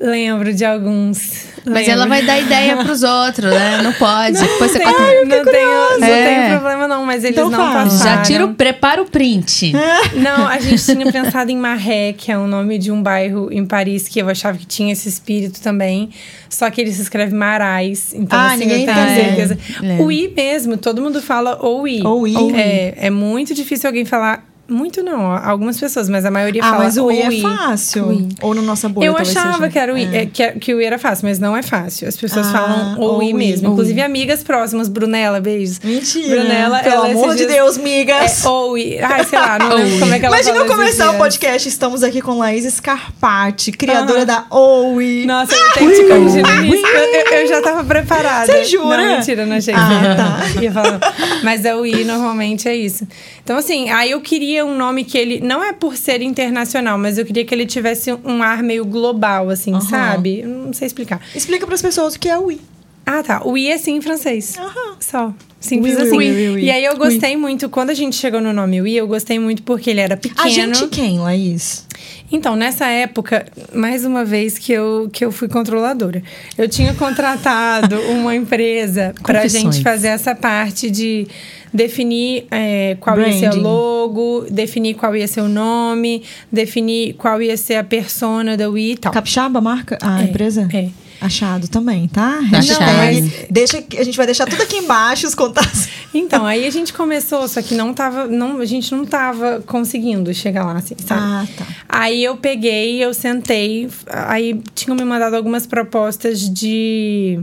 Lembro 0.00 0.52
de 0.52 0.64
alguns. 0.64 1.46
Mas 1.64 1.86
Lembro. 1.86 1.90
ela 1.92 2.06
vai 2.06 2.22
dar 2.22 2.38
ideia 2.38 2.76
pros 2.76 3.02
outros, 3.02 3.50
né? 3.50 3.80
Não 3.82 3.92
pode. 3.94 4.38
Depois 4.38 4.70
você 4.72 4.78
Não, 4.80 4.92
conta- 4.92 5.04
tenho, 5.06 5.24
não, 5.26 5.44
tenho, 5.44 5.98
não 6.00 6.06
É. 6.06 6.24
tenho 6.46 6.50
problema, 6.60 6.88
não, 6.88 7.06
mas 7.06 7.24
eles 7.24 7.36
Então 7.38 7.48
não 7.48 7.58
fala. 7.58 7.84
passaram. 7.84 8.16
Já 8.16 8.22
tira 8.22 8.44
o, 8.44 8.54
prepara 8.54 9.00
o 9.00 9.06
print. 9.06 9.72
Não, 10.14 10.46
a 10.46 10.58
gente 10.58 10.84
tinha 10.84 11.10
pensado 11.10 11.50
em 11.50 11.56
Marré, 11.56 12.12
que 12.12 12.30
é 12.30 12.36
o 12.36 12.46
nome 12.46 12.76
de 12.76 12.90
um 12.92 13.02
bairro 13.02 13.48
em 13.52 13.64
Paris 13.64 14.06
que 14.08 14.18
eu 14.20 14.28
achava 14.28 14.58
que 14.58 14.66
tinha 14.66 14.92
esse 14.92 15.08
espírito 15.08 15.60
também. 15.62 16.10
Só 16.50 16.68
que 16.70 16.80
ele 16.80 16.92
se 16.92 17.00
escreve 17.02 17.34
Marais. 17.34 18.12
Então, 18.14 18.38
Ah, 18.38 18.48
assim, 18.48 18.58
ninguém 18.58 18.84
eu 18.86 18.94
tenho 18.94 19.14
certeza. 19.14 19.58
Lembro. 19.80 20.04
O 20.06 20.12
I 20.12 20.32
mesmo, 20.36 20.76
todo 20.76 21.00
mundo 21.00 21.22
fala 21.22 21.56
ou 21.60 21.86
I. 21.88 22.02
Ou 22.04 22.26
I. 22.26 22.34
É, 22.54 22.94
é 23.06 23.10
muito 23.10 23.54
difícil 23.54 23.88
alguém 23.88 24.04
falar. 24.04 24.44
Muito 24.66 25.02
não, 25.02 25.30
algumas 25.30 25.78
pessoas, 25.78 26.08
mas 26.08 26.24
a 26.24 26.30
maioria 26.30 26.62
Ah, 26.64 26.70
fala 26.70 26.84
mas 26.84 26.96
o 26.96 27.10
I 27.12 27.20
é 27.20 27.40
fácil. 27.42 28.06
O 28.06 28.12
I. 28.14 28.28
Ou 28.40 28.54
no 28.54 28.62
Nossa 28.62 28.88
Bolha, 28.88 29.06
Eu 29.06 29.16
achava 29.16 29.56
seja. 29.58 29.68
que 29.68 29.78
era 29.78 29.92
o 29.92 29.98
I, 29.98 30.04
É. 30.04 30.22
é, 30.22 30.26
que, 30.26 30.42
é- 30.42 30.52
que 30.52 30.74
o 30.74 30.80
I 30.80 30.84
era 30.86 30.98
fácil, 30.98 31.28
mas 31.28 31.38
não 31.38 31.54
é 31.54 31.62
fácil. 31.62 32.08
As 32.08 32.16
pessoas 32.16 32.46
Ah, 32.46 32.52
falam 32.52 32.98
ou 32.98 33.14
ou 33.16 33.22
I 33.22 33.34
mesmo. 33.34 33.66
ou 33.68 33.72
Inclusive 33.74 34.00
amigas 34.00 34.42
próximas, 34.42 34.88
Brunella, 34.88 35.38
beijos. 35.40 35.80
Mentira. 35.84 36.28
Brunella, 36.40 36.78
Pelo 36.78 36.94
ela 36.94 37.06
amor 37.08 37.30
de 37.32 37.44
dias- 37.46 37.52
Deus, 37.52 37.76
migas. 37.78 38.42
É, 38.44 38.48
ou 38.48 38.78
I. 38.78 38.98
Ai, 39.00 39.24
sei 39.24 39.38
lá, 39.38 39.58
não 39.58 39.68
lembro 39.76 39.98
como 40.00 40.14
é 40.14 40.18
que 40.18 40.24
ela 40.26 40.40
Imagina 40.40 40.64
começar 40.64 41.10
o 41.10 41.18
podcast. 41.18 41.68
Estamos 41.68 42.02
aqui 42.02 42.22
com 42.22 42.38
Laís 42.38 42.64
Scarpati, 42.72 43.70
criadora 43.72 44.20
Aham. 44.20 44.24
da 44.26 44.46
OUI. 44.50 45.26
Nossa, 45.26 45.54
eu 45.54 45.72
tenho 45.74 45.90
que 45.90 46.04
corrigir. 46.04 46.42
Eu, 46.46 47.38
eu- 47.40 47.46
já 47.48 47.60
tava 47.60 47.84
preparada. 47.84 48.46
Você 48.50 48.64
jura? 48.64 48.96
Não, 48.96 49.16
mentira, 49.18 49.44
não 49.44 49.56
achei. 49.56 49.74
Ah, 49.74 50.16
tá. 50.16 51.10
Mas 51.44 51.64
é 51.64 51.74
o 51.76 51.84
I, 51.84 52.04
normalmente 52.04 52.68
é 52.68 52.74
isso. 52.74 53.06
Então, 53.42 53.58
assim, 53.58 53.90
aí 53.90 54.12
eu 54.12 54.20
queria 54.22 54.53
um 54.62 54.76
nome 54.76 55.04
que 55.04 55.16
ele... 55.16 55.40
Não 55.40 55.64
é 55.64 55.72
por 55.72 55.96
ser 55.96 56.20
internacional, 56.22 56.98
mas 56.98 57.16
eu 57.18 57.24
queria 57.24 57.44
que 57.44 57.54
ele 57.54 57.66
tivesse 57.66 58.12
um 58.24 58.42
ar 58.42 58.62
meio 58.62 58.84
global, 58.84 59.48
assim, 59.50 59.72
Aham. 59.72 59.80
sabe? 59.80 60.40
Eu 60.40 60.48
Não 60.48 60.72
sei 60.72 60.86
explicar. 60.86 61.20
Explica 61.34 61.64
para 61.66 61.74
as 61.74 61.82
pessoas 61.82 62.14
o 62.14 62.20
que 62.20 62.28
é 62.28 62.38
OUI. 62.38 62.60
Ah, 63.06 63.22
tá. 63.22 63.42
O 63.44 63.56
I 63.56 63.68
é 63.70 63.78
sim 63.78 63.96
em 63.96 64.00
francês. 64.00 64.56
Aham. 64.58 64.96
Só. 65.00 65.34
Simples 65.60 65.96
Oui, 65.96 66.02
assim. 66.02 66.16
oui, 66.18 66.30
oui, 66.30 66.48
oui. 66.56 66.64
E 66.64 66.70
aí 66.70 66.84
eu 66.84 66.94
gostei 66.96 67.36
muito, 67.36 67.70
quando 67.70 67.88
a 67.88 67.94
gente 67.94 68.16
chegou 68.16 68.38
no 68.38 68.52
nome 68.52 68.82
Wii, 68.82 68.96
eu 68.96 69.06
gostei 69.06 69.38
muito 69.38 69.62
porque 69.62 69.88
ele 69.88 70.00
era 70.00 70.14
pequeno. 70.14 70.42
A 70.46 70.48
gente 70.50 70.86
quem, 70.88 71.18
Laís? 71.18 71.86
Então, 72.30 72.54
nessa 72.54 72.86
época, 72.86 73.46
mais 73.72 74.04
uma 74.04 74.24
vez 74.26 74.58
que 74.58 74.72
eu, 74.72 75.08
que 75.10 75.24
eu 75.24 75.32
fui 75.32 75.48
controladora, 75.48 76.22
eu 76.58 76.68
tinha 76.68 76.92
contratado 76.94 77.98
uma 78.12 78.34
empresa 78.34 79.14
pra 79.22 79.46
gente 79.46 79.82
fazer 79.82 80.08
essa 80.08 80.34
parte 80.34 80.90
de 80.90 81.26
definir 81.74 82.46
é, 82.50 82.96
qual 83.00 83.18
ia 83.18 83.32
ser 83.32 83.38
o 83.48 83.50
Branding. 83.50 83.60
logo, 83.62 84.46
definir 84.50 84.94
qual 84.94 85.14
ia 85.16 85.26
ser 85.26 85.40
o 85.40 85.48
nome, 85.48 86.22
definir 86.50 87.14
qual 87.14 87.42
ia 87.42 87.56
ser 87.56 87.74
a 87.74 87.84
persona 87.84 88.56
da 88.56 88.68
Wii 88.70 88.92
e 88.92 88.96
tal. 88.96 89.12
Capixaba, 89.12 89.60
marca? 89.60 89.98
A 90.00 90.22
É, 90.22 90.24
empresa? 90.24 90.68
é. 90.72 90.88
Achado 91.20 91.68
também, 91.68 92.06
tá? 92.06 92.38
Achado. 92.52 92.80
Hashtag. 92.84 93.46
Deixa, 93.50 93.80
que- 93.80 93.96
a 93.98 94.04
gente 94.04 94.16
vai 94.16 94.26
deixar 94.26 94.46
tudo 94.46 94.62
aqui 94.62 94.76
embaixo, 94.76 95.26
os 95.26 95.34
contatos. 95.34 95.88
Então, 96.12 96.44
aí 96.44 96.66
a 96.66 96.70
gente 96.70 96.92
começou, 96.92 97.48
só 97.48 97.62
que 97.62 97.74
não 97.74 97.94
tava, 97.94 98.26
não, 98.26 98.60
a 98.60 98.64
gente 98.66 98.94
não 98.94 99.06
tava 99.06 99.62
conseguindo 99.66 100.32
chegar 100.34 100.64
lá, 100.66 100.74
assim, 100.76 100.94
sabe? 101.04 101.20
Ah, 101.22 101.46
tá. 101.56 101.66
Aí 101.88 102.22
eu 102.22 102.36
peguei, 102.36 103.02
eu 103.02 103.14
sentei, 103.14 103.88
aí 104.06 104.60
tinham 104.74 104.94
me 104.96 105.04
mandado 105.04 105.34
algumas 105.34 105.66
propostas 105.66 106.40
de 106.48 107.40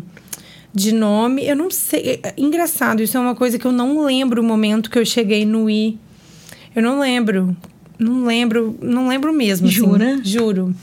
de 0.74 0.92
nome. 0.92 1.46
Eu 1.46 1.56
não 1.56 1.70
sei, 1.70 2.20
é 2.24 2.34
engraçado, 2.38 3.02
isso 3.02 3.18
é 3.18 3.20
uma 3.20 3.36
coisa 3.36 3.58
que 3.60 3.66
eu 3.66 3.72
não 3.72 4.04
lembro 4.06 4.42
o 4.42 4.46
momento 4.46 4.90
que 4.90 4.98
eu 5.00 5.06
cheguei 5.06 5.46
no 5.46 5.70
I. 5.70 5.98
Eu 6.76 6.82
não 6.82 7.00
lembro. 7.00 7.56
Não 8.00 8.26
lembro, 8.26 8.78
não 8.82 9.08
lembro 9.08 9.32
mesmo. 9.32 9.68
assim. 9.68 9.76
Jura? 9.76 10.20
Juro. 10.24 10.76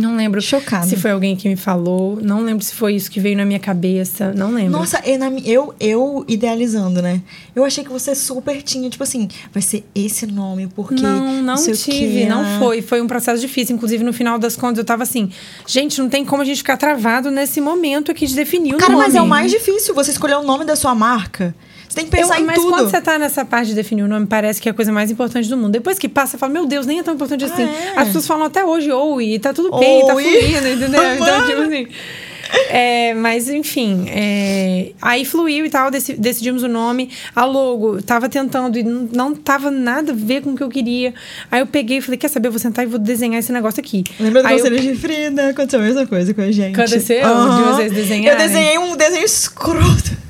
Não 0.00 0.16
lembro 0.16 0.40
Chocada. 0.40 0.86
se 0.86 0.96
foi 0.96 1.10
alguém 1.10 1.36
que 1.36 1.48
me 1.48 1.56
falou. 1.56 2.18
Não 2.22 2.40
lembro 2.42 2.64
se 2.64 2.74
foi 2.74 2.94
isso 2.94 3.10
que 3.10 3.20
veio 3.20 3.36
na 3.36 3.44
minha 3.44 3.58
cabeça. 3.58 4.32
Não 4.34 4.50
lembro. 4.52 4.72
Nossa, 4.72 5.00
mi- 5.30 5.42
eu, 5.44 5.74
eu 5.78 6.24
idealizando, 6.26 7.02
né? 7.02 7.20
Eu 7.54 7.64
achei 7.64 7.84
que 7.84 7.90
você 7.90 8.14
super 8.14 8.62
tinha, 8.62 8.88
tipo 8.88 9.02
assim, 9.02 9.28
vai 9.52 9.62
ser 9.62 9.84
esse 9.94 10.26
nome, 10.26 10.68
porque. 10.74 11.02
Não, 11.02 11.42
não 11.42 11.54
o 11.54 11.72
tive, 11.72 12.24
não 12.26 12.58
foi. 12.58 12.82
Foi 12.82 13.00
um 13.00 13.06
processo 13.06 13.40
difícil. 13.40 13.76
Inclusive, 13.76 14.02
no 14.02 14.12
final 14.12 14.38
das 14.38 14.56
contas, 14.56 14.78
eu 14.78 14.84
tava 14.84 15.02
assim, 15.02 15.30
gente, 15.66 16.00
não 16.00 16.08
tem 16.08 16.24
como 16.24 16.42
a 16.42 16.44
gente 16.44 16.58
ficar 16.58 16.76
travado 16.76 17.30
nesse 17.30 17.60
momento 17.60 18.10
aqui 18.10 18.26
de 18.26 18.34
definir 18.34 18.74
o 18.74 18.78
Cara, 18.78 18.92
nome. 18.92 19.04
mas 19.04 19.14
é 19.14 19.20
o 19.20 19.26
mais 19.26 19.50
difícil 19.50 19.94
você 19.94 20.10
escolher 20.10 20.36
o 20.36 20.42
nome 20.42 20.64
da 20.64 20.74
sua 20.76 20.94
marca. 20.94 21.54
Você 21.90 21.96
tem 21.96 22.04
que 22.04 22.10
pensar 22.12 22.36
Eu- 22.36 22.42
em 22.42 22.46
mas 22.46 22.54
tudo. 22.54 22.70
quando 22.70 22.88
você 22.88 23.00
tá 23.00 23.18
nessa 23.18 23.44
parte 23.44 23.70
de 23.70 23.74
definir 23.74 24.04
o 24.04 24.08
nome, 24.08 24.24
parece 24.24 24.62
que 24.62 24.68
é 24.68 24.70
a 24.70 24.74
coisa 24.74 24.92
mais 24.92 25.10
importante 25.10 25.48
do 25.48 25.56
mundo. 25.56 25.72
Depois 25.72 25.98
que 25.98 26.08
passa, 26.08 26.32
você 26.32 26.38
fala, 26.38 26.52
meu 26.52 26.64
Deus, 26.64 26.86
nem 26.86 27.00
é 27.00 27.02
tão 27.02 27.14
importante 27.14 27.44
assim. 27.44 27.64
é? 27.64 27.94
As 27.96 28.06
pessoas 28.06 28.28
falam 28.28 28.44
até 28.46 28.64
hoje, 28.64 28.92
ou 28.92 29.20
e 29.20 29.40
tá 29.40 29.52
tudo 29.52 29.76
bem, 29.76 30.06
tá 30.06 30.12
fluindo, 30.12 30.68
entendeu? 30.68 31.00
Então, 31.20 31.46
tipo 31.46 31.62
assim. 31.62 31.88
é, 32.68 33.12
mas 33.14 33.48
enfim, 33.48 34.06
é, 34.08 34.92
aí 35.02 35.24
fluiu 35.24 35.64
e 35.66 35.70
tal, 35.70 35.90
deci- 35.90 36.14
decidimos 36.14 36.62
o 36.62 36.68
nome. 36.68 37.10
A 37.34 37.44
logo, 37.44 38.00
tava 38.02 38.28
tentando 38.28 38.78
e 38.78 38.82
não, 38.84 39.08
não 39.12 39.34
tava 39.34 39.68
nada 39.70 40.12
a 40.12 40.14
ver 40.14 40.42
com 40.42 40.50
o 40.50 40.56
que 40.56 40.62
eu 40.62 40.68
queria. 40.68 41.12
Aí 41.50 41.60
eu 41.60 41.66
peguei 41.66 41.98
e 41.98 42.00
falei: 42.00 42.18
Quer 42.18 42.28
saber? 42.28 42.48
Eu 42.48 42.52
vou 42.52 42.58
sentar 42.60 42.84
e 42.84 42.88
vou 42.88 42.98
desenhar 43.00 43.38
esse 43.40 43.52
negócio 43.52 43.80
aqui. 43.80 44.04
Lembra 44.18 44.42
do 44.42 44.48
Aí 44.48 44.54
eu- 44.58 44.64
conselho 44.64 44.80
de 44.80 44.94
Frida? 44.96 45.48
Aconteceu 45.50 45.80
a 45.80 45.82
mesma 45.82 46.06
coisa 46.06 46.32
com 46.34 46.40
a 46.40 46.50
gente. 46.52 46.74
Aconteceu? 46.80 47.18
De 47.20 47.24
Aham. 47.24 47.72
vocês 47.74 47.90
Eu 47.92 47.96
desenharem? 47.96 48.38
desenhei 48.46 48.78
um 48.78 48.96
desenho 48.96 49.24
escroto. 49.24 50.20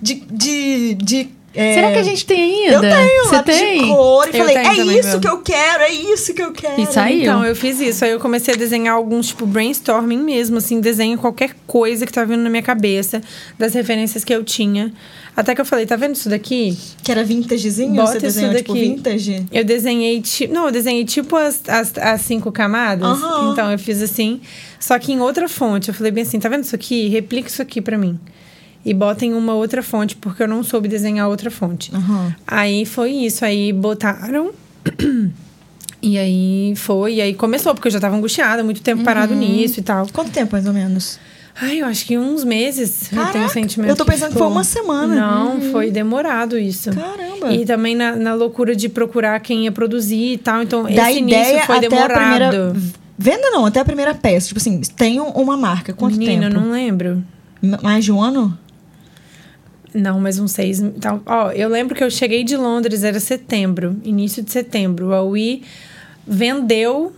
De. 0.00 0.14
de, 0.30 0.94
de 0.94 1.28
é, 1.58 1.72
Será 1.72 1.90
que 1.92 1.98
a 1.98 2.02
gente 2.02 2.26
tem 2.26 2.66
ainda? 2.66 2.74
Eu 2.74 2.80
tenho, 2.82 3.24
Você 3.24 3.36
lápis 3.36 3.56
tem? 3.56 3.82
de 3.82 3.88
cor. 3.88 4.26
E 4.26 4.36
Eu 4.36 4.44
falei, 4.44 4.56
é 4.58 4.98
isso 4.98 5.08
meu. 5.08 5.20
que 5.20 5.28
eu 5.28 5.38
quero, 5.38 5.82
é 5.84 5.90
isso 5.90 6.34
que 6.34 6.42
eu 6.42 6.52
quero. 6.52 6.82
E 6.82 6.86
saiu. 6.86 7.22
Então, 7.22 7.44
eu 7.46 7.56
fiz 7.56 7.80
isso. 7.80 8.04
Aí 8.04 8.10
eu 8.10 8.20
comecei 8.20 8.52
a 8.52 8.56
desenhar 8.58 8.94
alguns, 8.94 9.28
tipo, 9.28 9.46
brainstorming 9.46 10.18
mesmo, 10.18 10.58
assim, 10.58 10.80
desenho 10.80 11.16
qualquer 11.16 11.56
coisa 11.66 12.04
que 12.04 12.12
tava 12.12 12.26
vindo 12.26 12.42
na 12.42 12.50
minha 12.50 12.62
cabeça, 12.62 13.22
das 13.58 13.72
referências 13.72 14.22
que 14.22 14.34
eu 14.34 14.44
tinha. 14.44 14.92
Até 15.34 15.54
que 15.54 15.60
eu 15.60 15.64
falei, 15.64 15.86
tá 15.86 15.96
vendo 15.96 16.14
isso 16.14 16.28
daqui? 16.28 16.76
Que 17.02 17.10
era 17.10 17.24
vintagezinho? 17.24 17.94
Bota 17.94 18.12
você 18.12 18.16
isso 18.26 18.26
desenhou, 18.26 18.54
tipo, 18.54 18.74
daqui. 18.74 18.88
vintage? 18.88 19.46
Eu 19.50 19.64
desenhei, 19.64 20.20
tipo. 20.20 20.52
Não, 20.52 20.66
eu 20.66 20.72
desenhei 20.72 21.06
tipo 21.06 21.36
as, 21.36 21.62
as, 21.66 21.96
as 21.96 22.20
cinco 22.20 22.52
camadas. 22.52 23.18
Então, 23.50 23.72
eu 23.72 23.78
fiz 23.78 24.02
assim. 24.02 24.42
Só 24.78 24.98
que 24.98 25.10
em 25.10 25.20
outra 25.20 25.48
fonte. 25.48 25.88
Eu 25.88 25.94
falei 25.94 26.12
bem 26.12 26.22
assim, 26.22 26.38
tá 26.38 26.50
vendo 26.50 26.64
isso 26.64 26.74
aqui? 26.74 27.08
Replica 27.08 27.48
isso 27.48 27.62
aqui 27.62 27.80
pra 27.80 27.96
mim. 27.96 28.20
E 28.86 28.94
bota 28.94 29.26
em 29.26 29.34
uma 29.34 29.52
outra 29.54 29.82
fonte, 29.82 30.14
porque 30.16 30.42
eu 30.42 30.48
não 30.48 30.62
soube 30.62 30.86
desenhar 30.88 31.28
outra 31.28 31.50
fonte. 31.50 31.90
Aham. 31.94 32.34
Aí 32.46 32.86
foi 32.86 33.10
isso, 33.10 33.44
aí 33.44 33.72
botaram. 33.72 34.52
E 36.02 36.16
aí 36.18 36.74
foi, 36.76 37.14
e 37.14 37.20
aí 37.20 37.34
começou, 37.34 37.74
porque 37.74 37.88
eu 37.88 37.92
já 37.92 37.98
tava 37.98 38.14
angustiada, 38.16 38.62
muito 38.62 38.80
tempo 38.80 39.02
parado 39.02 39.32
Uhum. 39.32 39.40
nisso 39.40 39.80
e 39.80 39.82
tal. 39.82 40.06
Quanto 40.12 40.30
tempo, 40.30 40.52
mais 40.52 40.66
ou 40.66 40.72
menos? 40.72 41.18
Ai, 41.60 41.80
eu 41.80 41.86
acho 41.86 42.04
que 42.06 42.16
uns 42.18 42.44
meses 42.44 43.04
eu 43.04 43.08
tenho 43.18 43.26
Caraca, 43.32 43.46
um 43.46 43.48
sentimento. 43.48 43.88
eu 43.90 43.96
tô 43.96 44.04
pensando 44.04 44.32
que 44.32 44.38
foi 44.38 44.46
uma 44.46 44.62
semana. 44.62 45.14
Não, 45.16 45.60
foi 45.72 45.90
demorado 45.90 46.56
isso. 46.58 46.90
Caramba. 46.92 47.52
E 47.54 47.64
também 47.64 47.96
na, 47.96 48.14
na 48.14 48.34
loucura 48.34 48.76
de 48.76 48.88
procurar 48.90 49.40
quem 49.40 49.64
ia 49.64 49.72
produzir 49.72 50.34
e 50.34 50.38
tal. 50.38 50.62
Então, 50.62 50.82
da 50.84 50.90
esse 51.10 51.20
ideia 51.22 51.48
início 51.48 51.66
foi 51.66 51.76
até 51.78 51.88
demorado. 51.88 52.12
a 52.12 52.20
primeira. 52.20 52.72
Venda 53.18 53.50
não, 53.50 53.64
até 53.64 53.80
a 53.80 53.84
primeira 53.86 54.14
peça. 54.14 54.48
Tipo 54.48 54.60
assim, 54.60 54.80
tem 54.94 55.18
um- 55.18 55.30
uma 55.30 55.56
marca. 55.56 55.94
Quanto 55.94 56.16
Menina, 56.18 56.42
tempo? 56.50 56.56
eu 56.56 56.60
não 56.60 56.70
lembro. 56.72 57.24
Mais 57.82 58.04
de 58.04 58.12
um 58.12 58.20
ano? 58.22 58.56
Não, 59.96 60.20
mas 60.20 60.38
uns 60.38 60.52
seis. 60.52 60.82
Tal. 61.00 61.22
Ó, 61.24 61.50
eu 61.52 61.68
lembro 61.68 61.94
que 61.94 62.04
eu 62.04 62.10
cheguei 62.10 62.44
de 62.44 62.56
Londres, 62.56 63.02
era 63.02 63.18
setembro, 63.18 63.96
início 64.04 64.42
de 64.42 64.50
setembro. 64.52 65.12
A 65.14 65.22
Wii 65.22 65.62
vendeu, 66.26 67.12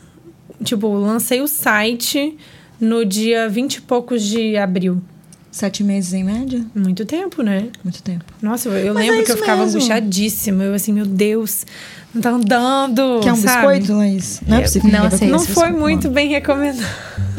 tipo, 0.63 0.89
lancei 0.95 1.41
o 1.41 1.49
site 1.49 2.37
no 2.81 3.05
dia 3.05 3.49
20 3.49 3.75
e 3.77 3.81
poucos 3.83 4.23
de 4.23 4.57
abril. 4.57 5.03
Sete 5.51 5.83
meses 5.83 6.13
em 6.13 6.23
média? 6.23 6.65
Muito 6.75 7.05
tempo, 7.05 7.43
né? 7.43 7.69
Muito 7.83 8.03
tempo. 8.03 8.25
Nossa, 8.41 8.69
eu, 8.69 8.75
eu 8.89 8.93
lembro 8.95 9.21
é 9.21 9.25
que 9.25 9.33
eu 9.33 9.37
ficava 9.39 9.63
mesmo. 9.63 9.79
angustiadíssima. 9.79 10.63
Eu 10.63 10.75
assim, 10.75 10.93
meu 10.93 11.07
Deus, 11.07 11.67
não 12.15 12.21
tá 12.23 12.31
andando. 12.31 13.19
Quer 13.23 13.33
um 13.33 13.37
sabe? 13.37 13.67
biscoito, 13.79 13.93
Laís? 13.99 14.41
Não 14.47 14.57
é 14.57 14.61
Eu- 14.61 14.63
possível. 14.65 14.91
não 14.91 14.99
aceito 15.07 15.19
comer 15.21 15.33
Não 15.33 15.41
foi 15.41 15.71
muito 15.73 16.09
bem 16.11 16.29
recomendado. 16.29 16.87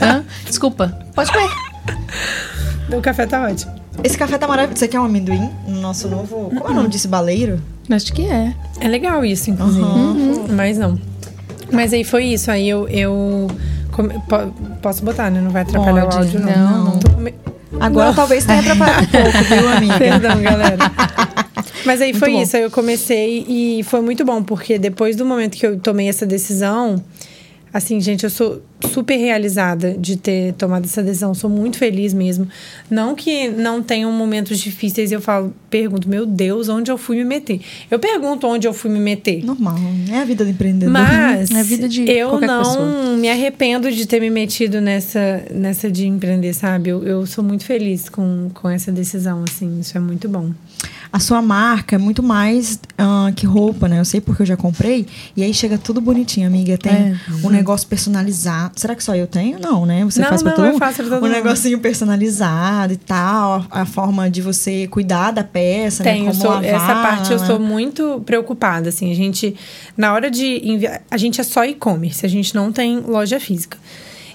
Hã? 0.01 0.25
Desculpa. 0.45 0.99
Pode 1.15 1.31
comer. 1.31 1.49
O 2.91 3.01
café 3.01 3.27
tá 3.27 3.43
ótimo. 3.47 3.71
Esse 4.03 4.17
café 4.17 4.37
tá 4.37 4.47
maravilhoso. 4.47 4.79
Você 4.79 4.87
quer 4.87 4.99
um 4.99 5.05
amendoim? 5.05 5.49
No 5.67 5.81
nosso 5.81 6.07
novo. 6.07 6.49
Como 6.55 6.67
é 6.67 6.71
o 6.71 6.73
nome 6.73 6.89
desse 6.89 7.07
baleiro? 7.07 7.61
Acho 7.89 8.13
que 8.13 8.25
é. 8.25 8.53
É 8.79 8.87
legal 8.87 9.23
isso, 9.25 9.49
inclusive. 9.49 9.83
Uhum. 9.83 10.45
Mas 10.55 10.77
não. 10.77 10.99
Mas 11.71 11.93
aí 11.93 12.03
foi 12.03 12.25
isso. 12.25 12.49
Aí 12.51 12.67
eu. 12.69 12.87
eu 12.87 13.47
come- 13.91 14.15
po- 14.27 14.53
posso 14.81 15.03
botar, 15.03 15.29
né? 15.29 15.41
Não 15.41 15.51
vai 15.51 15.63
atrapalhar 15.63 16.03
Pode. 16.05 16.15
o 16.15 16.19
áudio, 16.19 16.39
não. 16.39 16.51
Não, 16.71 16.83
não. 16.85 16.99
Tô 16.99 17.09
come- 17.11 17.33
Agora 17.79 18.13
talvez 18.13 18.45
tenha 18.45 18.59
atrapalhado 18.59 19.03
um 19.03 19.07
pouco, 19.23 19.43
viu, 19.47 19.69
amiga? 19.69 19.97
Perdão, 19.97 20.41
galera. 20.41 20.77
Mas 21.85 22.01
aí 22.01 22.13
foi 22.13 22.31
bom. 22.33 22.41
isso, 22.41 22.57
aí 22.57 22.63
eu 22.63 22.71
comecei 22.71 23.45
e 23.47 23.83
foi 23.83 24.01
muito 24.01 24.25
bom, 24.25 24.43
porque 24.43 24.77
depois 24.77 25.15
do 25.15 25.25
momento 25.25 25.55
que 25.57 25.65
eu 25.65 25.79
tomei 25.79 26.09
essa 26.09 26.25
decisão, 26.25 27.01
assim, 27.73 27.99
gente, 28.01 28.23
eu 28.23 28.29
sou 28.29 28.61
super 28.91 29.17
realizada 29.17 29.93
de 29.97 30.15
ter 30.15 30.53
tomado 30.53 30.85
essa 30.85 31.03
decisão, 31.03 31.33
sou 31.33 31.49
muito 31.49 31.77
feliz 31.77 32.13
mesmo. 32.13 32.47
Não 32.89 33.13
que 33.13 33.49
não 33.49 33.83
tenham 33.83 34.11
momentos 34.11 34.57
difíceis 34.59 35.11
e 35.11 35.13
eu 35.15 35.21
falo, 35.21 35.53
pergunto, 35.69 36.07
meu 36.09 36.25
Deus, 36.25 36.69
onde 36.69 36.89
eu 36.89 36.97
fui 36.97 37.17
me 37.17 37.25
meter? 37.25 37.59
Eu 37.91 37.99
pergunto 37.99 38.47
onde 38.47 38.67
eu 38.67 38.73
fui 38.73 38.89
me 38.89 38.99
meter. 38.99 39.43
Normal. 39.43 39.75
É 40.11 40.19
a 40.19 40.25
vida 40.25 40.43
do 40.45 40.49
empreendedor. 40.51 40.91
Mas 40.91 41.51
É 41.51 41.59
a 41.59 41.63
vida 41.63 41.87
de 41.89 42.09
eu 42.09 42.39
não 42.39 42.63
pessoa. 42.63 43.17
me 43.17 43.29
arrependo 43.29 43.91
de 43.91 44.05
ter 44.07 44.19
me 44.19 44.29
metido 44.29 44.79
nessa, 44.79 45.43
nessa 45.51 45.91
de 45.91 46.07
empreender, 46.07 46.53
sabe? 46.53 46.89
Eu, 46.89 47.03
eu 47.03 47.25
sou 47.25 47.43
muito 47.43 47.65
feliz 47.65 48.07
com, 48.09 48.49
com 48.53 48.69
essa 48.69 48.91
decisão, 48.91 49.43
assim, 49.47 49.79
isso 49.79 49.97
é 49.97 50.01
muito 50.01 50.27
bom. 50.29 50.51
A 51.11 51.19
sua 51.19 51.41
marca 51.41 51.95
é 51.95 51.97
muito 51.97 52.21
mais 52.21 52.79
ah, 52.95 53.31
que 53.35 53.43
roupa, 53.45 53.87
né? 53.87 53.99
Eu 53.99 54.05
sei 54.05 54.21
porque 54.21 54.43
eu 54.43 54.45
já 54.45 54.55
comprei. 54.55 55.07
E 55.35 55.41
aí 55.41 55.51
chega 55.53 55.75
tudo 55.75 55.99
bonitinho, 55.99 56.45
amiga. 56.45 56.77
Tem 56.77 56.93
É. 56.93 57.17
um 57.43 57.49
negócio 57.49 57.87
personalizado. 57.87 58.73
Será 58.79 58.93
que 58.95 59.03
só 59.03 59.15
eu 59.15 59.25
tenho? 59.25 59.59
Não, 59.59 59.87
né? 59.87 60.05
Você 60.05 60.21
Não, 60.21 60.29
faz 60.29 60.43
pra 60.43 60.51
não, 60.51 60.55
todo 60.57 60.65
eu 60.67 60.71
mundo. 60.73 60.79
faço 60.79 60.95
pra 60.97 61.05
todo 61.05 61.17
um 61.17 61.21
mundo. 61.21 61.31
negocinho 61.31 61.79
personalizado 61.79 62.93
e 62.93 62.97
tal. 62.97 63.65
A, 63.71 63.81
a 63.81 63.85
forma 63.85 64.29
de 64.29 64.41
você 64.43 64.85
cuidar 64.87 65.31
da 65.31 65.43
peça, 65.43 66.03
Tem, 66.03 66.23
né? 66.25 66.29
Como 66.29 66.41
sou, 66.41 66.51
lavar, 66.51 66.65
essa 66.65 66.93
parte 67.01 67.31
eu 67.31 67.39
né? 67.39 67.45
sou 67.47 67.59
muito 67.59 68.21
preocupada, 68.25 68.89
assim, 68.89 69.11
a 69.11 69.15
gente, 69.15 69.55
na 69.97 70.13
hora 70.13 70.29
de 70.29 70.61
enviar, 70.63 71.01
a 71.09 71.17
gente 71.17 71.41
é 71.41 71.43
só 71.43 71.65
e-commerce, 71.65 72.23
a 72.25 72.29
gente 72.29 72.53
não 72.53 72.71
tem 72.71 72.99
loja 72.99 73.39
física. 73.39 73.77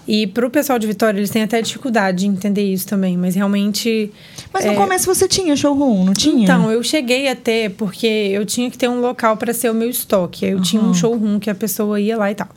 E 0.06 0.26
pro 0.26 0.50
pessoal 0.50 0.78
de 0.78 0.86
Vitória, 0.86 1.18
eles 1.18 1.30
têm 1.30 1.42
até 1.42 1.62
dificuldade 1.62 2.18
de 2.18 2.26
entender 2.26 2.62
isso 2.62 2.86
também, 2.86 3.16
mas 3.16 3.34
realmente... 3.34 4.12
Mas 4.52 4.64
no 4.64 4.74
começo 4.74 5.06
você 5.06 5.26
tinha 5.26 5.56
showroom, 5.56 6.04
não 6.04 6.12
tinha? 6.12 6.44
Então, 6.44 6.70
eu 6.70 6.82
cheguei 6.82 7.28
a 7.28 7.34
ter, 7.34 7.70
porque 7.70 8.06
eu 8.06 8.44
tinha 8.44 8.70
que 8.70 8.76
ter 8.76 8.88
um 8.88 9.00
local 9.00 9.36
para 9.36 9.54
ser 9.54 9.70
o 9.70 9.74
meu 9.74 9.88
estoque. 9.88 10.44
Eu 10.44 10.60
tinha 10.60 10.82
um 10.82 10.92
showroom 10.92 11.38
que 11.38 11.48
a 11.48 11.54
pessoa 11.54 12.00
ia 12.00 12.16
lá 12.16 12.30
e 12.30 12.34
tal. 12.34 12.48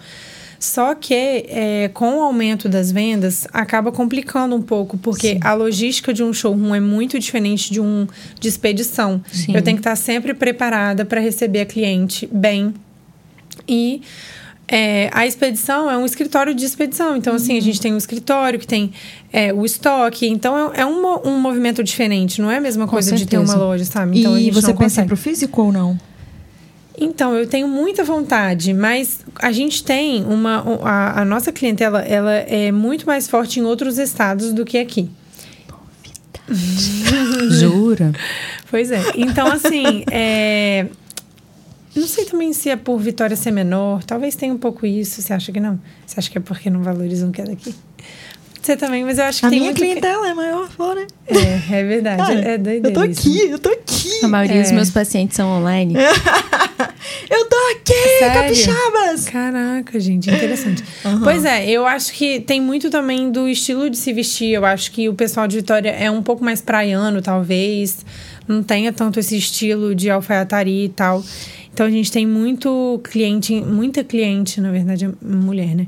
Só 0.60 0.96
que 0.96 1.14
é, 1.14 1.90
com 1.94 2.18
o 2.18 2.22
aumento 2.22 2.68
das 2.68 2.92
vendas, 2.92 3.48
acaba 3.54 3.92
complicando 3.92 4.56
um 4.56 4.62
pouco, 4.62 4.98
porque 4.98 5.38
a 5.42 5.54
logística 5.54 6.12
de 6.12 6.24
um 6.24 6.34
showroom 6.34 6.74
é 6.74 6.80
muito 6.80 7.20
diferente 7.20 7.72
de 7.72 7.80
um 7.80 8.08
de 8.40 8.48
expedição. 8.48 9.22
Sim. 9.32 9.56
Eu 9.56 9.62
tenho 9.62 9.78
que 9.78 9.82
estar 9.82 9.96
sempre 9.96 10.34
preparada 10.34 11.06
para 11.06 11.22
receber 11.22 11.62
a 11.62 11.66
cliente 11.66 12.28
bem. 12.32 12.74
E 13.68 14.02
é, 14.68 15.10
a 15.14 15.26
expedição 15.26 15.90
é 15.90 15.98
um 15.98 16.06
escritório 16.06 16.54
de 16.54 16.66
expedição. 16.66 17.16
Então, 17.16 17.36
assim, 17.36 17.54
Uhum. 17.54 17.58
a 17.60 17.62
gente 17.62 17.80
tem 17.82 17.94
um 17.94 17.98
escritório 17.98 18.60
que 18.60 18.68
tem 18.68 18.92
é, 19.32 19.54
o 19.54 19.66
estoque. 19.66 20.28
Então, 20.28 20.74
é, 20.74 20.82
é 20.82 20.86
um, 20.86 21.06
um 21.28 21.40
movimento 21.40 21.84
diferente. 21.84 22.42
Não 22.42 22.52
é 22.52 22.58
a 22.58 22.62
mesma 22.62 22.86
Com 22.86 22.92
coisa 22.92 23.16
de 23.16 23.26
ter 23.26 23.38
uma 23.38 23.56
loja, 23.56 23.86
sabe? 23.86 24.20
Então, 24.20 24.38
e 24.38 24.52
você 24.52 24.68
pensa 24.68 24.74
consegue. 24.84 25.08
pro 25.08 25.18
físico 25.18 25.62
ou 25.62 25.72
não? 25.72 25.98
Então, 27.00 27.36
eu 27.36 27.46
tenho 27.48 27.68
muita 27.68 28.04
vontade, 28.04 28.74
mas 28.74 29.20
a 29.40 29.52
gente 29.52 29.84
tem 29.84 30.24
uma. 30.26 30.68
um- 30.68 30.80
A, 30.86 31.22
a 31.22 31.26
nossa 31.26 31.52
clientela 31.52 32.02
ela 32.02 32.34
é 32.34 32.72
muito 32.72 33.06
mais 33.06 33.28
forte 33.28 33.60
em 33.60 33.64
outros 33.64 33.98
estados 34.00 34.52
do 34.52 34.66
que 34.66 34.78
aqui. 34.80 35.08
Jura? 37.50 38.14
Pois 38.70 38.92
é. 38.92 39.02
Então, 39.16 39.48
assim, 39.48 40.04
é, 40.12 40.88
não 42.00 42.08
sei 42.08 42.26
também 42.26 42.54
se 42.54 42.70
é 42.70 42.76
por 42.76 42.98
Vitória 43.00 43.36
ser 43.36 43.52
menor. 43.52 44.04
Talvez 44.04 44.36
tenha 44.36 44.54
um 44.54 44.58
pouco 44.58 44.86
isso. 44.86 45.22
Você 45.22 45.34
acha 45.34 45.52
que 45.52 45.60
não? 45.60 45.80
Você 46.06 46.20
acha 46.20 46.30
que 46.30 46.38
é 46.38 46.42
porque 46.42 46.70
não 46.70 46.82
valorizam 46.84 47.30
o 47.30 47.32
que 47.32 47.42
é 47.42 47.46
daqui? 47.46 47.74
Você 48.62 48.76
também, 48.76 49.04
mas 49.06 49.18
eu 49.18 49.24
acho 49.26 49.40
que 49.40 49.46
A 49.46 49.50
tem 49.50 49.60
minha 49.60 49.72
muito... 49.72 49.82
clientela 49.82 50.28
é 50.30 50.34
maior 50.34 50.70
fora. 50.70 51.08
É, 51.26 51.80
é 51.80 51.84
verdade. 51.84 52.18
Cara, 52.22 52.40
é 52.40 52.58
doideira 52.58 52.90
eu 52.90 52.94
tô 52.94 53.04
isso. 53.06 53.22
aqui, 53.22 53.50
eu 53.50 53.60
tô 53.60 53.70
aqui. 53.70 54.10
A 54.26 54.28
maioria 54.28 54.62
dos 54.62 54.72
É. 54.72 54.76
meus 54.76 54.90
pacientes 54.90 55.36
são 55.38 55.48
online. 55.50 55.94
Eu 57.30 57.46
tô 57.48 57.56
aqui, 57.76 57.94
Sério? 58.20 58.34
capixabas. 58.42 59.26
Caraca, 59.30 60.00
gente, 60.00 60.30
interessante. 60.30 60.84
Pois 61.24 61.46
é, 61.46 61.70
eu 61.70 61.86
acho 61.86 62.12
que 62.14 62.40
tem 62.40 62.60
muito 62.62 62.90
também 62.90 63.32
do 63.32 63.48
estilo 63.48 63.90
de 63.90 63.98
se 63.98 64.12
vestir. 64.14 64.52
Eu 64.54 64.66
acho 64.66 64.92
que 64.92 65.08
o 65.08 65.14
pessoal 65.14 65.48
de 65.48 65.58
Vitória 65.58 65.90
é 65.90 66.10
um 66.12 66.22
pouco 66.22 66.44
mais 66.44 66.62
praiano, 66.62 67.22
talvez. 67.22 68.06
Não 68.48 68.62
tenha 68.64 68.92
tanto 68.92 69.20
esse 69.20 69.38
estilo 69.38 69.94
de 69.96 70.10
alfaiataria 70.10 70.86
e 70.86 70.90
tal. 70.90 71.24
Então 71.78 71.86
a 71.86 71.92
gente 71.92 72.12
tem 72.12 72.26
muito 72.26 73.00
cliente, 73.04 73.54
muita 73.62 74.04
cliente, 74.04 74.60
na 74.60 74.72
verdade, 74.72 75.06
é 75.06 75.10
mulher, 75.22 75.76
né? 75.76 75.86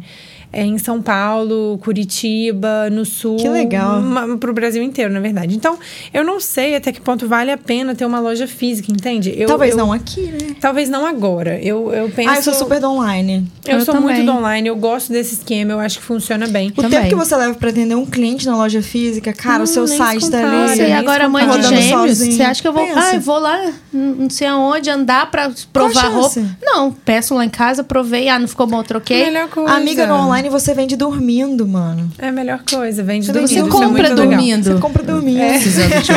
É 0.52 0.64
em 0.66 0.80
São 0.80 1.00
Paulo, 1.00 1.78
Curitiba, 1.84 2.90
no 2.92 3.06
Sul. 3.06 3.38
Que 3.38 3.48
legal. 3.50 4.02
ma- 4.02 4.36
Pro 4.38 4.52
Brasil 4.52 4.82
inteiro, 4.82 5.14
na 5.14 5.20
verdade. 5.20 5.56
Então, 5.56 5.78
eu 6.12 6.24
não 6.24 6.40
sei 6.40 6.76
até 6.76 6.92
que 6.92 7.00
ponto 7.00 7.28
vale 7.28 7.52
a 7.52 7.58
pena 7.58 7.94
ter 7.94 8.04
uma 8.04 8.20
loja 8.20 8.48
física, 8.48 8.92
entende? 8.92 9.32
Eu, 9.38 9.48
Talvez 9.48 9.72
eu- 9.74 9.78
não 9.78 9.94
aqui, 9.94 10.22
né? 10.22 10.56
Talvez 10.60 10.90
não 10.90 11.06
agora. 11.06 11.60
Eu, 11.62 11.94
eu 11.94 12.10
penso. 12.10 12.30
Ah, 12.32 12.36
eu 12.38 12.42
sou 12.42 12.54
super 12.56 12.80
do 12.80 12.90
online. 12.90 13.46
Eu, 13.68 13.78
Eu 13.78 13.86
sou 13.86 13.94
também. 13.94 14.16
muito 14.16 14.26
do 14.26 14.38
online, 14.40 14.68
eu 14.70 14.76
gosto 14.76 15.12
desse 15.14 15.36
esquema, 15.36 15.72
eu 15.74 15.80
acho 15.80 16.00
que 16.00 16.04
funciona 16.06 16.48
bem. 16.48 16.70
O 16.70 16.74
Também. 16.82 16.90
tempo 17.00 17.10
que 17.10 17.16
você 17.16 17.36
leva 17.36 17.54
pra 17.54 17.70
atender 17.70 17.94
um 17.96 18.06
cliente 18.08 18.48
na 18.48 18.58
loja 18.58 18.82
física, 18.82 19.32
cara, 19.34 19.58
Não, 19.60 19.64
o 19.66 19.68
seu 19.68 19.88
site 19.88 20.26
se 20.26 20.32
tá 20.32 20.40
ali. 20.40 20.82
E 20.82 20.92
agora 20.94 21.30
mãe 21.30 21.48
de 21.48 21.62
gêmeos? 21.62 21.86
sozinho. 21.90 22.32
Você 22.38 22.42
acha 22.44 22.60
que 22.62 22.68
eu 22.68 22.74
vou. 22.74 22.84
Pensa. 22.88 23.00
Ah, 23.00 23.16
eu 23.16 23.22
vou 23.22 23.38
lá, 23.38 23.72
não 23.94 24.30
sei 24.32 24.48
aonde, 24.48 24.90
andar 24.90 25.30
pra 25.30 25.52
provar 25.86 26.08
roupa? 26.10 26.42
Não, 26.62 26.92
peço 26.92 27.34
lá 27.36 27.46
em 27.46 27.50
casa, 27.50 27.84
provei. 27.84 28.28
Ah, 28.30 28.38
não 28.40 28.48
ficou 28.48 28.66
bom, 28.68 28.82
troquei. 28.84 29.26
Melhor 29.26 29.48
coisa. 29.50 29.72
Amiga, 29.74 30.06
no 30.08 30.16
online 30.16 30.50
você 30.50 30.74
vende 30.74 30.96
dormindo, 30.96 31.68
mano. 31.68 32.12
É 32.18 32.30
a 32.30 32.32
melhor 32.32 32.62
coisa, 32.70 33.04
vende 33.04 33.26
Você 33.28 33.32
dormindo. 33.34 33.68
é 33.68 33.72
compra 33.72 33.88
muito 33.90 34.02
legal. 34.10 34.16
dormindo. 34.16 34.64
Você 34.74 34.80
compra 34.80 35.04
dormindo. 35.04 35.40
Precisando 35.40 36.02
de 36.02 36.12
um. 36.12 36.16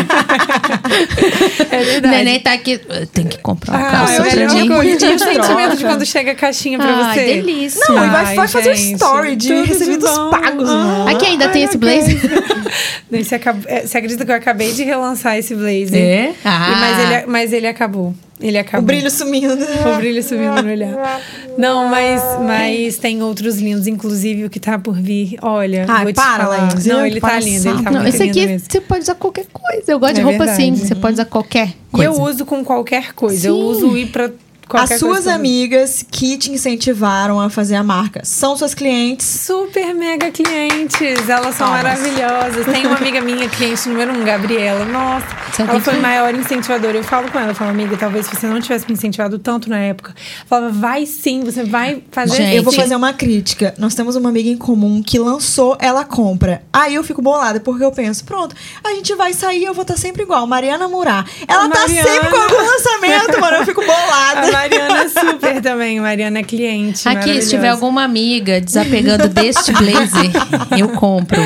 É 1.71 1.85
verdade. 1.85 2.17
Neném 2.17 2.41
tá 2.41 2.53
aqui. 2.53 2.79
Tem 3.13 3.27
que 3.27 3.39
comprar 3.39 3.77
uma 3.79 3.87
Ah, 3.87 3.91
calça 3.91 4.13
é 4.15 4.19
a 4.19 4.23
pra 4.23 4.31
melhor 4.37 4.55
mim. 4.55 4.69
coisa. 4.69 5.07
E 5.07 5.15
o 5.15 5.19
sentimento 5.19 5.77
de 5.77 5.85
quando 5.85 6.07
chega 6.07 6.33
a 6.33 6.35
caixinha 6.35 6.79
pra 6.79 6.89
Ai, 7.09 7.15
você. 7.15 7.25
delícia. 7.25 7.81
Não, 7.89 8.05
e 8.05 8.09
vai, 8.09 8.25
Ai, 8.27 8.35
vai 8.37 8.49
fazer 8.49 8.73
um 8.73 8.75
gente, 8.75 8.95
story 8.95 9.37
de 9.37 9.49
de 9.49 9.63
recebidos 9.69 10.09
bom. 10.11 10.31
pagos. 10.31 10.69
Ah. 10.69 10.75
mano. 10.75 11.09
Aqui 11.09 11.27
ainda 11.27 11.49
tem 11.49 11.63
esse 11.65 11.77
blazer? 11.77 12.21
Você, 13.11 13.35
acab- 13.35 13.65
é, 13.67 13.87
você 13.87 13.99
acredita 13.99 14.25
que 14.25 14.31
eu 14.31 14.35
acabei 14.37 14.73
de 14.73 14.83
relançar 14.85 15.37
esse 15.37 15.55
blazer? 15.55 15.95
É? 16.03 16.31
E- 16.31 16.35
Ah. 16.45 16.77
mas, 16.81 16.99
ele, 16.99 17.27
mas 17.27 17.53
ele 17.53 17.67
acabou. 17.67 18.15
Ele 18.41 18.59
acabou. 18.59 18.83
O 18.83 18.87
brilho 18.87 19.11
sumindo. 19.11 19.57
O 19.93 19.97
brilho 19.99 20.23
subindo 20.23 20.63
no 20.63 20.71
olhar. 20.71 21.21
Não, 21.57 21.89
mas, 21.89 22.21
mas 22.41 22.97
tem 22.99 23.23
outros 23.23 23.57
lindos, 23.59 23.87
inclusive 23.87 24.45
o 24.47 24.51
que 24.51 24.59
tá 24.59 24.79
por 24.79 24.95
vir. 24.97 25.37
Olha, 25.43 25.85
Ai, 25.89 26.05
vou 26.05 26.13
te 26.13 26.17
para, 26.17 26.45
falar. 26.45 26.69
Laís, 26.73 26.85
Não, 26.87 27.01
eu 27.01 27.07
ele 27.07 27.21
tá 27.21 27.39
lindo, 27.39 27.69
ele 27.69 27.83
tá 27.83 27.91
Não, 27.91 28.03
muito 28.03 28.15
esse 28.15 28.25
lindo 28.25 28.39
aqui 28.39 28.47
mesmo. 28.49 28.67
você 28.71 28.81
pode 28.81 29.03
usar 29.03 29.15
qualquer 29.15 29.47
coisa. 29.53 29.85
Eu 29.93 29.99
gosto 30.01 30.15
de 30.15 30.21
É 30.21 30.25
roupa 30.25 30.39
verdade. 30.39 30.63
assim. 30.63 30.75
Você 30.75 30.95
pode 30.95 31.13
usar 31.15 31.25
qualquer 31.27 31.69
E 31.69 31.75
coisa. 31.93 32.05
eu 32.11 32.21
uso 32.21 32.45
com 32.45 32.65
qualquer 32.65 33.13
coisa. 33.13 33.47
Eu 33.49 33.55
Sim. 33.55 33.63
uso 33.63 33.97
ir 33.97 34.07
pra 34.07 34.31
qualquer 34.73 34.95
As 34.95 35.01
suas 35.01 35.13
coisa. 35.13 35.35
amigas 35.35 36.05
que 36.11 36.37
te 36.39 36.51
incentivaram 36.51 37.39
a 37.41 37.49
fazer 37.51 37.77
a 37.77 37.83
marca 37.83 38.23
são 38.25 38.57
suas 38.57 38.75
clientes. 38.75 39.27
Super 39.27 39.95
mega 39.95 40.31
clientes, 40.31 41.29
elas 41.29 41.55
são 41.55 41.67
Palmas. 41.69 41.83
maravilhosas. 41.83 42.65
Tem 42.67 42.87
uma 42.87 42.97
amiga 42.97 43.21
minha, 43.21 43.49
cliente 43.49 43.89
número 43.89 44.13
um, 44.13 44.25
Gabriela. 44.25 44.85
Nossa, 44.87 45.27
Você 45.53 45.63
ela 45.63 45.81
foi 45.81 45.93
que- 45.95 45.99
a 45.99 46.03
maior 46.03 46.35
incentivadora. 46.35 46.97
Eu 46.97 47.05
falo 47.05 47.31
com 47.31 47.39
ela, 47.39 47.51
eu 47.51 47.55
falo, 47.55 47.71
amiga, 47.71 47.97
talvez 47.97 48.27
se 48.27 48.35
você 48.35 48.47
não 48.47 48.61
tivesse 48.61 48.87
me 48.89 48.95
incentivado 48.95 49.39
tanto 49.39 49.69
na 49.69 49.79
época. 49.79 50.15
Eu 50.17 50.47
falava, 50.47 50.73
vai 50.73 51.05
sim, 51.07 51.43
você 51.45 51.65
vai 51.65 52.03
fazer 52.11 52.37
Gente, 52.37 52.57
Eu 52.57 52.63
vou 52.63 52.73
fazer 52.73 52.97
uma 52.97 53.13
crítica. 53.13 53.75
Nós 53.79 53.95
temos 53.95 54.17
uma 54.17 54.29
amiga 54.31 54.49
em 54.49 54.57
comum 54.57 55.03
que 55.03 55.19
lançou, 55.19 55.77
ela 55.81 56.05
compra. 56.05 56.63
Aí 56.73 56.95
eu 56.95 57.05
fico 57.05 57.21
bolada, 57.21 57.61
porque 57.61 57.85
eu 57.85 57.93
penso, 57.93 58.25
pronto, 58.25 58.55
a 58.83 58.91
gente 58.95 59.15
vai 59.15 59.33
sair, 59.35 59.65
eu 59.65 59.75
vou 59.75 59.83
estar 59.83 59.97
sempre 59.97 60.23
igual. 60.23 60.47
Mariana 60.47 60.89
Murá. 60.89 61.25
Ela 61.47 61.65
A 61.67 61.69
tá 61.69 61.81
Mariana. 61.81 62.09
sempre 62.09 62.31
com 62.31 62.37
algum 62.37 62.57
lançamento, 62.67 63.41
mano. 63.41 63.57
Eu 63.59 63.67
fico 63.67 63.81
bolada. 63.85 64.47
Mariana 64.69 65.03
é 65.03 65.09
super 65.09 65.61
também. 65.63 66.01
Mariana 66.01 66.39
é 66.39 66.43
cliente. 66.43 67.09
Aqui, 67.09 67.41
se 67.43 67.51
tiver 67.51 67.69
alguma 67.69 68.05
amiga 68.05 68.61
desapegando 68.61 69.29
deste 69.29 69.73
blazer, 69.77 70.31
eu 70.79 70.89
compro. 70.91 71.41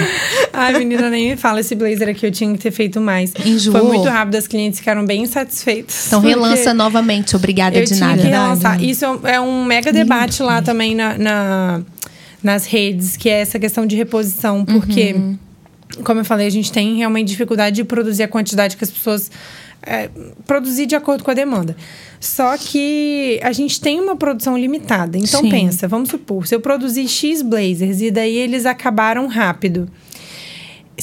Ai, 0.53 0.79
menina, 0.79 1.09
nem 1.11 1.31
me 1.31 1.37
fala. 1.37 1.61
Esse 1.61 1.75
blazer 1.75 2.09
aqui 2.09 2.27
eu 2.27 2.31
tinha 2.31 2.53
que 2.53 2.59
ter 2.59 2.71
feito 2.71 3.01
mais. 3.01 3.33
Enjoou. 3.45 3.79
Foi 3.79 3.87
muito 3.97 4.09
rápido, 4.09 4.37
as 4.37 4.47
clientes 4.47 4.79
ficaram 4.79 5.05
bem 5.05 5.23
insatisfeitas. 5.23 6.07
Então 6.07 6.21
relança 6.21 6.73
novamente, 6.75 7.35
obrigada 7.37 7.77
Eu 7.77 7.85
de 7.85 7.95
tinha 7.95 8.01
nada. 8.09 8.21
que 8.23 8.29
relançar. 8.29 8.83
Isso 8.83 9.05
é 9.05 9.11
um- 9.11 9.27
é 9.27 9.41
um 9.41 9.65
mega 9.65 9.93
debate 9.93 10.43
lá 10.43 10.63
também 10.63 10.95
na, 10.95 11.17
na- 11.19 11.81
nas 12.43 12.67
redes, 12.67 13.17
que 13.17 13.29
é 13.29 13.41
essa 13.41 13.59
questão 13.59 13.87
de 13.87 13.97
reposição. 13.97 14.65
Porque, 14.65 15.15
Uhum. 15.15 15.39
como 16.05 16.21
eu 16.21 16.25
falei, 16.25 16.47
a 16.47 16.51
gente 16.51 16.71
tem 16.71 16.97
realmente 16.97 17.29
dificuldade 17.29 17.77
de 17.77 17.85
produzir 17.85 18.23
a 18.23 18.29
quantidade 18.29 18.77
que 18.77 18.85
as 18.85 18.91
pessoas... 18.91 19.31
é, 19.83 20.11
produzir 20.47 20.87
de 20.87 20.95
acordo 20.95 21.23
com 21.25 21.31
a 21.31 21.35
demanda. 21.35 21.77
Só 22.21 22.57
que 22.57 23.39
a 23.43 23.53
gente 23.53 23.81
tem 23.81 24.01
uma 24.01 24.17
produção 24.17 24.57
limitada. 24.57 25.17
Então 25.17 25.41
Sim. 25.41 25.51
pensa, 25.51 25.87
vamos 25.87 26.09
supor, 26.09 26.47
se 26.47 26.55
eu 26.55 26.61
produzir 26.61 27.09
X 27.09 27.43
blazers 27.43 28.01
e 28.01 28.11
daí 28.11 28.37
eles 28.37 28.67
acabaram 28.67 29.27
rápido. 29.27 29.89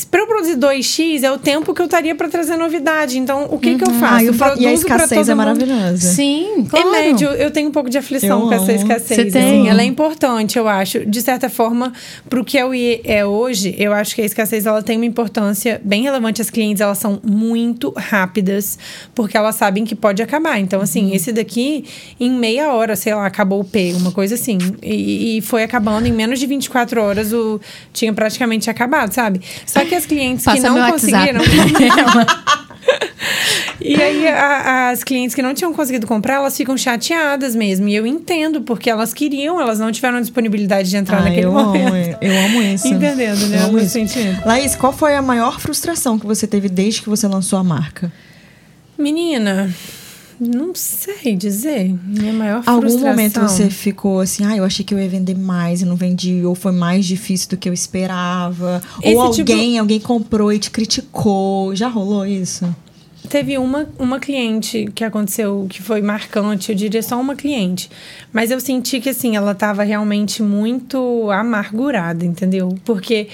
Para 0.10 0.22
eu 0.22 0.28
produzir 0.28 0.56
2x 0.58 1.22
é 1.24 1.32
o 1.32 1.38
tempo 1.38 1.72
que 1.74 1.80
eu 1.80 1.86
estaria 1.86 2.16
para 2.16 2.28
trazer 2.28 2.56
novidade. 2.58 3.20
Então, 3.20 3.48
o 3.52 3.60
que, 3.60 3.76
que 3.78 3.84
eu 3.88 3.94
faço? 3.94 4.16
Ah, 4.16 4.24
e, 4.24 4.30
o 4.30 4.34
fa- 4.34 4.56
e 4.58 4.66
a 4.66 4.74
escassez 4.74 5.30
é 5.30 5.36
maravilhosa. 5.36 5.98
Sim, 5.98 6.66
claro. 6.68 6.88
Em 6.88 6.92
médio, 6.92 7.30
eu 7.30 7.52
tenho 7.52 7.70
um 7.70 7.72
pouco 7.72 7.90
de 7.92 7.98
aflição 8.00 8.42
Eu 8.42 8.48
com 8.48 8.54
essa 8.54 8.74
escassez. 8.74 9.18
Você 9.20 9.32
tem? 9.32 9.60
assim. 9.62 9.70
Ela 9.70 9.84
é 9.84 9.86
importante, 9.86 10.58
eu 10.58 10.68
acho. 10.68 11.06
De 11.06 11.22
certa 11.22 11.48
forma, 11.48 11.94
pro 12.28 12.44
que 12.44 12.58
é 12.58 12.66
o 12.66 12.72
é 13.04 13.24
hoje, 13.24 13.76
eu 13.78 13.94
acho 13.94 14.16
que 14.16 14.22
a 14.22 14.26
escassez 14.26 14.66
ela 14.66 14.82
tem 14.82 14.98
uma 14.98 15.06
importância 15.06 15.80
bem 15.84 16.02
relevante. 16.04 16.42
As 16.42 16.50
clientes, 16.50 16.82
elas 16.82 16.98
são 16.98 17.20
muito 17.24 17.94
rápidas, 17.96 18.80
porque 19.14 19.38
elas 19.38 19.56
sabem 19.56 19.86
que 19.86 19.94
pode 19.96 20.24
acabar. 20.24 20.60
Então, 20.60 20.82
assim, 20.82 21.06
Uhum. 21.10 21.14
esse 21.14 21.32
daqui, 21.32 21.86
em 22.20 22.32
meia 22.32 22.74
hora, 22.74 22.96
sei 22.96 23.14
lá, 23.14 23.28
acabou 23.28 23.60
o 23.60 23.64
P, 23.64 23.94
uma 23.96 24.12
coisa 24.12 24.34
assim. 24.36 24.58
E, 24.82 25.38
e 25.38 25.42
foi 25.42 25.62
acabando, 25.64 26.08
em 26.08 26.12
menos 26.12 26.40
de 26.40 26.48
24 26.48 27.00
horas, 27.02 27.32
o 27.32 27.60
tinha 27.94 28.12
praticamente 28.12 28.70
acabado, 28.72 29.12
sabe? 29.14 29.40
Só 29.68 29.83
que 29.86 29.96
as 29.96 30.06
clientes 30.06 30.46
Passa 30.46 30.62
que 30.62 30.70
não 30.70 30.92
conseguiram... 30.92 31.42
E 33.82 33.96
aí, 34.02 34.28
a- 34.28 34.90
as 34.92 35.04
clientes 35.04 35.36
que 35.36 35.42
não 35.42 35.54
tinham 35.54 35.74
conseguido 35.74 36.08
comprar, 36.08 36.36
elas 36.36 36.56
ficam 36.56 36.78
chateadas 36.78 37.54
mesmo. 37.56 37.88
E 37.88 37.96
eu 37.96 38.06
entendo, 38.08 38.62
porque 38.62 38.90
elas 38.90 39.14
queriam, 39.14 39.60
elas 39.60 39.80
não 39.80 39.92
tiveram 39.92 40.22
disponibilidade 40.22 40.90
de 40.90 40.96
entrar 40.98 41.18
Ah, 41.20 41.24
naquele 41.24 41.46
eu 41.48 41.52
momento. 41.52 41.88
amo, 41.94 42.18
eu 42.22 42.46
amo 42.46 42.62
isso. 42.62 42.88
Entendendo, 42.88 43.48
né? 43.48 43.58
Eu 43.60 43.66
amo 43.66 43.80
isso. 43.80 43.90
sentimento. 43.90 44.46
Laís, 44.46 44.76
qual 44.76 44.94
foi 44.94 45.16
a 45.16 45.22
maior 45.22 45.60
frustração 45.60 46.18
que 46.18 46.26
você 46.26 46.48
teve 46.48 46.70
desde 46.70 47.02
que 47.02 47.10
você 47.10 47.28
lançou 47.28 47.60
a 47.60 47.64
marca? 47.64 48.12
Menina, 48.98 49.74
não 50.40 50.74
sei 50.76 51.36
dizer. 51.36 51.94
Minha 52.06 52.34
maior 52.34 52.64
Algum 52.66 52.82
frustração. 52.82 53.10
momento 53.10 53.40
você 53.42 53.70
ficou 53.70 54.20
assim, 54.20 54.46
ah, 54.46 54.56
eu 54.58 54.64
achei 54.64 54.84
que 54.86 54.94
eu 54.94 55.00
ia 55.00 55.08
vender 55.10 55.36
mais 55.38 55.82
e 55.82 55.86
não 55.86 55.96
vendi, 55.96 56.44
ou 56.46 56.56
foi 56.56 56.72
mais 56.72 57.06
difícil 57.06 57.50
do 57.50 57.58
que 57.58 57.68
eu 57.70 57.74
esperava, 57.74 58.82
Esse 59.02 59.16
ou 59.16 59.32
tipo- 59.32 59.52
alguém, 59.52 59.78
alguém 59.80 60.00
comprou 60.00 60.52
e 60.52 60.60
te 60.60 60.70
criticou. 60.72 61.76
Já 61.76 61.88
rolou 61.88 62.26
isso? 62.26 62.74
Teve 63.30 63.58
uma, 63.58 63.88
uma 63.98 64.20
cliente 64.20 64.90
que 64.94 65.04
aconteceu 65.04 65.66
que 65.70 65.82
foi 65.82 66.02
marcante, 66.02 66.72
eu 66.72 66.76
diria 66.76 67.02
só 67.02 67.20
uma 67.20 67.36
cliente. 67.36 67.90
Mas 68.32 68.52
eu 68.52 68.60
senti 68.60 69.00
que, 69.00 69.10
assim, 69.10 69.36
ela 69.36 69.52
estava 69.52 69.84
realmente 69.84 70.44
muito 70.44 71.30
amargurada, 71.32 72.26
entendeu? 72.26 72.78
Porque 72.84 73.28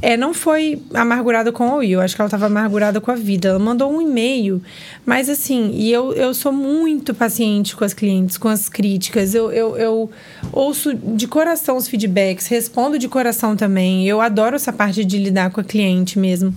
é, 0.00 0.16
não 0.16 0.32
foi 0.32 0.80
amargurada 0.94 1.52
com 1.52 1.68
o 1.68 1.76
Will, 1.76 2.00
acho 2.00 2.14
que 2.14 2.22
ela 2.22 2.28
estava 2.28 2.46
amargurada 2.46 3.00
com 3.00 3.10
a 3.10 3.14
vida. 3.14 3.48
Ela 3.48 3.58
mandou 3.58 3.92
um 3.92 4.00
e-mail, 4.00 4.62
mas 5.04 5.28
assim, 5.28 5.70
e 5.74 5.92
eu, 5.92 6.12
eu 6.14 6.32
sou 6.32 6.52
muito 6.52 7.14
paciente 7.14 7.76
com 7.76 7.84
as 7.84 7.92
clientes, 7.92 8.36
com 8.36 8.48
as 8.48 8.68
críticas. 8.68 9.34
Eu, 9.34 9.52
eu, 9.52 9.76
eu 9.76 10.10
ouço 10.52 10.94
de 10.94 11.26
coração 11.26 11.76
os 11.76 11.88
feedbacks, 11.88 12.46
respondo 12.46 12.98
de 12.98 13.08
coração 13.08 13.56
também. 13.56 14.06
Eu 14.08 14.20
adoro 14.20 14.56
essa 14.56 14.72
parte 14.72 15.04
de 15.04 15.18
lidar 15.18 15.50
com 15.50 15.60
a 15.60 15.64
cliente 15.64 16.18
mesmo. 16.18 16.54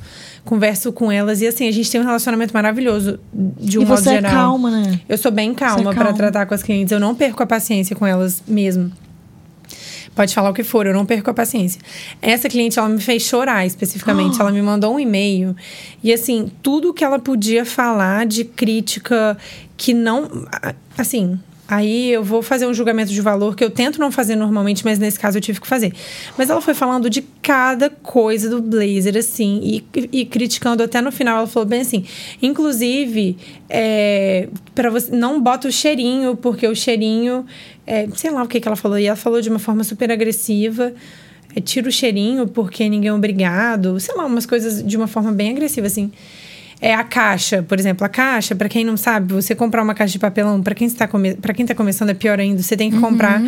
Converso 0.48 0.93
com 0.93 1.12
elas 1.12 1.41
e 1.41 1.48
assim, 1.48 1.68
a 1.68 1.72
gente 1.74 1.91
tem 1.91 2.00
um 2.00 2.06
relacionamento 2.06 2.54
maravilhoso 2.54 3.20
de 3.34 3.78
um 3.78 3.82
e 3.82 3.86
modo 3.86 4.00
você 4.00 4.12
geral. 4.12 4.32
é 4.32 4.34
calma, 4.34 4.72
né? 4.72 5.02
Eu 5.10 5.18
sou 5.18 5.30
bem 5.30 5.54
calma 5.54 5.84
Você 5.84 5.89
é 5.89 5.93
para 5.93 6.04
calma. 6.06 6.18
tratar 6.18 6.45
com 6.45 6.54
as 6.54 6.64
clientes. 6.64 6.89
Eu 6.93 7.02
não 7.02 7.14
perco 7.14 7.43
a 7.43 7.45
paciência 7.45 7.93
com 7.98 8.08
elas 8.08 8.41
mesmo. 8.48 8.89
Pode 10.16 10.34
falar 10.34 10.50
o 10.50 10.54
que 10.54 10.64
for, 10.64 10.88
eu 10.88 10.93
não 10.93 11.06
perco 11.06 11.30
a 11.30 11.34
paciência. 11.34 11.82
Essa 12.22 12.48
cliente, 12.48 12.80
ela 12.80 12.88
me 12.88 13.02
fez 13.02 13.24
chorar 13.24 13.66
especificamente. 13.66 14.39
Ela 14.41 14.52
me 14.52 14.62
mandou 14.62 14.95
um 14.95 15.00
e-mail. 15.00 15.54
E, 16.02 16.14
assim, 16.14 16.50
tudo 16.64 16.93
que 16.93 17.04
ela 17.04 17.20
podia 17.20 17.66
falar 17.66 18.26
de 18.26 18.45
crítica 18.45 19.38
que 19.76 19.93
não. 19.93 20.48
Assim. 20.98 21.38
Aí 21.68 22.11
eu 22.11 22.24
vou 22.24 22.41
fazer 22.41 22.65
um 22.65 22.74
julgamento 22.74 23.11
de 23.11 23.20
valor 23.20 23.53
que 23.53 23.63
eu 23.63 23.70
tento 23.70 23.99
não 23.99 24.09
fazer 24.09 24.36
normalmente, 24.38 24.86
mas 24.86 24.97
nesse 24.97 25.20
caso 25.20 25.38
eu 25.38 25.41
tive 25.41 25.59
que 25.59 25.68
fazer. 25.68 25.93
Mas 26.38 26.49
ela 26.49 26.61
foi 26.61 26.74
falando 26.74 27.09
de 27.09 27.22
cada 27.41 27.89
coisa 27.89 28.49
do 28.49 28.61
blazer, 28.61 29.18
assim, 29.18 29.59
e, 29.61 29.86
e 30.13 30.26
criticando 30.26 30.82
até 30.82 31.01
no 31.01 31.11
final. 31.11 31.39
Ela 31.39 31.47
falou 31.47 31.68
bem 31.68 31.82
assim: 31.82 32.05
inclusive, 32.41 33.38
é, 33.70 34.47
para 34.74 34.89
você 34.89 35.13
não 35.13 35.41
bota 35.41 35.68
o 35.68 35.72
cheirinho, 35.72 36.38
porque 36.38 36.65
o 36.65 36.76
cheirinho, 36.76 37.45
é, 37.86 38.07
sei 38.15 38.32
lá 38.32 38.43
o 38.43 38.47
que, 38.47 38.61
que 38.61 38.68
ela 38.68 38.78
falou. 38.78 38.97
E 38.97 39.05
ela 39.05 39.18
falou 39.18 39.41
de 39.41 39.49
uma 39.49 39.59
forma 39.59 39.84
super 39.84 40.09
agressiva. 40.09 40.93
É, 41.53 41.59
tira 41.59 41.89
o 41.89 41.91
cheirinho 41.91 42.47
porque 42.47 42.88
ninguém 42.88 43.09
é 43.09 43.13
obrigado. 43.13 43.99
Sei 43.99 44.15
lá, 44.15 44.26
umas 44.26 44.45
coisas 44.45 44.82
de 44.82 44.95
uma 44.95 45.07
forma 45.07 45.34
bem 45.34 45.51
agressiva, 45.51 45.88
assim. 45.88 46.11
É 46.80 46.93
a 46.93 47.03
caixa, 47.03 47.63
por 47.63 47.80
exemplo, 47.80 48.05
a 48.05 48.09
caixa, 48.09 48.55
para 48.55 48.69
quem 48.69 48.86
não 48.86 48.95
sabe, 48.95 49.34
você 49.34 49.55
comprar 49.55 49.82
uma 49.82 49.95
caixa 49.95 50.11
de 50.11 50.19
papelão, 50.19 50.61
para 50.61 50.75
quem 50.75 50.86
está 50.86 51.07
come 51.07 51.34
para 51.36 51.53
quem 51.53 51.65
tá 51.65 51.73
começando 51.73 52.09
é 52.09 52.13
pior 52.13 52.39
ainda, 52.39 52.61
você 52.61 52.78
tem 52.78 52.91
que 52.91 52.99
comprar 52.99 53.41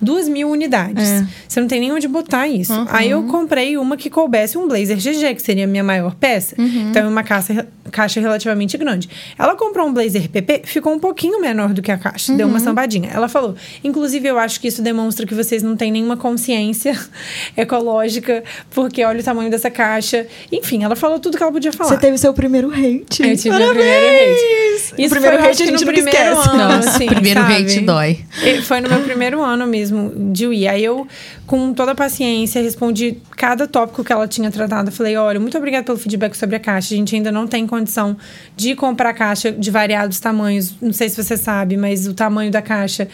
duas 0.00 0.28
mil 0.28 0.48
unidades. 0.48 1.08
É. 1.08 1.26
Você 1.48 1.60
não 1.60 1.66
tem 1.66 1.80
nem 1.80 1.92
onde 1.92 2.06
botar 2.06 2.46
isso. 2.46 2.72
Aí 2.90 3.10
eu 3.10 3.24
comprei 3.24 3.76
uma 3.76 3.96
que 3.96 4.08
coubesse 4.08 4.56
um 4.56 4.68
blazer 4.68 4.96
GG, 4.96 5.34
que 5.34 5.42
seria 5.42 5.64
a 5.64 5.66
minha 5.66 5.84
maior 5.84 6.14
peça. 6.14 6.54
Então 6.58 7.04
é 7.04 7.08
uma 7.08 7.22
caixa, 7.24 7.66
caixa 7.90 8.20
relativamente 8.20 8.76
grande. 8.76 9.08
Ela 9.38 9.54
comprou 9.56 9.86
um 9.86 9.92
blazer 9.92 10.28
PP, 10.28 10.62
ficou 10.64 10.92
um 10.92 10.98
pouquinho 10.98 11.40
menor 11.40 11.72
do 11.72 11.82
que 11.82 11.90
a 11.92 11.98
caixa, 11.98 12.32
deu 12.34 12.46
uma 12.46 12.60
sambadinha. 12.60 13.10
Ela 13.12 13.28
falou, 13.28 13.54
inclusive 13.82 14.26
eu 14.28 14.38
acho 14.38 14.60
que 14.60 14.68
isso 14.68 14.82
demonstra 14.82 15.26
que 15.26 15.34
vocês 15.34 15.62
não 15.62 15.76
têm 15.76 15.90
nenhuma 15.90 16.16
consciência 16.16 16.98
ecológica, 17.56 18.42
porque 18.70 19.04
olha 19.04 19.20
o 19.20 19.22
tamanho 19.22 19.50
dessa 19.50 19.70
caixa. 19.70 20.26
Enfim, 20.50 20.82
ela 20.84 20.96
falou 20.96 21.18
tudo 21.18 21.36
que 21.36 21.42
ela 21.42 21.52
podia 21.52 21.72
falar. 21.72 21.90
Você 21.90 21.98
teve 21.98 22.18
seu 22.18 22.32
primeiro 22.34 22.70
hate. 22.70 23.22
Eu 23.22 23.36
tive 23.36 23.50
meu 23.56 23.68
Parabéns! 23.68 23.74
primeiro 23.74 24.76
hate. 24.76 25.06
o 25.06 25.10
primeiro 25.10 25.38
foi, 25.38 25.48
hate 25.48 25.62
a 25.62 25.66
gente 25.66 25.84
no 25.84 25.92
primeiro 25.92 26.18
esquece. 26.18 26.48
ano, 26.48 26.58
Nossa, 26.58 26.88
assim, 26.90 27.06
primeiro 27.08 27.40
sabe? 27.40 27.54
hate 27.54 27.80
dói. 27.80 28.18
Foi 28.64 28.80
no 28.80 28.88
meu 28.88 29.00
primeiro 29.00 29.42
ano 29.42 29.66
mesmo 29.66 30.12
de 30.32 30.46
UI. 30.46 30.68
Aí 30.68 30.84
eu, 30.84 31.06
com 31.46 31.72
toda 31.72 31.92
a 31.92 31.94
paciência, 31.94 32.62
respondi 32.62 33.18
cada 33.36 33.66
tópico 33.66 34.02
que 34.02 34.12
ela 34.12 34.26
tinha 34.26 34.50
tratado. 34.50 34.88
Eu 34.88 34.92
falei, 34.92 35.16
olha, 35.16 35.38
muito 35.38 35.56
obrigada 35.58 35.84
pelo 35.84 35.98
feedback 35.98 36.34
sobre 36.34 36.56
a 36.56 36.60
caixa. 36.60 36.94
A 36.94 36.96
gente 36.96 37.14
ainda 37.14 37.30
não 37.30 37.46
tem 37.46 37.66
condição 37.66 38.16
de 38.56 38.74
comprar 38.74 39.12
caixa 39.12 39.52
de 39.52 39.70
variados 39.70 40.18
tamanhos. 40.18 40.74
Não 40.80 40.92
sei 40.92 41.08
se 41.08 41.22
você 41.22 41.36
sabe, 41.36 41.76
mas 41.76 42.08
o 42.08 42.14
tamanho 42.14 42.50
da 42.50 42.62
caixa, 42.62 43.06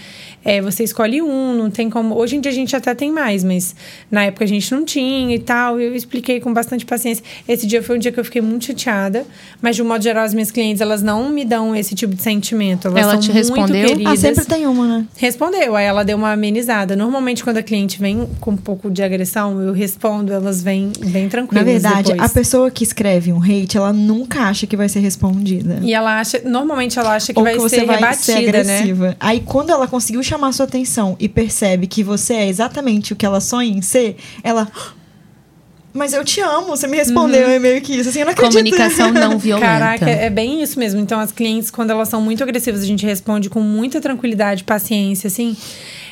é, 0.45 0.61
você 0.61 0.85
escolhe 0.85 1.21
um, 1.21 1.55
não 1.55 1.71
tem 1.71 1.91
como... 1.91 2.17
Hoje 2.17 2.37
em 2.37 2.41
dia 2.41 2.53
a 2.53 2.55
gente 2.55 2.75
até 2.77 2.95
tem 2.95 3.11
mais, 3.11 3.43
mas 3.43 3.75
na 4.11 4.25
época 4.25 4.45
a 4.45 4.49
gente 4.49 4.73
não 4.73 4.85
tinha 4.85 5.35
e 5.35 5.39
tal. 5.41 5.81
Eu 5.81 5.95
expliquei 5.95 6.41
com 6.41 6.53
bastante 6.53 6.87
paciência. 6.87 7.25
Esse 7.49 7.67
dia 7.67 7.83
foi 7.83 7.97
um 7.97 7.99
dia 7.99 8.13
que 8.13 8.21
eu 8.21 8.25
fiquei 8.25 8.41
muito 8.41 8.67
chateada. 8.67 9.27
Mas, 9.61 9.77
de 9.77 9.83
um 9.83 9.87
modo 9.87 10.03
geral, 10.03 10.25
as 10.25 10.35
minhas 10.35 10.51
clientes, 10.51 10.81
elas 10.81 11.03
não 11.03 11.31
me 11.31 11.45
dão 11.45 11.75
esse 11.75 11.95
tipo 11.95 12.15
de 12.15 12.23
sentimento. 12.23 12.89
Elas 12.89 13.03
Ela 13.03 13.13
são 13.13 13.21
te 13.21 13.33
muito 13.33 13.37
respondeu? 13.39 13.89
Queridas. 13.89 14.13
Ah, 14.13 14.17
sempre 14.17 14.45
tem 14.45 14.67
uma, 14.67 14.87
né? 14.87 15.07
Respondeu, 15.17 15.75
aí 15.75 15.85
ela 15.85 16.05
deu 16.05 16.17
uma 16.17 16.33
amenizada. 16.33 16.95
Normalmente, 16.95 17.43
quando 17.43 17.57
a 17.57 17.63
cliente 17.63 17.99
vem 18.01 18.29
com 18.41 18.53
um 18.53 18.57
pouco 18.57 18.91
de 18.91 19.03
agressão, 19.03 19.61
eu 19.61 19.73
respondo, 19.73 20.12
elas 20.29 20.63
vêm 20.63 20.93
bem 21.07 21.25
Na 21.25 21.31
tranquilas. 21.31 21.65
verdade, 21.65 22.11
depois. 22.13 22.31
a 22.31 22.35
pessoa 22.35 22.71
que 22.71 22.85
escreve 22.85 23.33
um 23.33 23.43
hate, 23.43 23.77
ela 23.77 23.93
nunca 23.93 24.41
acha 24.43 24.67
que 24.67 24.77
vai 24.77 24.89
ser 24.89 25.01
respondida. 25.01 25.79
E 25.83 25.93
ela 25.95 26.19
acha, 26.21 26.41
normalmente 26.45 26.99
ela 26.99 27.15
acha 27.15 27.33
que 27.33 27.39
Ou 27.39 27.45
vai 27.45 27.55
que 27.55 27.61
você 27.61 27.77
ser 27.81 27.87
vai 27.87 27.97
rebatida, 27.97 28.25
ser 28.25 28.43
né? 28.43 28.49
agressiva. 28.79 29.17
Aí, 29.21 29.41
quando 29.41 29.71
ela 29.71 29.87
conseguiu 29.89 30.23
chamar 30.23 30.53
sua 30.53 30.67
atenção 30.67 31.17
e 31.21 31.29
percebe 31.29 31.87
que 31.87 32.03
você 32.03 32.35
é 32.35 32.49
exatamente 32.49 33.13
o 33.13 33.17
que 33.17 33.25
ela 33.27 33.41
sonha 33.41 33.71
em 33.71 33.83
ser, 33.83 34.17
ela. 34.43 34.69
mas 35.95 36.13
eu 36.15 36.25
te 36.25 36.41
amo, 36.41 36.69
você 36.69 36.87
me 36.87 36.97
respondeu, 36.97 37.49
é 37.49 37.59
meio 37.59 37.81
que 37.83 37.93
isso, 37.95 38.09
assim, 38.09 38.21
eu 38.21 38.25
não 38.27 38.33
acredito. 38.33 38.57
Comunicação 38.59 39.13
não 39.13 39.37
violenta. 39.39 39.67
Caraca, 39.67 40.09
é 40.11 40.31
bem 40.31 40.63
isso 40.63 40.79
mesmo. 40.79 40.99
Então, 41.01 41.21
as 41.21 41.31
clientes, 41.33 41.71
quando 41.71 41.91
elas 41.91 42.09
são 42.09 42.21
muito 42.21 42.43
agressivas, 42.43 42.81
a 42.83 42.87
gente 42.87 43.05
responde 43.05 43.51
com 43.51 43.61
muita 43.61 44.01
tranquilidade, 44.01 44.65
paciência, 44.65 45.29
assim. 45.29 45.55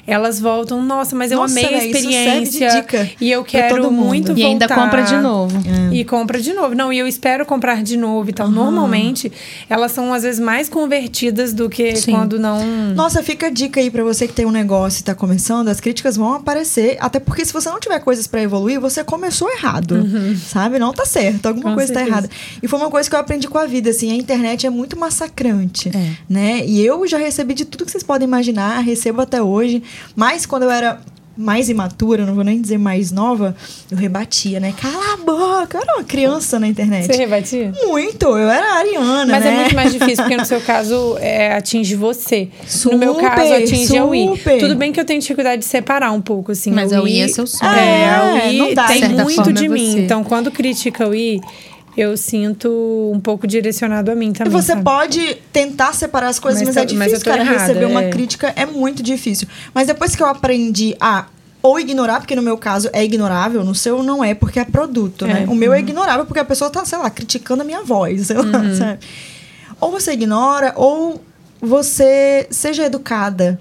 Elas 0.06 0.40
voltam, 0.40 0.82
nossa, 0.82 1.14
mas 1.14 1.30
eu 1.30 1.38
Nossa, 1.38 1.52
amei 1.52 1.64
a 1.64 1.68
serve 1.68 1.90
de 1.90 1.96
experiência. 1.98 2.70
dica 2.70 3.10
e 3.20 3.30
eu 3.30 3.44
quero 3.44 3.90
muito 3.92 4.32
E 4.36 4.44
ainda 4.44 4.66
voltar. 4.66 4.82
compra 4.84 5.02
de 5.02 5.16
novo. 5.16 5.60
E 5.92 6.04
compra 6.04 6.40
de 6.40 6.52
novo. 6.52 6.74
Não, 6.74 6.92
e 6.92 6.98
eu 6.98 7.06
espero 7.06 7.44
comprar 7.46 7.82
de 7.82 7.96
novo 7.96 8.30
e 8.30 8.32
tal. 8.32 8.50
Normalmente, 8.50 9.30
elas 9.68 9.92
são 9.92 10.12
às 10.12 10.22
vezes 10.22 10.40
mais 10.40 10.68
convertidas 10.68 11.52
do 11.52 11.68
que 11.68 11.94
Sim. 11.96 12.12
quando 12.12 12.38
não. 12.38 12.58
Nossa, 12.94 13.22
fica 13.22 13.46
a 13.46 13.50
dica 13.50 13.80
aí 13.80 13.90
pra 13.90 14.02
você 14.02 14.26
que 14.26 14.32
tem 14.34 14.46
um 14.46 14.50
negócio 14.50 15.00
e 15.00 15.04
tá 15.04 15.14
começando, 15.14 15.68
as 15.68 15.80
críticas 15.80 16.16
vão 16.16 16.34
aparecer, 16.34 16.96
até 17.00 17.20
porque 17.20 17.44
se 17.44 17.52
você 17.52 17.68
não 17.68 17.78
tiver 17.78 17.98
coisas 18.00 18.26
pra 18.26 18.42
evoluir, 18.42 18.80
você 18.80 19.04
começou 19.04 19.50
errado, 19.50 20.04
sabe? 20.48 20.78
Não 20.78 20.92
tá 20.92 21.04
certo, 21.04 21.46
alguma 21.46 21.70
Com 21.70 21.74
coisa 21.74 21.92
tá 21.92 22.00
certeza. 22.00 22.16
errada. 22.18 22.30
E 22.62 22.66
foi 22.68 22.78
uma 22.78 22.90
coisa 22.90 23.08
que 23.08 23.14
eu 23.14 23.20
aprendi 23.20 23.48
com 23.48 23.58
a 23.58 23.66
vida, 23.66 23.90
assim, 23.90 24.10
a 24.10 24.14
internet 24.14 24.66
é 24.66 24.70
muito 24.70 24.98
massacrante, 24.98 25.88
É. 25.94 26.10
né? 26.28 26.62
E 26.66 26.84
eu 26.84 27.06
já 27.06 27.18
recebi 27.18 27.54
de 27.54 27.64
tudo 27.64 27.84
que 27.84 27.90
vocês 27.90 28.02
podem 28.02 28.26
imaginar, 28.26 28.80
recebo 28.80 29.20
até 29.20 29.42
hoje, 29.42 29.82
mas 30.16 30.46
quando 30.46 30.64
eu 30.64 30.70
era 30.70 31.00
mais 31.36 31.70
imatura, 31.70 32.26
não 32.26 32.34
vou 32.34 32.44
nem 32.44 32.60
dizer 32.60 32.76
mais 32.76 33.10
nova, 33.10 33.56
eu 33.90 33.96
rebatia, 33.96 34.60
né? 34.60 34.74
Cala 34.78 35.14
a 35.14 35.16
boca, 35.16 35.78
eu 35.78 35.80
era 35.82 35.94
uma 35.96 36.04
criança 36.04 36.58
na 36.58 36.66
internet. 36.68 37.06
Você 37.06 37.16
rebatia? 37.16 37.72
Muito, 37.86 38.26
eu 38.26 38.50
era 38.50 38.74
ariana, 38.74 39.24
Mas 39.32 39.44
né? 39.44 39.50
é 39.54 39.60
muito 39.60 39.74
mais 39.74 39.90
difícil, 39.94 40.16
porque 40.24 40.36
no 40.36 40.44
seu 40.44 40.60
caso 40.60 41.16
é, 41.18 41.54
atinge 41.54 41.94
você. 41.94 42.48
no 42.84 42.98
meu 42.98 43.14
Super, 43.14 43.30
caso, 43.30 43.54
atinge 43.54 43.96
a 43.96 44.04
Wii. 44.04 44.28
super. 44.36 44.58
Tudo 44.58 44.74
bem 44.74 44.92
que 44.92 45.00
eu 45.00 45.04
tenho 45.04 45.18
dificuldade 45.20 45.62
de 45.62 45.68
separar 45.68 46.12
um 46.12 46.20
pouco, 46.20 46.52
assim. 46.52 46.72
Mas 46.72 46.92
a 46.92 47.00
Wii 47.00 47.22
é 47.22 47.28
seu 47.28 47.46
sonho. 47.46 47.72
É, 47.72 48.04
a 48.10 48.24
É, 48.44 48.48
Wii 48.48 48.58
não 48.58 48.74
dá, 48.74 48.86
tem 48.88 49.08
muito 49.08 49.34
forma, 49.36 49.52
de 49.54 49.64
é 49.64 49.68
mim. 49.68 49.92
você. 49.92 50.00
Então, 50.00 50.22
quando 50.22 50.50
critica 50.50 51.04
a 51.04 51.08
Wii, 51.08 51.40
eu 52.02 52.16
sinto 52.16 53.10
um 53.14 53.20
pouco 53.20 53.46
direcionado 53.46 54.10
a 54.10 54.14
mim 54.14 54.32
também. 54.32 54.52
você 54.52 54.72
sabe? 54.72 54.82
pode 54.84 55.34
tentar 55.52 55.92
separar 55.94 56.28
as 56.28 56.38
coisas, 56.38 56.60
mas, 56.62 56.68
Mas 56.68 56.76
é 56.76 56.80
tá- 56.80 56.86
difícil, 56.86 57.12
mas 57.12 57.22
cara. 57.22 57.42
errada, 57.42 57.58
receber 57.58 57.84
uma 57.86 58.04
é. 58.04 58.10
crítica 58.10 58.52
é 58.56 58.64
muito 58.66 59.02
difícil. 59.02 59.46
Mas 59.74 59.86
depois 59.86 60.14
que 60.16 60.22
eu 60.22 60.26
aprendi 60.26 60.96
a 61.00 61.26
ou 61.62 61.78
ignorar, 61.78 62.20
porque 62.20 62.34
no 62.34 62.40
meu 62.40 62.56
caso 62.56 62.88
é 62.92 63.04
ignorável, 63.04 63.62
no 63.62 63.74
seu 63.74 64.02
não 64.02 64.24
é, 64.24 64.32
porque 64.34 64.58
é 64.58 64.64
produto, 64.64 65.26
né? 65.26 65.44
É, 65.46 65.50
O 65.50 65.54
meu 65.54 65.74
é 65.74 65.78
ignorável 65.80 66.24
porque 66.24 66.40
a 66.40 66.44
pessoa 66.44 66.70
tá, 66.70 66.84
sei 66.86 66.96
lá, 66.96 67.10
criticando 67.10 67.60
a 67.60 67.64
minha 67.66 67.82
voz, 67.82 68.28
sei 68.28 68.36
lá, 68.36 68.58
Uhum. 68.60 68.74
sabe? 68.74 68.98
Ou 69.78 69.90
você 69.90 70.12
ignora, 70.12 70.72
ou 70.76 71.22
você 71.60 72.46
seja 72.50 72.84
educada. 72.86 73.60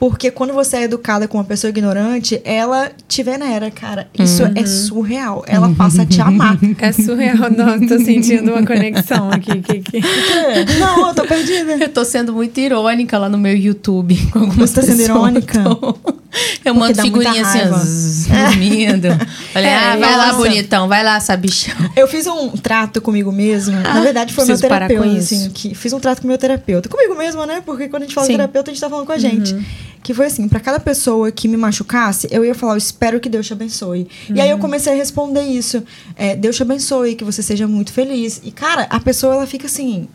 Porque 0.00 0.30
quando 0.30 0.54
você 0.54 0.78
é 0.78 0.82
educada 0.84 1.28
com 1.28 1.36
uma 1.36 1.44
pessoa 1.44 1.68
ignorante, 1.68 2.40
ela 2.42 2.90
te 3.06 3.22
venera, 3.22 3.70
cara. 3.70 4.08
Isso 4.18 4.42
Uhum. 4.42 4.52
é 4.56 4.64
surreal. 4.64 5.44
Ela 5.46 5.68
passa 5.74 6.02
a 6.02 6.06
te 6.06 6.20
amar. 6.22 6.58
É 6.78 6.90
surreal, 6.90 7.50
não, 7.50 7.78
tô 7.86 7.98
sentindo 7.98 8.50
uma 8.50 8.64
conexão 8.66 9.30
aqui. 9.30 9.60
Que, 9.60 9.80
que... 9.80 9.98
É. 9.98 10.64
Não, 10.78 11.08
eu 11.08 11.14
tô 11.14 11.24
perdida. 11.24 11.72
Eu 11.72 11.88
tô 11.90 12.02
sendo 12.02 12.32
muito 12.32 12.58
irônica 12.58 13.18
lá 13.18 13.28
no 13.28 13.36
meu 13.36 13.54
YouTube 13.54 14.16
com 14.32 14.38
algumas 14.38 14.70
Você 14.70 14.80
tá 14.80 14.86
sendo 14.86 15.02
irônica? 15.02 15.62
Tô. 15.62 15.98
Eu 16.64 16.74
Porque 16.74 16.78
mando 16.78 17.02
figurinha 17.02 17.42
assim, 17.42 17.58
zzz, 17.74 18.26
dormindo. 18.28 19.08
Falei, 19.52 19.68
É, 19.68 19.74
ah, 19.76 19.96
vai 19.96 20.16
lá, 20.16 20.26
nossa. 20.28 20.38
bonitão, 20.38 20.86
vai 20.86 21.02
lá, 21.02 21.18
sabichão. 21.18 21.74
Eu 21.96 22.06
fiz 22.06 22.24
um 22.28 22.50
trato 22.50 23.00
comigo 23.00 23.32
mesma. 23.32 23.80
Na 23.80 24.00
verdade, 24.00 24.32
foi 24.32 24.44
meu 24.44 24.56
terapeuta, 24.56 25.02
com 25.02 25.16
isso. 25.16 25.34
assim, 25.34 25.50
que 25.50 25.74
fiz 25.74 25.92
um 25.92 25.98
trato 25.98 26.22
com 26.22 26.28
meu 26.28 26.38
terapeuta. 26.38 26.88
Comigo 26.88 27.16
mesma, 27.16 27.46
né? 27.46 27.60
Porque 27.66 27.88
quando 27.88 28.04
a 28.04 28.06
gente 28.06 28.14
fala 28.14 28.28
Sim. 28.28 28.34
terapeuta, 28.34 28.70
a 28.70 28.72
gente 28.72 28.80
tá 28.80 28.88
falando 28.88 29.06
com 29.06 29.12
a 29.12 29.18
gente. 29.18 29.56
Que 30.02 30.14
foi 30.14 30.26
assim, 30.26 30.48
pra 30.48 30.60
cada 30.60 30.80
pessoa 30.80 31.30
que 31.30 31.46
me 31.46 31.56
machucasse, 31.58 32.26
eu 32.30 32.42
ia 32.44 32.54
falar, 32.54 32.72
eu 32.74 32.78
espero 32.78 33.20
que 33.20 33.28
Deus 33.28 33.46
te 33.46 33.52
abençoe. 33.52 34.08
E 34.34 34.40
aí 34.40 34.48
eu 34.50 34.58
comecei 34.58 34.92
a 34.92 34.96
responder 34.96 35.42
isso. 35.42 35.82
É, 36.16 36.34
Deus 36.34 36.56
te 36.56 36.62
abençoe, 36.62 37.14
que 37.14 37.24
você 37.24 37.42
seja 37.42 37.66
muito 37.68 37.92
feliz. 37.92 38.40
E, 38.42 38.50
cara, 38.50 38.86
a 38.88 38.98
pessoa, 38.98 39.34
ela 39.34 39.46
fica 39.46 39.66
assim. 39.66 40.08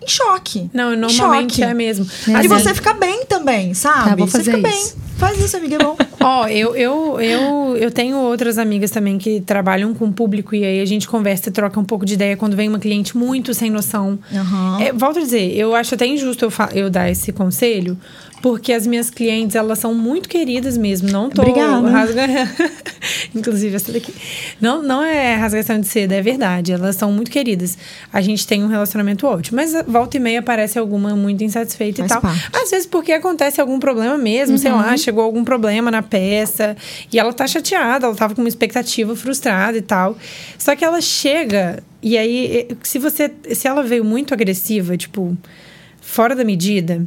Em 0.00 0.08
choque. 0.08 0.70
Não, 0.72 0.92
Em 0.94 0.96
normalmente 0.96 1.56
choque. 1.56 1.64
é 1.64 1.74
mesmo. 1.74 2.04
Assim, 2.04 2.46
você 2.48 2.74
fica 2.74 2.92
bem 2.94 3.24
também, 3.24 3.74
sabe? 3.74 4.10
Tá, 4.10 4.14
vou 4.16 4.26
você 4.28 4.38
fazer 4.38 4.54
fica 4.56 4.68
isso. 4.68 4.94
bem. 4.94 5.06
Faz 5.16 5.40
isso, 5.42 5.56
amiga, 5.56 5.76
é 5.76 5.78
bom. 5.78 5.96
Ó, 6.20 6.46
eu, 6.46 6.76
eu, 6.76 7.20
eu, 7.20 7.76
eu 7.76 7.90
tenho 7.90 8.18
outras 8.18 8.58
amigas 8.58 8.90
também 8.90 9.16
que 9.16 9.40
trabalham 9.40 9.94
com 9.94 10.04
o 10.04 10.12
público 10.12 10.54
e 10.54 10.64
aí 10.64 10.80
a 10.80 10.84
gente 10.84 11.08
conversa 11.08 11.48
e 11.48 11.52
troca 11.52 11.80
um 11.80 11.84
pouco 11.84 12.04
de 12.04 12.14
ideia 12.14 12.36
quando 12.36 12.54
vem 12.54 12.68
uma 12.68 12.78
cliente 12.78 13.16
muito 13.16 13.54
sem 13.54 13.70
noção. 13.70 14.18
Aham. 14.32 14.78
É, 14.82 14.92
volto 14.92 15.18
a 15.18 15.22
dizer, 15.22 15.56
eu 15.56 15.74
acho 15.74 15.94
até 15.94 16.06
injusto 16.06 16.44
eu, 16.44 16.52
eu 16.74 16.90
dar 16.90 17.10
esse 17.10 17.32
conselho, 17.32 17.96
porque 18.42 18.72
as 18.72 18.86
minhas 18.86 19.10
clientes, 19.10 19.56
elas 19.56 19.78
são 19.78 19.94
muito 19.94 20.28
queridas 20.28 20.76
mesmo. 20.76 21.08
Não 21.10 21.28
tô 21.30 21.42
Obrigada. 21.42 21.88
rasga... 21.88 22.22
Inclusive 23.34 23.76
essa 23.76 23.92
daqui. 23.92 24.12
Não, 24.60 24.82
não 24.82 25.02
é 25.02 25.34
rasgação 25.34 25.80
de 25.80 25.86
seda, 25.86 26.14
é 26.14 26.22
verdade. 26.22 26.72
Elas 26.72 26.96
são 26.96 27.10
muito 27.12 27.30
queridas. 27.30 27.76
A 28.12 28.20
gente 28.20 28.46
tem 28.46 28.62
um 28.62 28.68
relacionamento 28.68 29.26
ótimo. 29.26 29.56
Mas 29.56 29.72
volta 29.86 30.16
e 30.16 30.20
meia 30.20 30.40
aparece 30.40 30.78
alguma 30.78 31.14
muito 31.16 31.42
insatisfeita 31.44 32.06
Faz 32.06 32.10
e 32.10 32.14
tal. 32.14 32.22
parte. 32.22 32.50
Às 32.52 32.70
vezes 32.70 32.86
porque 32.86 33.12
acontece 33.12 33.60
algum 33.60 33.78
problema 33.78 34.16
mesmo, 34.16 34.58
sei 34.58 34.72
lá, 34.72 34.96
chegou 34.96 35.24
algum 35.24 35.44
problema 35.44 35.90
na 35.90 36.02
peça 36.02 36.76
e 37.12 37.18
ela 37.18 37.32
tá 37.32 37.46
chateada, 37.46 38.06
ela 38.06 38.14
tava 38.14 38.34
com 38.34 38.42
uma 38.42 38.48
expectativa 38.48 39.14
frustrada 39.16 39.76
e 39.76 39.82
tal. 39.82 40.16
Só 40.58 40.74
que 40.76 40.84
ela 40.84 41.00
chega 41.00 41.82
e 42.02 42.16
aí, 42.16 42.66
eh, 42.70 42.76
se 42.82 42.98
você, 42.98 43.32
se 43.52 43.66
ela 43.66 43.82
veio 43.82 44.04
muito 44.04 44.32
agressiva, 44.32 44.96
tipo, 44.96 45.36
fora 46.00 46.36
da 46.36 46.44
medida, 46.44 47.04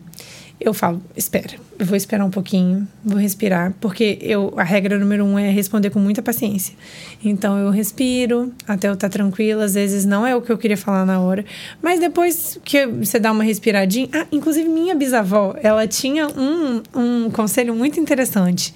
eu 0.60 0.74
falo, 0.74 1.02
espera, 1.16 1.52
eu 1.78 1.86
vou 1.86 1.96
esperar 1.96 2.26
um 2.26 2.30
pouquinho, 2.30 2.86
vou 3.04 3.18
respirar, 3.18 3.74
porque 3.80 4.18
eu, 4.22 4.54
a 4.58 4.64
regra 4.64 5.00
número 5.00 5.24
um 5.24 5.40
é 5.40 5.50
responder 5.50 5.90
com 5.90 6.00
muita 6.00 6.22
paciência. 6.22 6.76
Então 7.24 7.58
eu 7.58 7.70
respiro 7.70 8.52
até 8.68 8.90
eu 8.90 8.94
estar 8.94 9.08
tranquila, 9.08 9.64
às 9.64 9.76
vezes 9.76 10.06
não 10.06 10.28
é 10.28 10.36
o 10.36 10.42
que 10.42 10.52
eu 10.52 10.58
queria 10.58 10.76
falar 10.76 11.06
na 11.06 11.20
hora, 11.22 11.46
mas 11.82 12.00
depois 12.00 12.60
que 12.66 12.86
você 12.86 13.20
dá 13.20 13.32
uma 13.32 13.44
respiradinha. 13.44 14.10
Ah, 14.14 14.28
inclusive 14.32 14.68
minha 14.68 14.96
bisavó, 14.96 15.56
ela 15.64 15.88
tinha 15.88 16.28
um, 16.28 16.82
um 16.94 17.30
conselho 17.32 17.74
muito 17.74 18.00
interessante. 18.00 18.74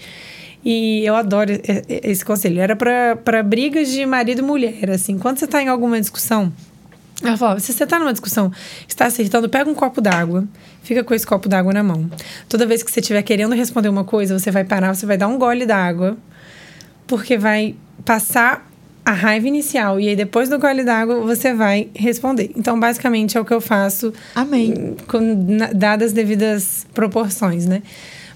E 0.65 1.05
eu 1.05 1.15
adoro 1.15 1.51
esse 1.89 2.23
conselho. 2.23 2.61
Era 2.61 2.75
para 2.75 3.43
brigas 3.43 3.91
de 3.91 4.05
marido 4.05 4.39
e 4.39 4.41
mulher, 4.41 4.89
assim. 4.91 5.19
Quando 5.19 5.37
você 5.37 5.43
está 5.43 5.61
em 5.61 5.67
alguma 5.67 5.99
discussão, 5.99 6.53
ela 7.23 7.37
falava, 7.37 7.59
se 7.59 7.71
você 7.73 7.85
tá 7.87 7.97
numa 7.99 8.11
discussão, 8.11 8.51
está 8.87 9.05
acertando, 9.05 9.47
pega 9.49 9.69
um 9.69 9.73
copo 9.73 10.01
d'água, 10.01 10.45
fica 10.83 11.03
com 11.03 11.13
esse 11.13 11.25
copo 11.25 11.47
d'água 11.49 11.73
na 11.73 11.81
mão. 11.83 12.09
Toda 12.49 12.65
vez 12.65 12.83
que 12.83 12.91
você 12.91 12.99
estiver 12.99 13.21
querendo 13.23 13.53
responder 13.55 13.89
uma 13.89 14.03
coisa, 14.03 14.37
você 14.37 14.51
vai 14.51 14.63
parar, 14.63 14.93
você 14.93 15.05
vai 15.05 15.17
dar 15.17 15.27
um 15.27 15.37
gole 15.37 15.65
d'água, 15.65 16.17
porque 17.07 17.37
vai 17.37 17.75
passar 18.05 18.69
a 19.05 19.11
raiva 19.11 19.47
inicial 19.47 19.99
e 19.99 20.07
aí 20.07 20.15
depois 20.15 20.47
do 20.47 20.57
gole 20.57 20.83
d'água 20.83 21.19
você 21.21 21.53
vai 21.53 21.89
responder. 21.93 22.51
Então, 22.55 22.79
basicamente 22.79 23.37
é 23.37 23.41
o 23.41 23.45
que 23.45 23.53
eu 23.53 23.59
faço 23.59 24.13
Amém. 24.33 24.95
com, 25.07 25.19
na- 25.19 25.73
dadas 25.73 26.07
as 26.07 26.13
devidas 26.13 26.87
proporções, 26.93 27.65
né? 27.65 27.81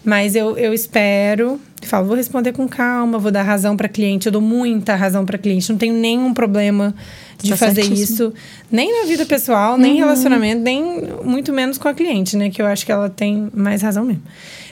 Mas 0.04 0.36
eu, 0.36 0.58
eu 0.58 0.74
espero, 0.74 1.60
falo, 1.86 2.08
vou 2.08 2.16
responder 2.16 2.54
com 2.54 2.68
calma, 2.68 3.20
vou 3.20 3.32
dar 3.32 3.44
razão 3.44 3.78
para 3.78 3.88
cliente, 3.88 4.26
eu 4.26 4.32
dou 4.32 4.42
muita 4.42 4.96
razão 4.96 5.26
para 5.26 5.38
cliente, 5.38 5.70
não 5.70 5.78
tenho 5.78 5.94
nenhum 5.94 6.34
problema 6.34 6.96
de 7.42 7.52
Tá 7.52 7.58
fazer 7.58 7.84
certíssimo. 7.84 8.04
isso, 8.30 8.34
nem 8.72 9.02
na 9.02 9.08
vida 9.08 9.26
pessoal, 9.26 9.78
nem 9.78 9.94
em 9.94 9.98
relacionamento, 9.98 10.62
nem 10.64 11.04
muito 11.24 11.54
menos 11.54 11.78
com 11.78 11.88
a 11.88 11.94
cliente, 11.94 12.36
né? 12.36 12.50
Que 12.50 12.62
eu 12.62 12.66
acho 12.66 12.86
que 12.86 12.92
ela 12.92 13.10
tem 13.10 13.50
mais 13.54 13.82
razão 13.84 14.04
mesmo. 14.04 14.24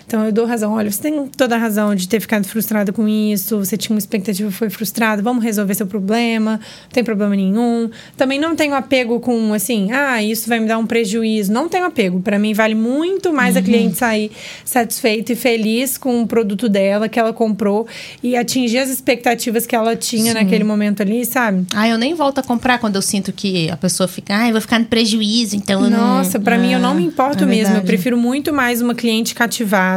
Então 0.07 0.25
eu 0.25 0.31
dou 0.31 0.45
razão, 0.45 0.73
olha, 0.73 0.91
você 0.91 1.01
tem 1.01 1.27
toda 1.27 1.55
a 1.55 1.57
razão 1.57 1.95
de 1.95 2.07
ter 2.07 2.19
ficado 2.19 2.45
frustrada 2.45 2.93
com 2.93 3.07
isso, 3.07 3.57
você 3.57 3.75
tinha 3.75 3.93
uma 3.95 3.99
expectativa 3.99 4.51
foi 4.51 4.69
frustrada, 4.69 5.21
vamos 5.21 5.43
resolver 5.43 5.73
seu 5.73 5.87
problema, 5.87 6.51
não 6.51 6.89
tem 6.91 7.03
problema 7.03 7.35
nenhum. 7.35 7.89
Também 8.15 8.39
não 8.39 8.55
tenho 8.55 8.73
apego 8.75 9.19
com 9.19 9.53
assim, 9.53 9.91
ah, 9.91 10.21
isso 10.23 10.47
vai 10.47 10.59
me 10.59 10.67
dar 10.67 10.77
um 10.77 10.85
prejuízo. 10.85 11.51
Não 11.51 11.67
tenho 11.67 11.85
apego. 11.85 12.19
Para 12.19 12.37
mim 12.37 12.53
vale 12.53 12.75
muito 12.75 13.33
mais 13.33 13.57
a 13.57 13.61
cliente 13.61 13.97
sair 13.97 14.31
satisfeita 14.63 15.33
e 15.33 15.35
feliz 15.35 15.97
com 15.97 16.21
o 16.21 16.27
produto 16.27 16.69
dela 16.69 17.09
que 17.09 17.19
ela 17.19 17.33
comprou 17.33 17.87
e 18.21 18.35
atingir 18.35 18.79
as 18.79 18.89
expectativas 18.89 19.65
que 19.65 19.75
ela 19.75 19.95
tinha 19.95 20.33
naquele 20.33 20.63
momento 20.63 21.01
ali, 21.01 21.25
sabe? 21.25 21.65
Ah, 21.73 21.87
eu 21.87 21.97
nem 21.97 22.13
volto 22.13 22.39
a 22.39 22.43
comprar 22.43 22.79
quando 22.79 22.95
eu 22.95 23.01
sinto 23.01 23.31
que 23.31 23.69
a 23.69 23.77
pessoa 23.77 24.07
fica, 24.07 24.37
ah, 24.37 24.47
eu 24.47 24.51
vou 24.51 24.61
ficar 24.61 24.79
no 24.79 24.85
prejuízo, 24.85 25.55
então 25.55 25.83
eu 25.83 25.89
não. 25.89 25.97
Nossa, 25.97 26.39
pra 26.39 26.57
mim 26.57 26.73
eu 26.73 26.79
não 26.79 26.93
me 26.93 27.03
importo 27.03 27.43
é 27.43 27.47
mesmo. 27.47 27.75
Eu 27.75 27.81
prefiro 27.81 28.17
muito 28.17 28.53
mais 28.53 28.81
uma 28.81 28.93
cliente 28.93 29.33
cativada, 29.33 29.94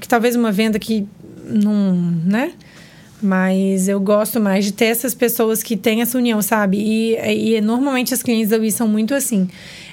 que 0.00 0.08
talvez 0.08 0.36
uma 0.36 0.52
venda 0.52 0.78
que 0.78 1.06
não, 1.44 1.94
né? 2.24 2.52
Mas 3.20 3.88
eu 3.88 4.00
gosto 4.00 4.38
mais 4.40 4.64
de 4.64 4.72
ter 4.72 4.86
essas 4.86 5.14
pessoas 5.14 5.62
que 5.62 5.76
têm 5.76 6.02
essa 6.02 6.16
união, 6.16 6.40
sabe? 6.40 6.78
E, 6.78 7.56
e 7.56 7.60
normalmente 7.60 8.14
as 8.14 8.22
clientes 8.22 8.50
da 8.50 8.56
Wii 8.56 8.70
são 8.70 8.86
muito 8.86 9.12
assim. 9.12 9.48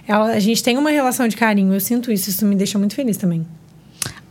Ela, 0.08 0.34
a 0.34 0.40
gente 0.40 0.62
tem 0.62 0.78
uma 0.78 0.92
relação 0.92 1.28
de 1.28 1.36
carinho, 1.36 1.74
eu 1.74 1.80
sinto 1.80 2.12
isso, 2.12 2.30
isso 2.30 2.46
me 2.46 2.56
deixa 2.56 2.78
muito 2.78 2.94
feliz 2.94 3.18
também. 3.18 3.46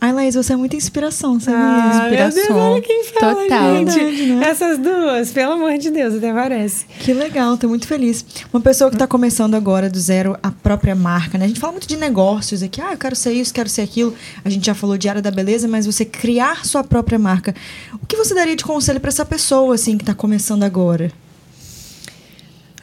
Ai, 0.05 0.13
Laís, 0.13 0.35
você 0.35 0.53
é 0.53 0.55
muita 0.55 0.75
inspiração, 0.75 1.39
sabia? 1.39 1.59
Ah, 1.59 2.07
meu 2.09 2.17
Deus, 2.17 2.35
Inspiração. 2.35 2.71
olha 2.73 2.81
quem 2.81 3.03
fala, 3.05 3.35
Total. 3.35 3.75
gente. 3.77 3.93
Verdade, 3.95 4.25
né? 4.33 4.45
Essas 4.47 4.77
duas, 4.77 5.31
pelo 5.31 5.53
amor 5.53 5.75
de 5.79 5.89
Deus, 5.89 6.13
até 6.13 6.31
parece. 6.31 6.85
Que 6.99 7.11
legal, 7.11 7.57
tô 7.57 7.67
muito 7.67 7.87
feliz. 7.87 8.23
Uma 8.53 8.61
pessoa 8.61 8.91
que 8.91 8.97
tá 8.97 9.07
começando 9.07 9.55
agora 9.55 9.89
do 9.89 9.99
zero 9.99 10.37
a 10.43 10.51
própria 10.51 10.93
marca, 10.93 11.39
né? 11.39 11.45
A 11.45 11.47
gente 11.47 11.59
fala 11.59 11.71
muito 11.71 11.87
de 11.87 11.97
negócios 11.97 12.61
aqui, 12.61 12.79
ah, 12.81 12.91
eu 12.91 12.97
quero 12.99 13.15
ser 13.15 13.33
isso, 13.33 13.51
quero 13.51 13.67
ser 13.67 13.81
aquilo. 13.81 14.13
A 14.43 14.49
gente 14.49 14.63
já 14.63 14.75
falou 14.75 14.95
de 14.95 15.09
área 15.09 15.23
da 15.23 15.31
beleza, 15.31 15.67
mas 15.67 15.87
você 15.87 16.05
criar 16.05 16.67
sua 16.67 16.83
própria 16.83 17.17
marca. 17.17 17.55
O 17.99 18.05
que 18.05 18.15
você 18.15 18.35
daria 18.35 18.55
de 18.55 18.63
conselho 18.63 18.99
pra 18.99 19.09
essa 19.09 19.25
pessoa, 19.25 19.73
assim, 19.73 19.97
que 19.97 20.05
tá 20.05 20.13
começando 20.13 20.61
agora? 20.61 21.11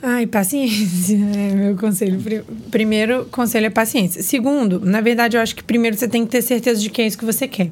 Ai, 0.02 0.26
paciência 0.26 1.14
é 1.36 1.54
meu 1.54 1.76
conselho. 1.76 2.20
Pri- 2.20 2.42
Primeiro, 2.70 3.26
conselho 3.30 3.66
é 3.66 3.70
paciência. 3.70 4.22
Segundo, 4.22 4.80
na 4.80 5.00
verdade, 5.00 5.36
eu 5.36 5.40
acho 5.40 5.54
que 5.54 5.62
primeiro 5.62 5.96
você 5.96 6.08
tem 6.08 6.24
que 6.24 6.30
ter 6.32 6.42
certeza 6.42 6.80
de 6.80 6.90
que 6.90 7.00
é 7.02 7.06
isso 7.06 7.16
que 7.18 7.24
você 7.24 7.46
quer. 7.46 7.70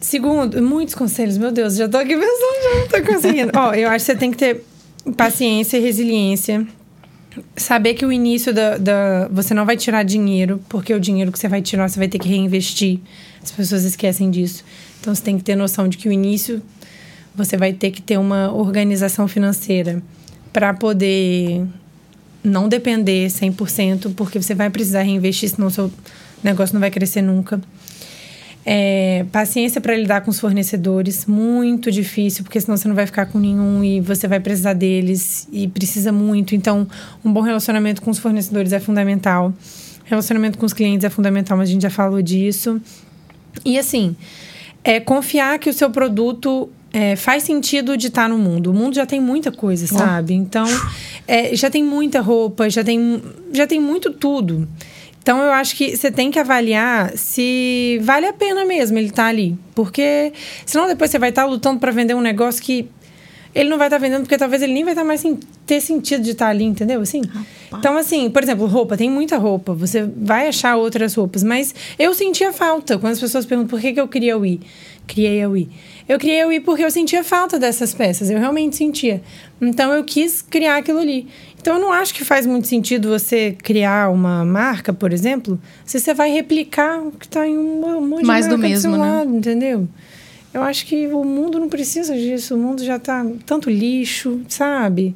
Segundo, 0.00 0.62
muitos 0.62 0.94
conselhos, 0.94 1.36
meu 1.38 1.50
Deus, 1.50 1.76
já 1.76 1.88
tô 1.88 1.96
aqui 1.96 2.16
pensando, 2.16 2.62
já 2.62 2.80
não 2.80 2.88
tô 2.88 3.12
conseguindo. 3.12 3.52
Ó, 3.58 3.74
eu 3.74 3.88
acho 3.88 4.04
que 4.04 4.12
você 4.12 4.18
tem 4.18 4.30
que 4.30 4.36
ter 4.36 4.64
paciência 5.16 5.76
e 5.76 5.80
resiliência. 5.80 6.66
Saber 7.56 7.94
que 7.94 8.04
o 8.04 8.10
início 8.10 8.52
da, 8.52 8.78
da. 8.78 9.28
Você 9.30 9.54
não 9.54 9.64
vai 9.64 9.76
tirar 9.76 10.02
dinheiro, 10.02 10.60
porque 10.68 10.92
o 10.92 10.98
dinheiro 11.00 11.30
que 11.30 11.38
você 11.38 11.46
vai 11.48 11.62
tirar, 11.62 11.88
você 11.88 11.98
vai 11.98 12.08
ter 12.08 12.18
que 12.18 12.28
reinvestir. 12.28 12.98
As 13.42 13.50
pessoas 13.52 13.84
esquecem 13.84 14.28
disso. 14.30 14.64
Então 15.00 15.14
você 15.14 15.22
tem 15.22 15.36
que 15.36 15.44
ter 15.44 15.54
noção 15.54 15.88
de 15.88 15.96
que 15.98 16.08
o 16.08 16.12
início 16.12 16.60
você 17.34 17.56
vai 17.56 17.72
ter 17.72 17.92
que 17.92 18.02
ter 18.02 18.18
uma 18.18 18.52
organização 18.52 19.28
financeira 19.28 20.02
para 20.58 20.74
poder 20.74 21.64
não 22.42 22.68
depender 22.68 23.28
100%, 23.28 24.12
porque 24.16 24.42
você 24.42 24.56
vai 24.56 24.68
precisar 24.68 25.02
reinvestir, 25.02 25.50
senão 25.50 25.70
seu 25.70 25.88
negócio 26.42 26.74
não 26.74 26.80
vai 26.80 26.90
crescer 26.90 27.22
nunca. 27.22 27.60
É, 28.66 29.24
paciência 29.30 29.80
para 29.80 29.94
lidar 29.94 30.22
com 30.22 30.32
os 30.32 30.40
fornecedores, 30.40 31.26
muito 31.26 31.92
difícil, 31.92 32.42
porque 32.42 32.60
senão 32.60 32.76
você 32.76 32.88
não 32.88 32.96
vai 32.96 33.06
ficar 33.06 33.26
com 33.26 33.38
nenhum 33.38 33.84
e 33.84 34.00
você 34.00 34.26
vai 34.26 34.40
precisar 34.40 34.72
deles 34.72 35.46
e 35.52 35.68
precisa 35.68 36.10
muito. 36.10 36.56
Então, 36.56 36.88
um 37.24 37.32
bom 37.32 37.42
relacionamento 37.42 38.02
com 38.02 38.10
os 38.10 38.18
fornecedores 38.18 38.72
é 38.72 38.80
fundamental. 38.80 39.54
Relacionamento 40.06 40.58
com 40.58 40.66
os 40.66 40.72
clientes 40.72 41.04
é 41.04 41.08
fundamental, 41.08 41.56
mas 41.56 41.68
a 41.68 41.72
gente 41.72 41.82
já 41.82 41.90
falou 41.90 42.20
disso. 42.20 42.82
E 43.64 43.78
assim, 43.78 44.16
é 44.82 44.98
confiar 44.98 45.56
que 45.60 45.70
o 45.70 45.72
seu 45.72 45.88
produto 45.88 46.68
é, 46.92 47.16
faz 47.16 47.42
sentido 47.42 47.96
de 47.96 48.08
estar 48.08 48.28
no 48.28 48.38
mundo. 48.38 48.70
O 48.70 48.74
mundo 48.74 48.94
já 48.94 49.06
tem 49.06 49.20
muita 49.20 49.52
coisa, 49.52 49.86
sabe? 49.86 50.34
Então, 50.34 50.66
é, 51.26 51.54
já 51.54 51.70
tem 51.70 51.82
muita 51.82 52.20
roupa, 52.20 52.68
já 52.70 52.82
tem, 52.82 53.22
já 53.52 53.66
tem 53.66 53.80
muito 53.80 54.12
tudo. 54.12 54.68
Então, 55.20 55.42
eu 55.42 55.52
acho 55.52 55.76
que 55.76 55.94
você 55.94 56.10
tem 56.10 56.30
que 56.30 56.38
avaliar 56.38 57.12
se 57.16 58.00
vale 58.02 58.26
a 58.26 58.32
pena 58.32 58.64
mesmo 58.64 58.96
ele 58.96 59.08
estar 59.08 59.26
ali. 59.26 59.58
Porque 59.74 60.32
senão 60.64 60.86
depois 60.86 61.10
você 61.10 61.18
vai 61.18 61.28
estar 61.28 61.44
lutando 61.44 61.78
para 61.78 61.92
vender 61.92 62.14
um 62.14 62.20
negócio 62.20 62.62
que 62.62 62.88
ele 63.54 63.68
não 63.68 63.78
vai 63.78 63.88
estar 63.88 63.98
vendendo 63.98 64.20
porque 64.20 64.38
talvez 64.38 64.62
ele 64.62 64.72
nem 64.72 64.84
vai 64.84 64.92
estar 64.92 65.04
mais 65.04 65.20
sem 65.20 65.38
ter 65.66 65.80
sentido 65.80 66.22
de 66.22 66.30
estar 66.30 66.48
ali, 66.48 66.64
entendeu? 66.64 67.00
Assim. 67.00 67.22
Então, 67.76 67.96
assim, 67.96 68.30
por 68.30 68.42
exemplo, 68.42 68.66
roupa, 68.66 68.96
tem 68.96 69.10
muita 69.10 69.36
roupa, 69.36 69.74
você 69.74 70.08
vai 70.16 70.48
achar 70.48 70.76
outras 70.76 71.14
roupas, 71.14 71.42
mas 71.42 71.74
eu 71.98 72.14
sentia 72.14 72.52
falta 72.52 72.98
quando 72.98 73.12
as 73.12 73.20
pessoas 73.20 73.44
perguntam 73.44 73.68
por 73.68 73.80
que, 73.80 73.92
que 73.92 74.00
eu 74.00 74.08
queria 74.08 74.38
o 74.38 74.46
I. 74.46 74.60
Criei 75.08 75.42
a 75.42 75.48
Wii. 75.48 75.68
Eu 76.08 76.18
criei 76.18 76.42
a 76.42 76.46
Wii 76.46 76.60
porque 76.60 76.84
eu 76.84 76.90
sentia 76.90 77.24
falta 77.24 77.58
dessas 77.58 77.92
peças, 77.92 78.30
eu 78.30 78.38
realmente 78.38 78.76
sentia. 78.76 79.20
Então 79.60 79.92
eu 79.92 80.04
quis 80.04 80.40
criar 80.42 80.76
aquilo 80.76 81.00
ali. 81.00 81.26
Então 81.60 81.74
eu 81.74 81.80
não 81.80 81.92
acho 81.92 82.14
que 82.14 82.24
faz 82.24 82.46
muito 82.46 82.68
sentido 82.68 83.08
você 83.08 83.56
criar 83.60 84.10
uma 84.10 84.44
marca, 84.44 84.92
por 84.92 85.12
exemplo, 85.12 85.60
se 85.84 85.98
você 85.98 86.14
vai 86.14 86.30
replicar 86.30 87.00
o 87.00 87.10
que 87.10 87.26
está 87.26 87.44
em 87.48 87.58
um 87.58 88.06
monte 88.06 88.24
Mais 88.24 88.44
de 88.44 88.50
do 88.50 88.58
marca 88.58 88.68
mesmo, 88.68 88.82
seu 88.82 88.92
né? 88.92 88.98
lado, 88.98 89.34
entendeu? 89.34 89.88
Eu 90.52 90.62
acho 90.62 90.86
que 90.86 91.06
o 91.08 91.24
mundo 91.24 91.58
não 91.58 91.68
precisa 91.68 92.14
disso. 92.14 92.54
O 92.54 92.58
mundo 92.58 92.82
já 92.84 92.98
tá 92.98 93.24
tanto 93.44 93.68
lixo, 93.68 94.40
sabe? 94.48 95.14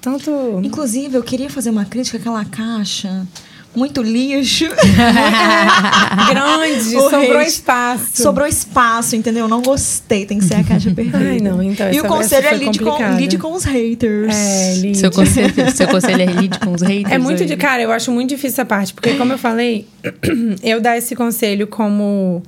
Tanto. 0.00 0.30
Inclusive, 0.62 1.16
eu 1.16 1.22
queria 1.22 1.48
fazer 1.48 1.70
uma 1.70 1.84
crítica 1.84 2.18
àquela 2.18 2.44
caixa. 2.44 3.26
Muito 3.74 4.02
lixo. 4.02 4.66
Grande, 6.30 6.96
O 6.96 7.10
sobrou 7.10 7.38
hate. 7.38 7.48
espaço. 7.48 8.22
Sobrou 8.22 8.46
espaço, 8.46 9.16
entendeu? 9.16 9.48
Não 9.48 9.62
gostei, 9.62 10.26
tem 10.26 10.38
que 10.38 10.44
ser 10.44 10.54
a 10.54 10.64
caixa 10.64 10.90
perfeita. 10.94 11.18
Ai, 11.18 11.40
não, 11.40 11.62
então 11.62 11.90
E 11.92 12.00
o 12.00 12.04
conselho 12.04 12.46
é 12.46 12.54
lide 12.54 12.78
com, 12.78 13.16
lide 13.16 13.38
com 13.38 13.52
os 13.52 13.64
haters. 13.64 14.34
É, 14.34 14.74
Lídia. 14.76 14.94
Seu 15.00 15.10
conselho, 15.10 15.70
seu 15.74 15.88
conselho 15.88 16.22
é 16.22 16.26
lide 16.26 16.58
com 16.58 16.72
os 16.72 16.82
haters. 16.82 17.12
É 17.12 17.18
muito 17.18 17.40
hoje. 17.42 17.46
de. 17.46 17.56
Cara, 17.56 17.82
eu 17.82 17.90
acho 17.92 18.10
muito 18.10 18.28
difícil 18.30 18.54
essa 18.54 18.64
parte, 18.64 18.92
porque, 18.94 19.14
como 19.14 19.32
eu 19.32 19.38
falei, 19.38 19.86
eu 20.62 20.80
dar 20.80 20.96
esse 20.96 21.14
conselho 21.16 21.66
como 21.66 22.42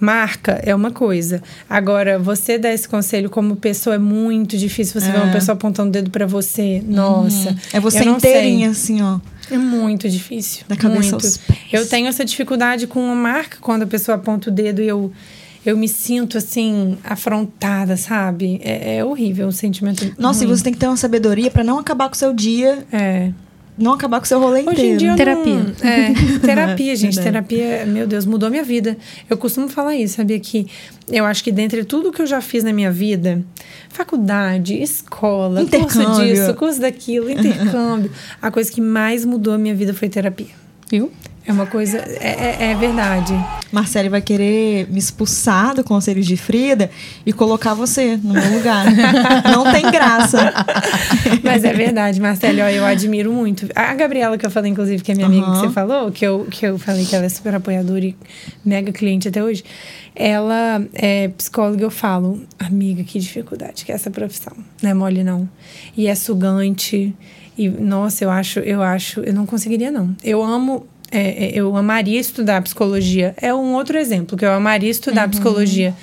marca 0.00 0.60
é 0.64 0.74
uma 0.74 0.90
coisa. 0.92 1.42
Agora, 1.68 2.18
você 2.18 2.56
dar 2.58 2.72
esse 2.72 2.88
conselho 2.88 3.28
como 3.28 3.56
pessoa 3.56 3.96
é 3.96 3.98
muito 3.98 4.56
difícil. 4.56 5.00
Você 5.00 5.10
vê 5.10 5.18
uma 5.18 5.32
pessoa 5.32 5.54
apontando 5.54 5.88
o 5.88 5.92
dedo 5.92 6.10
pra 6.10 6.26
você. 6.26 6.82
Nossa. 6.86 7.56
É 7.72 7.80
você 7.80 7.98
sei. 8.04 8.08
inteirinha, 8.08 8.70
assim, 8.70 9.02
ó. 9.02 9.18
É 9.50 9.58
muito 9.58 10.08
difícil. 10.08 10.64
Da 10.68 10.76
cabeça 10.76 11.00
muito. 11.10 11.14
aos 11.14 11.36
pés. 11.36 11.58
Eu 11.72 11.86
tenho 11.88 12.06
essa 12.06 12.24
dificuldade 12.24 12.86
com 12.86 13.00
uma 13.00 13.14
marca 13.14 13.58
quando 13.60 13.82
a 13.82 13.86
pessoa 13.86 14.16
aponta 14.16 14.50
o 14.50 14.52
dedo 14.52 14.82
e 14.82 14.88
eu. 14.88 15.12
Eu 15.66 15.76
me 15.76 15.88
sinto 15.88 16.38
assim, 16.38 16.96
afrontada, 17.04 17.96
sabe? 17.96 18.60
É, 18.62 18.98
é 18.98 19.04
horrível 19.04 19.48
o 19.48 19.52
sentimento. 19.52 20.14
Nossa, 20.16 20.44
ruim. 20.44 20.52
e 20.52 20.56
você 20.56 20.64
tem 20.64 20.72
que 20.72 20.78
ter 20.78 20.86
uma 20.86 20.96
sabedoria 20.96 21.50
pra 21.50 21.62
não 21.64 21.78
acabar 21.78 22.08
com 22.08 22.14
o 22.14 22.18
seu 22.18 22.32
dia, 22.32 22.86
É. 22.92 23.32
não 23.78 23.92
acabar 23.92 24.18
com 24.18 24.24
o 24.24 24.28
seu 24.28 24.40
rolê 24.40 24.60
Hoje 24.60 24.70
inteiro. 24.70 24.94
em 24.94 24.96
dia 24.96 25.16
Terapia. 25.16 25.54
Não, 25.54 25.88
é, 25.88 26.12
terapia, 26.44 26.96
gente. 26.96 27.18
Terapia, 27.20 27.86
meu 27.86 28.06
Deus, 28.06 28.26
mudou 28.26 28.50
minha 28.50 28.64
vida. 28.64 28.96
Eu 29.30 29.36
costumo 29.38 29.68
falar 29.68 29.94
isso, 29.96 30.16
sabia? 30.16 30.38
Que 30.40 30.66
eu 31.10 31.24
acho 31.24 31.42
que 31.44 31.52
dentre 31.52 31.84
tudo 31.84 32.10
que 32.10 32.20
eu 32.20 32.26
já 32.26 32.40
fiz 32.40 32.64
na 32.64 32.72
minha 32.72 32.90
vida, 32.90 33.42
faculdade, 33.88 34.74
escola, 34.82 35.64
curso 35.64 36.02
Intercâmbio. 36.02 36.34
disso, 36.34 36.54
curso 36.54 36.80
daquilo, 36.80 37.30
intercâmbio, 37.30 38.10
a 38.42 38.50
coisa 38.50 38.70
que 38.70 38.80
mais 38.80 39.24
mudou 39.24 39.54
a 39.54 39.58
minha 39.58 39.74
vida 39.74 39.94
foi 39.94 40.08
terapia. 40.08 40.46
Viu? 40.90 41.10
É 41.48 41.52
uma 41.52 41.64
coisa. 41.64 41.96
É, 42.20 42.66
é, 42.66 42.70
é 42.72 42.74
verdade. 42.74 43.32
Marcele 43.72 44.10
vai 44.10 44.20
querer 44.20 44.86
me 44.90 44.98
expulsar 44.98 45.74
do 45.74 45.82
Conselho 45.82 46.22
de 46.22 46.36
Frida 46.36 46.90
e 47.24 47.32
colocar 47.32 47.72
você 47.72 48.18
no 48.18 48.34
meu 48.34 48.52
lugar. 48.52 48.84
não 49.50 49.72
tem 49.72 49.90
graça. 49.90 50.52
Mas 51.42 51.64
é 51.64 51.72
verdade, 51.72 52.20
Marcelo, 52.20 52.60
ó, 52.60 52.68
eu 52.68 52.84
admiro 52.84 53.32
muito. 53.32 53.66
A 53.74 53.94
Gabriela, 53.94 54.36
que 54.36 54.44
eu 54.44 54.50
falei, 54.50 54.70
inclusive, 54.70 55.02
que 55.02 55.10
é 55.10 55.14
minha 55.14 55.26
amiga 55.26 55.50
que 55.50 55.56
você 55.56 55.70
falou, 55.70 56.12
que 56.12 56.26
eu, 56.26 56.46
que 56.50 56.66
eu 56.66 56.78
falei 56.78 57.06
que 57.06 57.16
ela 57.16 57.24
é 57.24 57.28
super 57.30 57.54
apoiadora 57.54 58.04
e 58.04 58.14
mega 58.62 58.92
cliente 58.92 59.28
até 59.28 59.42
hoje. 59.42 59.64
Ela 60.14 60.86
é 60.92 61.28
psicóloga, 61.28 61.82
eu 61.82 61.90
falo, 61.90 62.42
amiga, 62.58 63.02
que 63.04 63.18
dificuldade 63.18 63.86
que 63.86 63.92
é 63.92 63.94
essa 63.94 64.10
profissão. 64.10 64.52
Não 64.82 64.90
é 64.90 64.92
mole, 64.92 65.24
não. 65.24 65.48
E 65.96 66.08
é 66.08 66.14
sugante. 66.14 67.14
E, 67.56 67.68
nossa, 67.68 68.22
eu 68.22 68.30
acho, 68.30 68.60
eu 68.60 68.82
acho, 68.82 69.20
eu 69.20 69.32
não 69.32 69.46
conseguiria, 69.46 69.90
não. 69.90 70.14
Eu 70.22 70.42
amo. 70.42 70.86
É, 71.10 71.46
é, 71.46 71.52
eu 71.54 71.76
amaria 71.76 72.18
estudar 72.20 72.62
psicologia. 72.62 73.34
É 73.40 73.52
um 73.54 73.74
outro 73.74 73.96
exemplo, 73.98 74.36
que 74.36 74.44
eu 74.44 74.52
amaria 74.52 74.90
estudar 74.90 75.24
Uhum. 75.24 75.30
psicologia. 75.30 75.94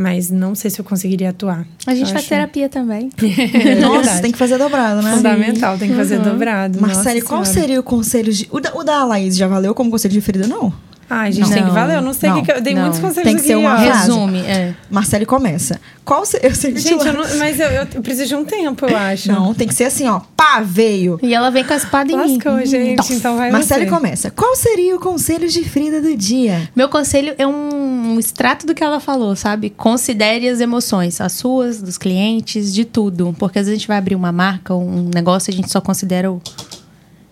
Mas 0.00 0.30
não 0.30 0.54
sei 0.54 0.70
se 0.70 0.80
eu 0.80 0.84
conseguiria 0.84 1.30
atuar. 1.30 1.66
A 1.84 1.92
gente 1.92 2.06
faz 2.12 2.18
acho- 2.20 2.28
terapia 2.28 2.68
também. 2.68 3.10
É 3.18 3.74
Nossa, 3.80 4.20
tem 4.22 4.30
que 4.30 4.38
fazer 4.38 4.56
dobrado, 4.56 5.02
né? 5.02 5.16
Fundamental, 5.16 5.76
tem 5.76 5.88
que 5.90 5.96
fazer 5.96 6.20
dobrado. 6.20 6.80
Marcele, 6.80 7.20
qual 7.20 7.44
senhora. 7.44 7.60
seria 7.62 7.80
o 7.80 7.82
conselho 7.82 8.32
de. 8.32 8.46
O 8.52 8.60
da, 8.60 8.74
o 8.76 8.84
da 8.84 9.04
Laís 9.04 9.36
já 9.36 9.48
valeu 9.48 9.74
como 9.74 9.90
conselho 9.90 10.14
de 10.14 10.20
Frida, 10.20 10.46
não? 10.46 10.72
Ai, 11.10 11.32
gente, 11.32 11.48
tem 11.48 11.62
que 11.62 11.68
Não. 11.68 11.74
valer. 11.74 11.96
Eu 11.96 12.02
não 12.02 12.12
sei 12.12 12.28
o 12.30 12.34
Não, 12.34 12.40
que, 12.42 12.52
que 12.52 12.58
eu 12.58 12.62
dei 12.62 12.74
não. 12.74 12.82
muitos 12.82 13.00
conselhos 13.00 13.24
Tem 13.26 13.36
que 13.36 13.42
ser 13.46 13.56
uma 13.56 13.74
ó. 13.74 13.78
frase. 13.78 13.98
Resume, 14.08 14.40
é. 14.40 14.74
Marcele 14.90 15.24
começa. 15.24 15.80
Qual 16.04 16.24
se... 16.26 16.38
Eu 16.42 16.54
sei 16.54 16.72
que 16.72 16.80
Gente, 16.80 17.00
te- 17.00 17.06
eu 17.08 17.12
não, 17.14 17.22
mas 17.38 17.58
eu, 17.58 17.66
eu 17.68 17.86
preciso 18.02 18.28
de 18.28 18.34
um 18.36 18.44
tempo, 18.44 18.84
eu 18.86 18.94
acho. 18.96 19.32
Não, 19.32 19.54
tem 19.54 19.66
que 19.66 19.74
ser 19.74 19.84
assim, 19.84 20.06
ó. 20.08 20.20
Pá, 20.36 20.60
veio. 20.60 21.18
E 21.22 21.34
ela 21.34 21.50
vem 21.50 21.64
com 21.64 21.72
a 21.72 21.76
espada 21.76 22.12
em 22.12 22.16
mim. 22.16 22.34
Lascou, 22.42 22.64
gente. 22.66 23.12
Então 23.14 23.36
vai 23.36 23.50
Marcele 23.50 23.84
você. 23.86 23.90
começa. 23.90 24.30
Qual 24.30 24.54
seria 24.54 24.94
o 24.96 25.00
conselho 25.00 25.48
de 25.48 25.64
Frida 25.68 26.00
do 26.02 26.14
dia? 26.16 26.68
Meu 26.76 26.88
conselho 26.88 27.34
é 27.38 27.46
um, 27.46 28.14
um 28.14 28.18
extrato 28.18 28.66
do 28.66 28.74
que 28.74 28.84
ela 28.84 29.00
falou, 29.00 29.34
sabe? 29.34 29.70
Considere 29.70 30.48
as 30.48 30.60
emoções, 30.60 31.20
as 31.20 31.32
suas, 31.32 31.80
dos 31.80 31.96
clientes, 31.98 32.72
de 32.74 32.84
tudo. 32.84 33.34
Porque 33.38 33.58
às 33.58 33.66
vezes 33.66 33.76
a 33.76 33.78
gente 33.78 33.88
vai 33.88 33.96
abrir 33.98 34.14
uma 34.14 34.30
marca, 34.32 34.74
um 34.74 35.10
negócio, 35.14 35.50
e 35.50 35.54
a 35.54 35.56
gente 35.56 35.70
só 35.70 35.80
considera 35.80 36.30
o. 36.30 36.40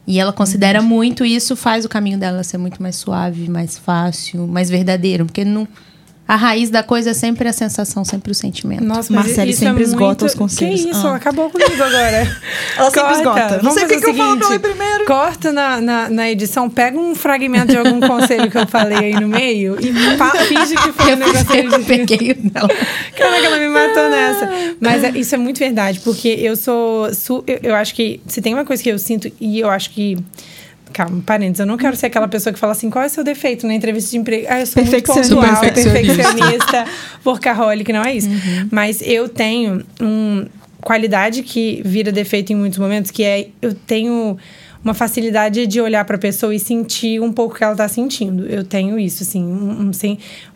E 0.06 0.20
ela 0.20 0.32
considera 0.32 0.80
muito 0.80 1.24
e 1.24 1.34
isso 1.34 1.56
faz 1.56 1.84
o 1.84 1.88
caminho 1.88 2.18
dela 2.18 2.44
ser 2.44 2.58
muito 2.58 2.80
mais 2.80 2.96
suave, 2.96 3.50
mais 3.50 3.76
fácil, 3.76 4.46
mais 4.46 4.70
verdadeiro. 4.70 5.26
Porque 5.26 5.44
não, 5.44 5.66
a 6.28 6.34
raiz 6.36 6.70
da 6.70 6.82
coisa 6.82 7.10
é 7.10 7.14
sempre 7.14 7.48
a 7.48 7.52
sensação, 7.52 8.04
sempre 8.04 8.32
o 8.32 8.34
sentimento. 8.34 8.82
Nossa, 8.84 9.12
mas 9.12 9.26
Marcele 9.26 9.50
isso 9.52 9.60
sempre 9.60 9.82
é 9.82 9.86
esgota 9.86 10.06
muito... 10.06 10.26
os 10.26 10.34
conselhos. 10.34 10.82
Que 10.82 10.90
isso? 10.90 11.06
Ah. 11.06 11.16
Acabou 11.16 11.48
comigo 11.50 11.72
agora. 11.82 12.36
Ela 12.76 12.90
sempre 12.90 13.00
Corta. 13.00 13.18
esgota. 13.18 13.54
Não 13.62 13.72
Vamos 13.72 13.74
sei 13.74 13.84
o 13.84 13.88
que 13.88 13.94
eu 14.06 14.14
falo 14.14 14.36
pra 14.38 14.46
ela 14.48 14.58
primeiro. 14.58 15.04
Corta 15.06 15.52
na, 15.52 15.80
na, 15.80 16.08
na 16.10 16.30
edição, 16.30 16.68
pega 16.68 16.98
um 16.98 17.14
fragmento 17.14 17.68
de 17.68 17.76
algum 17.78 18.00
conselho 18.00 18.50
que 18.50 18.58
eu 18.58 18.66
falei 18.66 18.98
aí 18.98 19.14
no 19.14 19.28
meio 19.28 19.76
e 19.80 19.92
finge 20.46 20.74
que 20.74 20.92
foi 20.92 21.14
um 21.14 21.16
negócio 21.18 21.46
fiz- 21.46 21.72
eu 21.72 21.84
peguei 21.84 22.32
o 22.32 22.50
dela. 22.50 22.68
Caraca, 23.16 23.46
ela 23.46 23.58
me 23.58 23.68
matou 23.68 24.10
nessa. 24.10 24.50
Mas 24.80 25.04
é- 25.04 25.10
isso 25.18 25.34
é 25.34 25.38
muito 25.38 25.58
verdade, 25.58 26.00
porque 26.00 26.28
eu 26.28 26.56
sou. 26.56 27.12
su- 27.14 27.44
eu, 27.46 27.60
eu 27.62 27.74
acho 27.74 27.94
que 27.94 28.20
se 28.26 28.42
tem 28.42 28.52
uma 28.52 28.64
coisa 28.64 28.82
que 28.82 28.88
eu 28.90 28.98
sinto, 28.98 29.30
e 29.40 29.60
eu 29.60 29.70
acho 29.70 29.90
que 29.90 30.18
calma, 30.92 31.22
parênteses, 31.24 31.60
eu 31.60 31.66
não 31.66 31.76
quero 31.76 31.96
ser 31.96 32.06
aquela 32.06 32.28
pessoa 32.28 32.52
que 32.52 32.58
fala 32.58 32.72
assim, 32.72 32.88
qual 32.90 33.04
é 33.04 33.06
o 33.06 33.10
seu 33.10 33.24
defeito 33.24 33.66
na 33.66 33.74
entrevista 33.74 34.10
de 34.10 34.18
emprego? 34.18 34.46
Ah, 34.48 34.60
eu 34.60 34.66
sou 34.66 34.82
muito 34.82 35.02
pontual, 35.04 35.60
Perfeccionista. 35.60 36.84
workaholic, 37.24 37.92
não 37.92 38.02
é 38.02 38.14
isso. 38.14 38.28
Mas 38.70 39.00
eu 39.02 39.28
tenho 39.28 39.84
um 40.00 40.46
qualidade 40.80 41.42
que 41.42 41.82
vira 41.84 42.12
defeito 42.12 42.52
em 42.52 42.56
muitos 42.56 42.78
momentos, 42.78 43.10
que 43.10 43.24
é 43.24 43.48
eu 43.60 43.74
tenho 43.74 44.36
uma 44.84 44.94
facilidade 44.94 45.66
de 45.66 45.80
olhar 45.80 46.04
para 46.04 46.14
a 46.14 46.18
pessoa 46.18 46.54
e 46.54 46.60
sentir 46.60 47.20
um 47.20 47.32
pouco 47.32 47.54
o 47.54 47.58
que 47.58 47.64
ela 47.64 47.72
está 47.72 47.88
sentindo. 47.88 48.46
Eu 48.46 48.62
tenho 48.62 48.96
isso, 48.96 49.24
assim, 49.24 49.42
um, 49.42 49.90
um, 49.90 49.90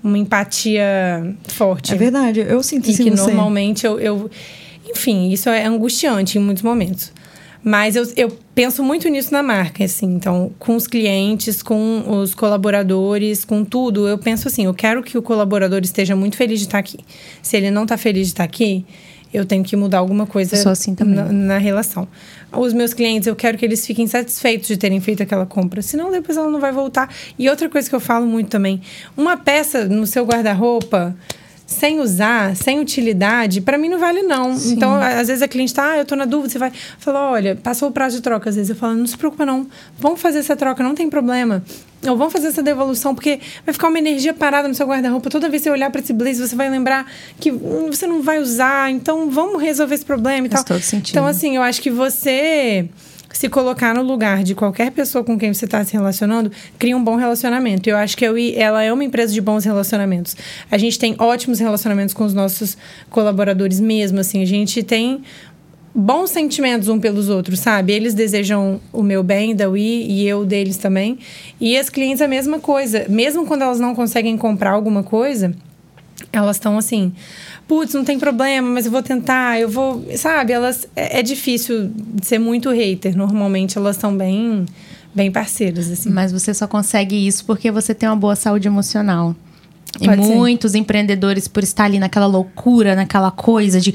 uma 0.05 0.16
empatia 0.16 1.35
forte. 1.49 1.93
É 1.93 1.97
verdade, 1.97 2.39
eu 2.39 2.62
sinto 2.62 2.87
E 2.87 2.93
isso 2.93 3.03
que 3.03 3.09
em 3.09 3.16
você. 3.16 3.33
normalmente 3.33 3.85
eu, 3.85 3.99
eu. 3.99 4.31
Enfim, 4.89 5.33
isso 5.33 5.49
é 5.49 5.66
angustiante 5.66 6.39
em 6.39 6.41
muitos 6.41 6.62
momentos. 6.62 7.12
Mas 7.63 7.95
eu, 7.95 8.05
eu 8.17 8.39
penso 8.55 8.83
muito 8.83 9.09
nisso 9.09 9.33
na 9.33 9.43
marca, 9.43 9.85
assim. 9.85 10.07
Então, 10.07 10.53
com 10.59 10.75
os 10.77 10.87
clientes, 10.87 11.63
com 11.63 12.21
os 12.21 12.35
colaboradores, 12.35 13.45
com 13.45 13.65
tudo, 13.65 14.09
eu 14.09 14.19
penso 14.19 14.49
assim: 14.49 14.65
eu 14.65 14.75
quero 14.75 15.03
que 15.03 15.19
o 15.19 15.23
colaborador 15.23 15.81
esteja 15.83 16.17
muito 16.17 16.37
feliz 16.37 16.59
de 16.59 16.67
estar 16.67 16.79
aqui. 16.79 16.99
Se 17.43 17.57
ele 17.57 17.71
não 17.71 17.83
está 17.83 17.99
feliz 17.99 18.29
de 18.29 18.33
estar 18.33 18.45
aqui, 18.45 18.85
eu 19.33 19.45
tenho 19.45 19.63
que 19.63 19.77
mudar 19.77 19.99
alguma 19.99 20.27
coisa 20.27 20.57
assim. 20.71 20.95
Na, 20.99 21.25
na 21.33 21.59
relação. 21.59 22.09
Os 22.53 22.73
meus 22.73 22.95
clientes, 22.95 23.29
eu 23.29 23.37
quero 23.37 23.57
que 23.57 23.65
eles 23.65 23.87
fiquem 23.87 24.07
satisfeitos 24.07 24.67
de 24.67 24.77
terem 24.77 25.01
feito 25.01 25.23
aquela 25.23 25.47
compra. 25.47 25.83
Senão, 25.83 26.11
depois 26.11 26.37
ela 26.37 26.51
não 26.51 26.61
vai 26.61 26.73
voltar. 26.73 27.15
E 27.39 27.49
outra 27.49 27.69
coisa 27.69 27.89
que 27.89 27.95
eu 27.95 28.01
falo 28.01 28.27
muito 28.27 28.49
também: 28.49 28.81
uma 29.17 29.37
peça 29.37 29.85
no 29.85 30.07
seu 30.07 30.25
guarda-roupa 30.25 31.15
sem 31.71 32.01
usar, 32.01 32.57
sem 32.57 32.81
utilidade, 32.81 33.61
para 33.61 33.79
mim 33.79 33.89
não 33.89 33.99
vale 33.99 34.23
não. 34.23 34.53
Então, 34.66 34.93
a- 34.93 35.21
às 35.21 35.29
vezes 35.29 35.41
a 35.41 35.47
cliente 35.47 35.73
tá, 35.73 35.93
ah, 35.93 35.99
eu 35.99 36.05
tô 36.05 36.16
na 36.16 36.25
dúvida, 36.25 36.51
você 36.53 36.59
vai, 36.59 36.73
fala, 36.99 37.31
olha, 37.31 37.55
passou 37.55 37.89
o 37.89 37.93
prazo 37.93 38.16
de 38.16 38.23
troca, 38.23 38.51
às 38.51 38.57
vezes 38.57 38.71
eu 38.71 38.77
falo, 38.77 38.95
não 38.95 39.07
se 39.07 39.16
preocupa 39.16 39.47
não, 39.47 39.66
vamos 39.99 40.21
fazer 40.21 40.41
essa 40.41 40.57
troca, 40.57 40.83
não 40.83 40.95
tem 40.97 41.09
problema. 41.09 41.62
Ou 42.09 42.16
vamos 42.16 42.33
fazer 42.33 42.49
essa 42.49 42.62
devolução, 42.62 43.14
porque 43.14 43.39
vai 43.64 43.73
ficar 43.73 43.87
uma 43.89 43.99
energia 43.99 44.35
parada 44.35 44.66
no 44.66 44.75
seu 44.75 44.87
guarda-roupa. 44.87 45.31
Toda 45.31 45.49
vez 45.49 45.62
que 45.62 45.68
você 45.68 45.71
olhar 45.71 45.91
para 45.91 46.01
esse 46.01 46.12
blazer, 46.12 46.49
você 46.49 46.57
vai 46.57 46.68
lembrar 46.68 47.07
que 47.39 47.53
hum, 47.53 47.87
você 47.93 48.07
não 48.07 48.21
vai 48.23 48.41
usar. 48.41 48.91
Então, 48.91 49.31
vamos 49.31 49.62
resolver 49.62 49.95
esse 49.95 50.05
problema 50.05 50.47
e 50.47 50.51
Faz 50.51 50.64
tal. 50.64 50.77
todo 50.77 50.83
sentido. 50.83 51.14
Então, 51.14 51.27
assim, 51.27 51.57
eu 51.57 51.62
acho 51.62 51.81
que 51.83 51.91
você 51.91 52.89
se 53.41 53.49
colocar 53.49 53.95
no 53.95 54.03
lugar 54.03 54.43
de 54.45 54.55
qualquer 54.55 54.93
pessoa 54.93 55.24
com 55.24 55.38
quem 55.38 55.55
você 55.55 55.64
está 55.64 55.82
se 55.82 55.95
relacionando, 55.95 56.53
cria 56.78 56.95
um 56.95 57.03
bom 57.03 57.16
relacionamento. 57.16 57.88
Eu 57.88 57.97
acho 57.97 58.14
que 58.14 58.22
eu, 58.22 58.34
ela 58.55 58.82
é 58.82 58.93
uma 58.93 59.03
empresa 59.03 59.32
de 59.32 59.41
bons 59.41 59.64
relacionamentos. 59.64 60.36
A 60.70 60.76
gente 60.76 60.99
tem 60.99 61.16
ótimos 61.18 61.59
relacionamentos 61.59 62.12
com 62.12 62.22
os 62.22 62.34
nossos 62.34 62.76
colaboradores 63.09 63.80
mesmo, 63.80 64.20
assim. 64.20 64.43
A 64.43 64.45
gente 64.45 64.82
tem 64.82 65.22
bons 65.95 66.28
sentimentos 66.28 66.88
um 66.88 67.01
pelos 67.01 67.30
outros, 67.30 67.61
sabe? 67.61 67.95
Eles 67.95 68.12
desejam 68.12 68.78
o 68.93 69.03
meu 69.03 69.22
bem 69.22 69.57
da 69.57 69.70
Wii 69.70 70.11
e 70.11 70.28
eu 70.28 70.45
deles 70.45 70.76
também. 70.76 71.18
E 71.59 71.78
as 71.78 71.88
clientes 71.88 72.20
a 72.20 72.28
mesma 72.28 72.59
coisa. 72.61 73.07
Mesmo 73.09 73.47
quando 73.47 73.62
elas 73.62 73.80
não 73.80 73.95
conseguem 73.95 74.36
comprar 74.36 74.72
alguma 74.72 75.03
coisa, 75.03 75.55
elas 76.30 76.57
estão 76.57 76.76
assim, 76.76 77.11
putz, 77.71 77.95
não 77.95 78.05
tem 78.05 78.18
problema, 78.18 78.68
mas 78.68 78.87
eu 78.87 78.91
vou 78.91 79.01
tentar, 79.01 79.61
eu 79.61 79.68
vou. 79.68 80.05
Sabe, 80.16 80.53
elas. 80.53 80.89
É, 80.97 81.21
é 81.21 81.23
difícil 81.23 81.93
ser 82.21 82.41
muito 82.41 82.68
hater. 82.71 83.16
Normalmente 83.16 83.79
elas 83.79 83.97
são 83.97 84.16
bem, 84.16 84.66
bem 85.14 85.31
parceiras, 85.31 85.89
assim. 85.89 86.11
Mas 86.11 86.33
você 86.33 86.53
só 86.53 86.66
consegue 86.66 87.14
isso 87.14 87.45
porque 87.45 87.71
você 87.71 87.95
tem 87.95 88.09
uma 88.09 88.16
boa 88.16 88.35
saúde 88.35 88.66
emocional. 88.66 89.37
E 90.01 90.05
Pode 90.05 90.27
ser. 90.27 90.35
muitos 90.35 90.75
empreendedores, 90.75 91.47
por 91.47 91.62
estar 91.62 91.85
ali 91.85 92.01
naquela 92.01 92.27
loucura, 92.27 92.97
naquela 92.97 93.31
coisa 93.31 93.81
de. 93.81 93.95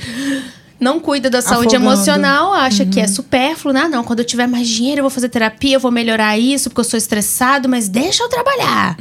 Não 0.79 0.99
cuida 0.99 1.29
da 1.29 1.41
saúde 1.41 1.75
Afogando. 1.75 1.85
emocional, 1.85 2.53
acha 2.53 2.85
que 2.85 2.99
é 2.99 3.07
supérfluo, 3.07 3.73
né? 3.73 3.87
Não, 3.89 4.03
quando 4.03 4.19
eu 4.19 4.25
tiver 4.25 4.45
mais 4.45 4.67
dinheiro, 4.67 4.99
eu 4.99 5.03
vou 5.03 5.09
fazer 5.09 5.29
terapia, 5.29 5.75
eu 5.75 5.79
vou 5.79 5.91
melhorar 5.91 6.37
isso, 6.37 6.69
porque 6.69 6.81
eu 6.81 6.85
sou 6.85 6.97
estressado, 6.97 7.67
mas 7.69 7.87
deixa 7.87 8.23
eu 8.23 8.29
trabalhar. 8.29 8.97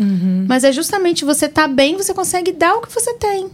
Mas 0.49 0.63
é 0.63 0.71
justamente 0.71 1.25
você 1.25 1.49
tá 1.49 1.67
bem, 1.67 1.97
você 1.97 2.15
consegue 2.15 2.53
dar 2.53 2.75
o 2.75 2.81
que 2.81 2.93
você 2.93 3.15
tem. 3.15 3.51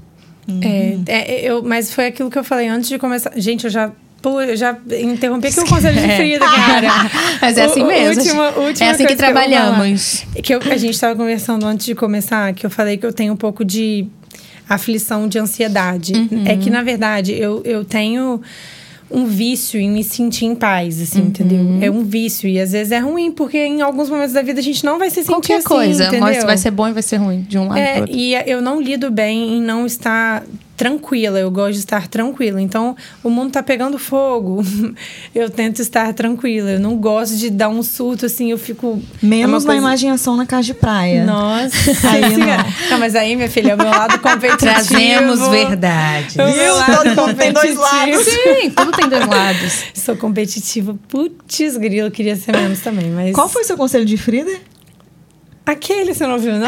É, 0.63 0.99
é, 1.07 1.41
eu, 1.51 1.63
mas 1.63 1.93
foi 1.93 2.07
aquilo 2.07 2.31
que 2.31 2.39
eu 2.39 2.45
falei 2.45 2.69
antes 2.69 2.89
de 2.89 2.99
começar. 2.99 3.33
Gente, 3.37 3.65
eu 3.65 3.71
já. 3.71 3.91
Pô, 4.23 4.39
eu 4.43 4.55
já 4.55 4.77
interrompi 5.01 5.47
aqui 5.49 5.61
o 5.61 5.67
conselho 5.67 5.99
de 5.99 6.15
Frida, 6.15 6.45
cara. 6.45 6.89
Mas 7.41 7.57
é 7.57 7.65
assim 7.65 7.83
O- 7.83 7.87
mesmo. 7.87 8.21
última- 8.23 8.49
última 8.59 8.87
é 8.87 8.91
assim 8.91 9.07
que 9.07 9.13
eu 9.15 9.17
trabalhamos. 9.17 10.21
falar. 10.21 10.43
que 10.43 10.55
eu- 10.55 10.61
a 10.71 10.77
gente 10.77 10.91
estava 10.93 11.17
conversando 11.17 11.65
antes 11.67 11.87
de 11.87 11.95
começar, 11.95 12.53
que 12.53 12.67
eu 12.67 12.69
falei 12.71 12.99
que 12.99 13.07
eu 13.07 13.15
tenho 13.15 13.33
um 13.33 13.37
pouco 13.37 13.65
de 13.65 14.07
aflição 14.69 15.27
de 15.27 15.39
ansiedade. 15.39 16.13
Uhum. 16.13 16.45
É 16.47 16.55
que, 16.55 16.69
na 16.69 16.83
verdade, 16.83 17.33
eu, 17.33 17.63
eu 17.65 17.83
tenho 17.83 18.43
um 19.11 19.27
vício 19.27 19.81
em 19.81 19.91
me 19.91 20.05
sentir 20.05 20.45
em 20.47 20.55
paz, 20.55 20.97
Uhum. 20.99 21.03
assim, 21.03 21.21
entendeu? 21.23 21.67
É 21.81 21.91
um 21.91 22.05
vício. 22.05 22.49
E 22.49 22.61
às 22.61 22.73
vezes 22.73 22.93
é 22.93 22.99
ruim, 22.99 23.33
porque 23.33 23.59
em 23.59 23.81
alguns 23.83 24.09
momentos 24.09 24.33
da 24.33 24.43
vida 24.43 24.61
a 24.61 24.63
gente 24.63 24.85
não 24.85 24.99
vai 24.99 25.11
se 25.11 25.17
sentir 25.17 25.29
Qualquer 25.29 25.57
assim, 25.57 25.67
coisa. 25.67 26.05
entendeu? 26.05 26.21
Mas 26.21 26.45
vai 26.45 26.57
ser 26.57 26.71
bom 26.71 26.87
e 26.89 26.93
vai 26.93 27.03
ser 27.03 27.17
ruim, 27.17 27.41
de 27.49 27.59
um 27.59 27.67
lado 27.69 27.79
É, 27.79 28.01
outro. 28.01 28.15
e 28.17 28.35
eu 28.47 28.61
não 28.63 28.81
lido 28.81 29.11
bem 29.11 29.55
em 29.59 29.63
não 29.63 29.85
estar 29.85 30.45
tranquila. 30.81 31.39
Eu 31.39 31.51
gosto 31.51 31.73
de 31.75 31.81
estar 31.81 32.09
tranquila. 32.09 32.61
Então, 32.63 32.97
o 33.23 33.29
mundo 33.29 33.53
tá 33.53 33.63
pegando 33.63 33.99
fogo. 33.99 34.65
eu 35.35 35.51
tento 35.51 35.83
estar 35.83 36.11
tranquila. 36.15 36.71
Eu 36.71 36.81
não 36.81 36.97
gosto 36.97 37.37
de 37.37 37.51
dar 37.51 37.69
um 37.69 37.83
surto 37.83 38.25
assim, 38.25 38.51
eu 38.51 38.57
fico. 38.57 38.99
é 39.23 39.27
Menos 39.27 39.65
na 39.65 39.73
coisa- 39.73 39.87
imaginação 39.87 40.37
na 40.37 40.47
casa 40.47 40.63
de 40.63 40.73
praia. 40.75 41.23
Nossa. 41.27 41.77
Aí 42.09 42.35
não. 42.35 42.47
não, 42.93 42.99
mas 42.99 43.15
aí, 43.15 43.37
minha 43.37 43.51
filha, 43.51 43.73
é 43.73 43.75
o 43.75 43.79
meu 43.79 43.91
lado 43.91 44.19
competitivo. 44.21 44.57
Trazemos 44.57 45.47
verdade. 45.49 46.41
O 46.41 46.45
meu 46.47 46.53
Viu? 46.55 46.75
lado 46.77 47.15
Todo 47.15 47.27
mundo 47.27 47.37
tem 47.37 47.53
dois 47.53 47.77
lados. 47.77 48.25
Sim, 48.25 48.71
tudo 48.71 48.93
tem 48.93 49.09
dois 49.09 49.27
lados. 49.29 49.85
Sou 49.95 50.17
competitiva. 50.17 50.97
Putz, 51.09 51.77
grilo, 51.77 52.07
eu 52.07 52.11
queria 52.11 52.37
ser 52.37 52.57
menos 52.57 52.81
também, 52.81 53.11
mas... 53.11 53.35
Qual 53.35 53.49
foi 53.51 53.63
o 53.63 53.65
seu 53.67 53.77
conselho 53.77 54.07
de 54.07 54.17
Frida? 54.17 54.51
Aquele, 55.67 56.15
você 56.15 56.27
não 56.27 56.39
viu, 56.39 56.55
não? 56.55 56.67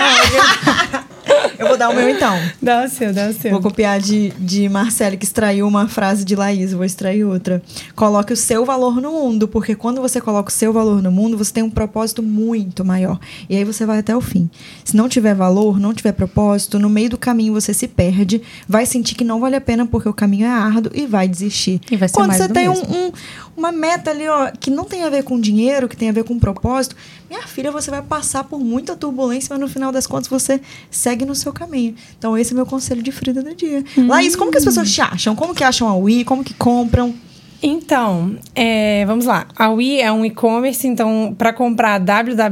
Eu 1.62 1.68
vou 1.68 1.76
dar 1.78 1.88
o 1.90 1.94
meu 1.94 2.08
então. 2.08 2.34
dá 2.60 2.84
o 2.84 2.88
seu, 2.88 3.12
dá 3.12 3.28
o 3.28 3.32
seu. 3.32 3.50
Vou 3.50 3.60
copiar 3.60 4.00
de, 4.00 4.30
de 4.38 4.68
Marcele, 4.68 5.16
que 5.16 5.24
extraiu 5.24 5.66
uma 5.66 5.88
frase 5.88 6.24
de 6.24 6.34
Laís, 6.36 6.72
vou 6.72 6.84
extrair 6.84 7.24
outra. 7.24 7.62
Coloque 7.94 8.32
o 8.32 8.36
seu 8.36 8.64
valor 8.64 9.00
no 9.00 9.10
mundo, 9.12 9.46
porque 9.48 9.74
quando 9.74 10.00
você 10.00 10.20
coloca 10.20 10.48
o 10.50 10.52
seu 10.52 10.72
valor 10.72 11.02
no 11.02 11.10
mundo, 11.10 11.38
você 11.38 11.52
tem 11.52 11.62
um 11.62 11.70
propósito 11.70 12.22
muito 12.22 12.84
maior. 12.84 13.18
E 13.48 13.56
aí 13.56 13.64
você 13.64 13.86
vai 13.86 13.98
até 13.98 14.14
o 14.16 14.20
fim. 14.20 14.50
Se 14.84 14.96
não 14.96 15.08
tiver 15.08 15.34
valor, 15.34 15.78
não 15.78 15.94
tiver 15.94 16.12
propósito, 16.12 16.78
no 16.78 16.88
meio 16.88 17.10
do 17.10 17.18
caminho 17.18 17.52
você 17.52 17.72
se 17.72 17.86
perde, 17.88 18.42
vai 18.68 18.84
sentir 18.86 19.14
que 19.14 19.24
não 19.24 19.40
vale 19.40 19.56
a 19.56 19.60
pena 19.60 19.86
porque 19.86 20.08
o 20.08 20.12
caminho 20.14 20.46
é 20.46 20.50
árduo 20.50 20.92
e 20.94 21.06
vai 21.06 21.28
desistir. 21.28 21.80
E 21.90 21.96
vai 21.96 22.08
ser 22.08 22.14
quando 22.14 22.28
mais 22.28 22.42
você 22.42 22.48
tem 22.48 22.68
um, 22.68 22.72
um- 22.74 23.12
uma 23.56 23.70
meta 23.70 24.10
ali, 24.10 24.28
ó, 24.28 24.50
que 24.50 24.70
não 24.70 24.84
tem 24.84 25.04
a 25.04 25.10
ver 25.10 25.24
com 25.24 25.38
dinheiro, 25.40 25.88
que 25.88 25.96
tem 25.96 26.08
a 26.08 26.12
ver 26.12 26.24
com 26.24 26.38
propósito, 26.38 26.96
minha 27.28 27.42
filha, 27.46 27.70
você 27.70 27.90
vai 27.90 28.02
passar 28.02 28.44
por 28.44 28.58
muita 28.60 28.96
turbulência, 28.96 29.48
mas 29.50 29.60
no 29.60 29.68
final 29.68 29.90
das 29.90 30.06
contas 30.06 30.28
você 30.28 30.60
segue 30.90 31.24
no 31.24 31.34
seu 31.34 31.52
caminho. 31.52 31.94
Então, 32.18 32.36
esse 32.36 32.52
é 32.52 32.54
meu 32.54 32.66
conselho 32.66 33.02
de 33.02 33.12
Frida 33.12 33.42
do 33.42 33.54
dia. 33.54 33.84
Laís, 34.06 34.36
como 34.36 34.50
que 34.50 34.58
as 34.58 34.64
pessoas 34.64 34.90
te 34.90 35.00
acham? 35.00 35.34
Como 35.34 35.54
que 35.54 35.64
acham 35.64 35.88
a 35.88 35.94
Wii? 35.94 36.24
Como 36.24 36.44
que 36.44 36.54
compram? 36.54 37.14
Então, 37.62 38.34
é, 38.54 39.04
vamos 39.06 39.24
lá. 39.24 39.46
A 39.56 39.70
Wii 39.70 40.00
é 40.00 40.10
um 40.10 40.24
e-commerce, 40.24 40.84
então, 40.86 41.32
para 41.38 41.52
comprar 41.52 41.98
www.wi.studio, 41.98 42.50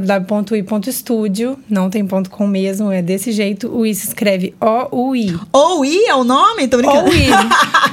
não 1.69 1.89
tem 1.89 2.07
ponto 2.07 2.29
com 2.29 2.47
mesmo, 2.47 2.89
é 2.91 3.01
desse 3.01 3.33
jeito. 3.33 3.67
O 3.67 3.85
i 3.85 3.93
se 3.93 4.07
escreve 4.07 4.53
O-U-I. 4.59 5.37
Ou 5.51 5.81
Wii 5.81 6.05
é 6.05 6.15
o 6.15 6.23
nome? 6.23 6.67
Tô 6.67 6.77
brincando. 6.77 7.09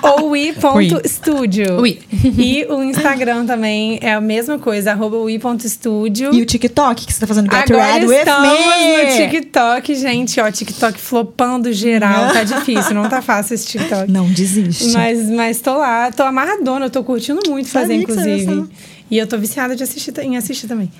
Ou 0.02 0.36
i.studio. 0.36 1.80
Ui. 1.80 1.98
E 2.38 2.64
o 2.68 2.82
Instagram 2.84 3.46
também 3.46 3.98
é 4.00 4.12
a 4.12 4.20
mesma 4.20 4.58
coisa, 4.58 4.92
arroba 4.92 5.16
ui.studio. 5.16 6.32
E 6.32 6.40
o 6.40 6.46
TikTok 6.46 7.04
que 7.04 7.12
você 7.12 7.20
tá 7.20 7.26
fazendo 7.26 7.50
Get 7.50 7.70
Agora 7.70 7.94
Ready 7.94 8.06
With 8.06 8.16
estamos 8.16 8.48
Me. 8.48 9.04
no 9.04 9.16
TikTok, 9.16 9.94
gente. 9.96 10.40
Ó, 10.40 10.50
TikTok 10.50 10.98
flopando 11.00 11.72
geral. 11.72 12.32
Tá 12.32 12.44
difícil, 12.44 12.94
não 12.94 13.08
tá 13.08 13.20
fácil 13.20 13.54
esse 13.54 13.66
TikTok. 13.66 14.10
Não 14.10 14.26
desiste. 14.26 14.92
Mas, 14.92 15.28
mas 15.30 15.60
tô 15.60 15.76
lá, 15.76 16.12
tô 16.12 16.22
amarradona, 16.22 16.86
eu 16.86 16.90
tô 16.90 17.02
curtindo 17.08 17.40
muito 17.48 17.70
fazer, 17.70 17.94
inclusive. 17.94 18.66
E 19.10 19.16
eu 19.16 19.26
tô 19.26 19.38
viciada 19.38 19.74
de 19.74 19.82
assistir, 19.82 20.12
em 20.20 20.36
assistir 20.36 20.68
também. 20.68 20.90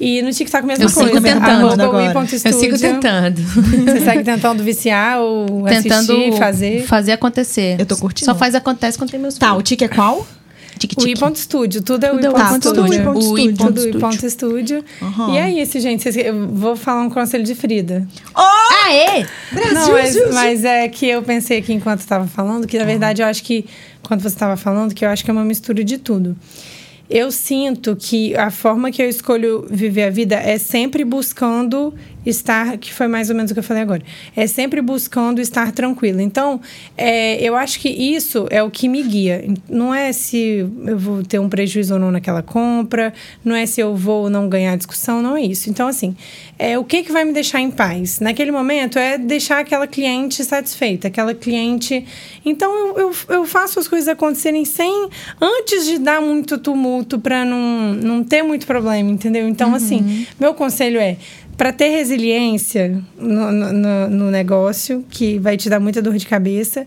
E 0.00 0.22
no 0.22 0.32
TikTok 0.32 0.66
mesma 0.66 0.84
Eu 0.84 0.88
sigo 0.88 1.10
coisa. 1.10 1.20
tentando 1.20 1.82
agora. 1.82 2.14
Eu 2.44 2.52
sigo 2.54 2.78
tentando. 2.78 3.42
Você 3.42 4.00
segue 4.00 4.24
tentando 4.24 4.62
viciar 4.64 5.20
ou 5.20 5.64
tentando 5.64 6.12
assistir, 6.12 6.38
fazer? 6.38 6.86
fazer 6.86 7.12
acontecer. 7.12 7.76
Eu 7.78 7.84
tô 7.84 7.96
curtindo. 7.98 8.24
Só 8.24 8.34
faz 8.34 8.54
acontece 8.54 8.96
quando 8.96 9.10
tem 9.10 9.20
meus 9.20 9.36
Tá, 9.36 9.50
o 9.52 9.56
filhos. 9.56 9.68
Tique 9.68 9.84
é 9.84 9.88
qual? 9.88 10.26
Tique, 10.78 10.94
O 10.98 11.04
tique. 11.04 11.24
i.studio, 11.24 11.82
tudo 11.82 12.04
é 12.04 12.10
o 12.12 12.14
Tudo 12.16 12.26
é 12.26 12.30
o 12.30 12.32
Tá, 12.32 12.52
i.studio. 12.56 12.60
tudo 12.72 12.82
o 12.82 12.86
i.studio. 12.86 13.10
i.studio. 13.12 13.32
O 13.32 13.38
i.studio. 13.38 14.36
Tudo 14.38 14.58
i.studio. 14.58 14.84
Aham. 15.02 15.34
E 15.34 15.38
é 15.38 15.50
isso, 15.62 15.78
gente. 15.80 16.08
Eu 16.18 16.48
vou 16.48 16.74
falar 16.76 17.02
um 17.02 17.10
conselho 17.10 17.44
de 17.44 17.54
Frida. 17.54 18.06
Aê! 18.34 19.26
Brasil, 19.52 19.74
Não, 19.74 19.92
mas, 19.92 20.14
Brasil. 20.14 20.32
mas 20.32 20.64
é 20.64 20.88
que 20.88 21.06
eu 21.06 21.22
pensei 21.22 21.58
aqui 21.58 21.72
enquanto 21.72 22.00
estava 22.00 22.26
falando, 22.26 22.66
que 22.66 22.78
na 22.78 22.84
verdade 22.84 23.22
eu 23.22 23.26
acho 23.26 23.42
que, 23.44 23.64
quando 24.02 24.20
você 24.22 24.28
estava 24.28 24.56
falando, 24.56 24.94
que 24.94 25.04
eu 25.04 25.08
acho 25.08 25.24
que 25.24 25.30
é 25.30 25.32
uma 25.34 25.44
mistura 25.44 25.84
de 25.84 25.98
tudo. 25.98 26.36
Eu 27.10 27.30
sinto 27.30 27.94
que 27.94 28.34
a 28.36 28.50
forma 28.50 28.90
que 28.90 29.02
eu 29.02 29.08
escolho 29.08 29.66
viver 29.70 30.04
a 30.04 30.10
vida 30.10 30.34
é 30.36 30.56
sempre 30.56 31.04
buscando 31.04 31.92
estar, 32.24 32.76
que 32.78 32.92
foi 32.92 33.08
mais 33.08 33.30
ou 33.30 33.36
menos 33.36 33.50
o 33.50 33.54
que 33.54 33.60
eu 33.60 33.64
falei 33.64 33.82
agora, 33.82 34.02
é 34.36 34.46
sempre 34.46 34.80
buscando 34.80 35.40
estar 35.40 35.72
tranquila. 35.72 36.22
Então, 36.22 36.60
é, 36.96 37.42
eu 37.42 37.56
acho 37.56 37.80
que 37.80 37.88
isso 37.88 38.46
é 38.50 38.62
o 38.62 38.70
que 38.70 38.88
me 38.88 39.02
guia. 39.02 39.44
Não 39.68 39.94
é 39.94 40.12
se 40.12 40.66
eu 40.86 40.98
vou 40.98 41.22
ter 41.22 41.38
um 41.38 41.48
prejuízo 41.48 41.94
ou 41.94 42.00
não 42.00 42.10
naquela 42.10 42.42
compra, 42.42 43.12
não 43.44 43.54
é 43.54 43.66
se 43.66 43.80
eu 43.80 43.96
vou 43.96 44.24
ou 44.24 44.30
não 44.30 44.48
ganhar 44.48 44.76
discussão, 44.76 45.22
não 45.22 45.36
é 45.36 45.42
isso. 45.42 45.68
Então, 45.68 45.88
assim, 45.88 46.16
é, 46.58 46.78
o 46.78 46.84
que, 46.84 47.02
que 47.02 47.12
vai 47.12 47.24
me 47.24 47.32
deixar 47.32 47.60
em 47.60 47.70
paz? 47.70 48.20
Naquele 48.20 48.52
momento 48.52 48.98
é 48.98 49.18
deixar 49.18 49.58
aquela 49.58 49.86
cliente 49.86 50.44
satisfeita, 50.44 51.08
aquela 51.08 51.34
cliente. 51.34 52.04
Então, 52.44 52.72
eu, 52.72 52.98
eu, 52.98 53.12
eu 53.28 53.46
faço 53.46 53.78
as 53.78 53.88
coisas 53.88 54.08
acontecerem 54.08 54.64
sem. 54.64 55.08
antes 55.40 55.86
de 55.86 55.98
dar 55.98 56.20
muito 56.20 56.58
tumulto 56.58 57.18
para 57.18 57.44
não, 57.44 57.94
não 57.94 58.24
ter 58.24 58.42
muito 58.42 58.66
problema, 58.66 59.10
entendeu? 59.10 59.48
Então, 59.48 59.70
uhum. 59.70 59.74
assim, 59.74 60.26
meu 60.38 60.54
conselho 60.54 61.00
é 61.00 61.16
para 61.62 61.72
ter 61.72 61.90
resiliência 61.90 63.00
no, 63.16 63.52
no, 63.52 64.08
no, 64.08 64.30
negócio, 64.32 65.04
que 65.08 65.38
vai 65.38 65.56
te 65.56 65.70
dar 65.70 65.78
muita 65.78 66.02
dor 66.02 66.16
de 66.16 66.26
cabeça, 66.26 66.84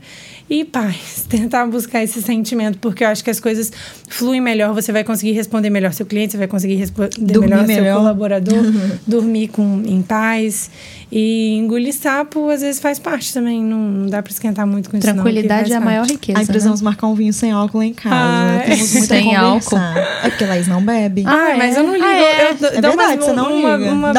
e 0.49 0.65
paz, 0.65 1.25
tentar 1.31 1.65
buscar 1.65 2.03
esse 2.03 2.21
sentimento, 2.21 2.77
porque 2.79 3.05
eu 3.05 3.07
acho 3.07 3.23
que 3.23 3.29
as 3.29 3.39
coisas 3.39 3.71
fluem 4.09 4.41
melhor, 4.41 4.73
você 4.73 4.91
vai 4.91 5.05
conseguir 5.05 5.31
responder 5.31 5.69
melhor 5.69 5.93
seu 5.93 6.05
cliente, 6.05 6.33
você 6.33 6.37
vai 6.39 6.47
conseguir 6.47 6.75
responder 6.75 7.09
dormir 7.17 7.51
melhor, 7.51 7.67
melhor 7.67 7.85
seu 7.85 7.95
colaborador, 7.95 8.63
dormir 9.07 9.47
com, 9.47 9.81
em 9.85 10.01
paz. 10.01 10.69
E 11.11 11.55
engolir 11.55 11.93
sapo, 11.93 12.49
às 12.49 12.61
vezes, 12.61 12.81
faz 12.81 12.99
parte 12.99 13.33
também. 13.33 13.63
Não, 13.63 13.77
não 13.77 14.09
dá 14.09 14.21
pra 14.21 14.31
esquentar 14.31 14.65
muito 14.65 14.89
com 14.89 14.97
isso, 14.97 15.05
Tranquilidade 15.05 15.71
é 15.71 15.75
a 15.75 15.79
maior 15.79 16.05
riqueza. 16.05 16.39
Aí 16.39 16.45
precisamos 16.45 16.81
né? 16.81 16.85
marcar 16.85 17.07
um 17.07 17.15
vinho 17.15 17.31
sem 17.31 17.51
álcool 17.51 17.83
em 17.83 17.93
casa. 17.93 18.15
Ah, 18.15 18.63
Temos 18.65 18.91
muito 18.91 19.07
sem 19.07 19.35
álcool. 19.35 19.77
É 19.77 20.29
porque 20.29 20.45
Laís 20.45 20.67
não 20.67 20.83
bebe. 20.83 21.23
Ah, 21.25 21.51
é? 21.51 21.57
mas 21.57 21.77
eu 21.77 21.83
não 21.83 21.93
ligo. 21.93 22.05
Ah, 22.05 22.17
é. 22.17 22.51
Eu, 22.59 22.67
é 22.67 22.81
verdade, 22.81 23.23
você 23.23 23.33
não 23.33 23.55
uma, 23.55 23.77
liga. 23.77 23.91
Uma, 23.91 24.11
uma 24.11 24.13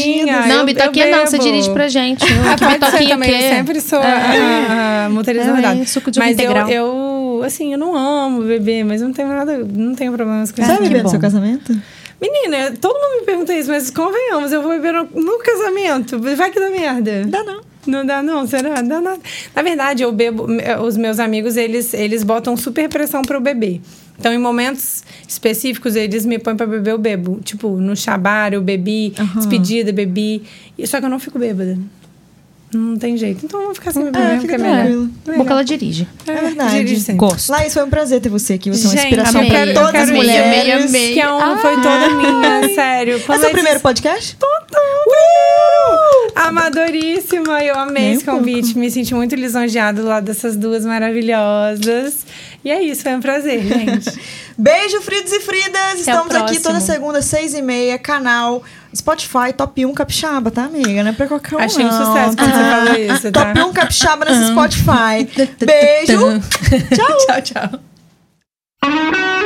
bitoquinha. 0.00 0.46
Não, 0.46 0.64
bitoquinha 0.64 1.16
não, 1.16 1.26
você 1.26 1.38
dirige 1.38 1.70
pra 1.70 1.88
gente. 1.88 2.24
Ah, 2.50 2.56
que 2.56 2.66
bitoquinha 2.66 3.10
também. 3.10 3.30
Eu 3.30 3.56
sempre 3.56 3.80
sou 3.80 3.98
a, 4.00 5.04
a 5.06 5.10
motorista 5.10 5.52
rodada. 5.52 5.86
Suco 5.86 6.10
de 6.10 6.18
mas 6.18 6.32
integral. 6.32 6.68
eu, 6.68 7.38
eu, 7.38 7.42
assim, 7.44 7.72
eu 7.72 7.78
não 7.78 7.96
amo 7.96 8.42
beber, 8.42 8.84
mas 8.84 9.00
não 9.00 9.12
tenho 9.12 9.28
nada, 9.28 9.58
não 9.58 9.94
tenho 9.94 10.12
problemas 10.12 10.50
com 10.50 10.60
isso. 10.60 10.70
Você 10.70 10.78
vai 10.78 10.88
beber 10.88 11.02
no 11.02 11.08
seu 11.08 11.20
casamento? 11.20 11.76
Menina, 12.20 12.72
todo 12.80 12.94
mundo 12.94 13.20
me 13.20 13.26
pergunta 13.26 13.54
isso, 13.54 13.70
mas 13.70 13.90
convenhamos, 13.90 14.52
eu 14.52 14.62
vou 14.62 14.72
beber 14.72 14.92
no, 14.92 15.08
no 15.14 15.38
casamento. 15.38 16.18
Vai 16.18 16.50
que 16.50 16.60
dá 16.60 16.68
merda. 16.68 17.24
Dá 17.26 17.42
não. 17.42 17.60
Não 17.86 18.04
dá 18.04 18.22
não, 18.22 18.46
será? 18.46 18.82
Dá 18.82 19.00
nada. 19.00 19.20
Na 19.54 19.62
verdade, 19.62 20.02
eu 20.02 20.12
bebo, 20.12 20.46
os 20.84 20.96
meus 20.96 21.18
amigos, 21.18 21.56
eles, 21.56 21.94
eles 21.94 22.22
botam 22.22 22.56
super 22.56 22.88
pressão 22.88 23.22
para 23.22 23.36
eu 23.36 23.40
beber. 23.40 23.80
Então, 24.20 24.34
em 24.34 24.38
momentos 24.38 25.02
específicos, 25.26 25.96
eles 25.96 26.26
me 26.26 26.38
põem 26.38 26.54
para 26.54 26.66
beber, 26.66 26.90
eu 26.90 26.98
bebo. 26.98 27.40
Tipo, 27.42 27.70
no 27.78 27.96
chabar, 27.96 28.52
eu 28.52 28.60
bebi, 28.60 29.14
uhum. 29.18 29.26
despedida, 29.36 29.92
bebi. 29.92 30.42
Só 30.84 31.00
que 31.00 31.06
eu 31.06 31.10
não 31.10 31.18
fico 31.18 31.38
bêbada. 31.38 31.78
Não 32.72 32.96
tem 32.96 33.16
jeito. 33.16 33.44
Então 33.44 33.60
vamos 33.60 33.78
ficar 33.78 33.92
sem 33.92 34.04
beber 34.04 34.20
é, 34.20 34.32
mesmo, 34.34 34.48
que 34.48 34.54
é 34.54 34.58
melhor. 34.58 35.08
Bom 35.38 35.44
que 35.44 35.52
ela 35.52 35.64
dirige. 35.64 36.06
É, 36.26 36.30
é 36.30 36.40
verdade. 36.40 36.84
Dirige 36.84 37.12
Gosto. 37.14 37.50
Laís, 37.50 37.72
foi 37.74 37.82
um 37.82 37.90
prazer 37.90 38.20
ter 38.20 38.28
você 38.28 38.54
aqui. 38.54 38.70
Você 38.70 38.86
é 38.86 38.90
uma 38.90 39.02
inspiração 39.02 39.46
para 39.46 39.74
todas 39.74 40.02
as 40.02 40.10
mulheres. 40.10 40.74
Amei, 40.74 40.88
amei. 40.88 41.14
Que 41.14 41.20
a 41.20 41.34
honra 41.34 41.56
foi 41.58 41.76
toda 41.76 42.10
minha, 42.14 42.74
sério. 42.74 43.20
Quando 43.20 43.38
Esse 43.38 43.46
é 43.46 43.48
o 43.48 43.52
primeiro 43.52 43.80
podcast? 43.80 44.36
Total. 44.36 44.80
Uh! 45.08 46.32
Amadoríssima. 46.36 47.64
Eu 47.64 47.76
amei 47.76 48.02
Nem 48.02 48.12
esse 48.12 48.24
convite. 48.24 48.78
Me 48.78 48.88
senti 48.88 49.14
muito 49.14 49.34
lisonjeada 49.34 50.00
do 50.00 50.06
lado 50.06 50.26
dessas 50.26 50.56
duas 50.56 50.84
maravilhosas. 50.84 52.24
E 52.64 52.70
é 52.70 52.82
isso, 52.82 53.02
foi 53.02 53.14
um 53.14 53.20
prazer, 53.20 53.62
gente. 53.62 54.20
Beijo, 54.56 55.00
Fridos 55.00 55.32
e 55.32 55.40
Fridas. 55.40 56.00
Estamos 56.00 56.34
aqui 56.34 56.60
toda 56.60 56.80
segunda, 56.80 57.22
seis 57.22 57.54
e 57.54 57.62
meia, 57.62 57.98
canal 57.98 58.62
Spotify, 58.94 59.52
top 59.56 59.86
1 59.86 59.94
capixaba, 59.94 60.50
tá, 60.50 60.64
amiga? 60.64 61.02
Não 61.02 61.10
é 61.10 61.12
pra 61.14 61.26
qualquer 61.26 61.56
um. 61.56 61.60
Achei 61.60 61.84
um 61.84 61.90
sucesso 61.90 62.36
quando 62.36 62.50
ah, 62.50 62.54
você 62.54 62.86
falou 62.86 63.14
isso, 63.14 63.32
tá? 63.32 63.44
Top 63.44 63.60
1 63.60 63.72
capixaba 63.72 64.24
nesse 64.24 64.50
Spotify. 64.50 65.46
Beijo. 65.64 66.40
tchau. 66.94 67.16
tchau, 67.26 67.42
tchau. 67.42 69.39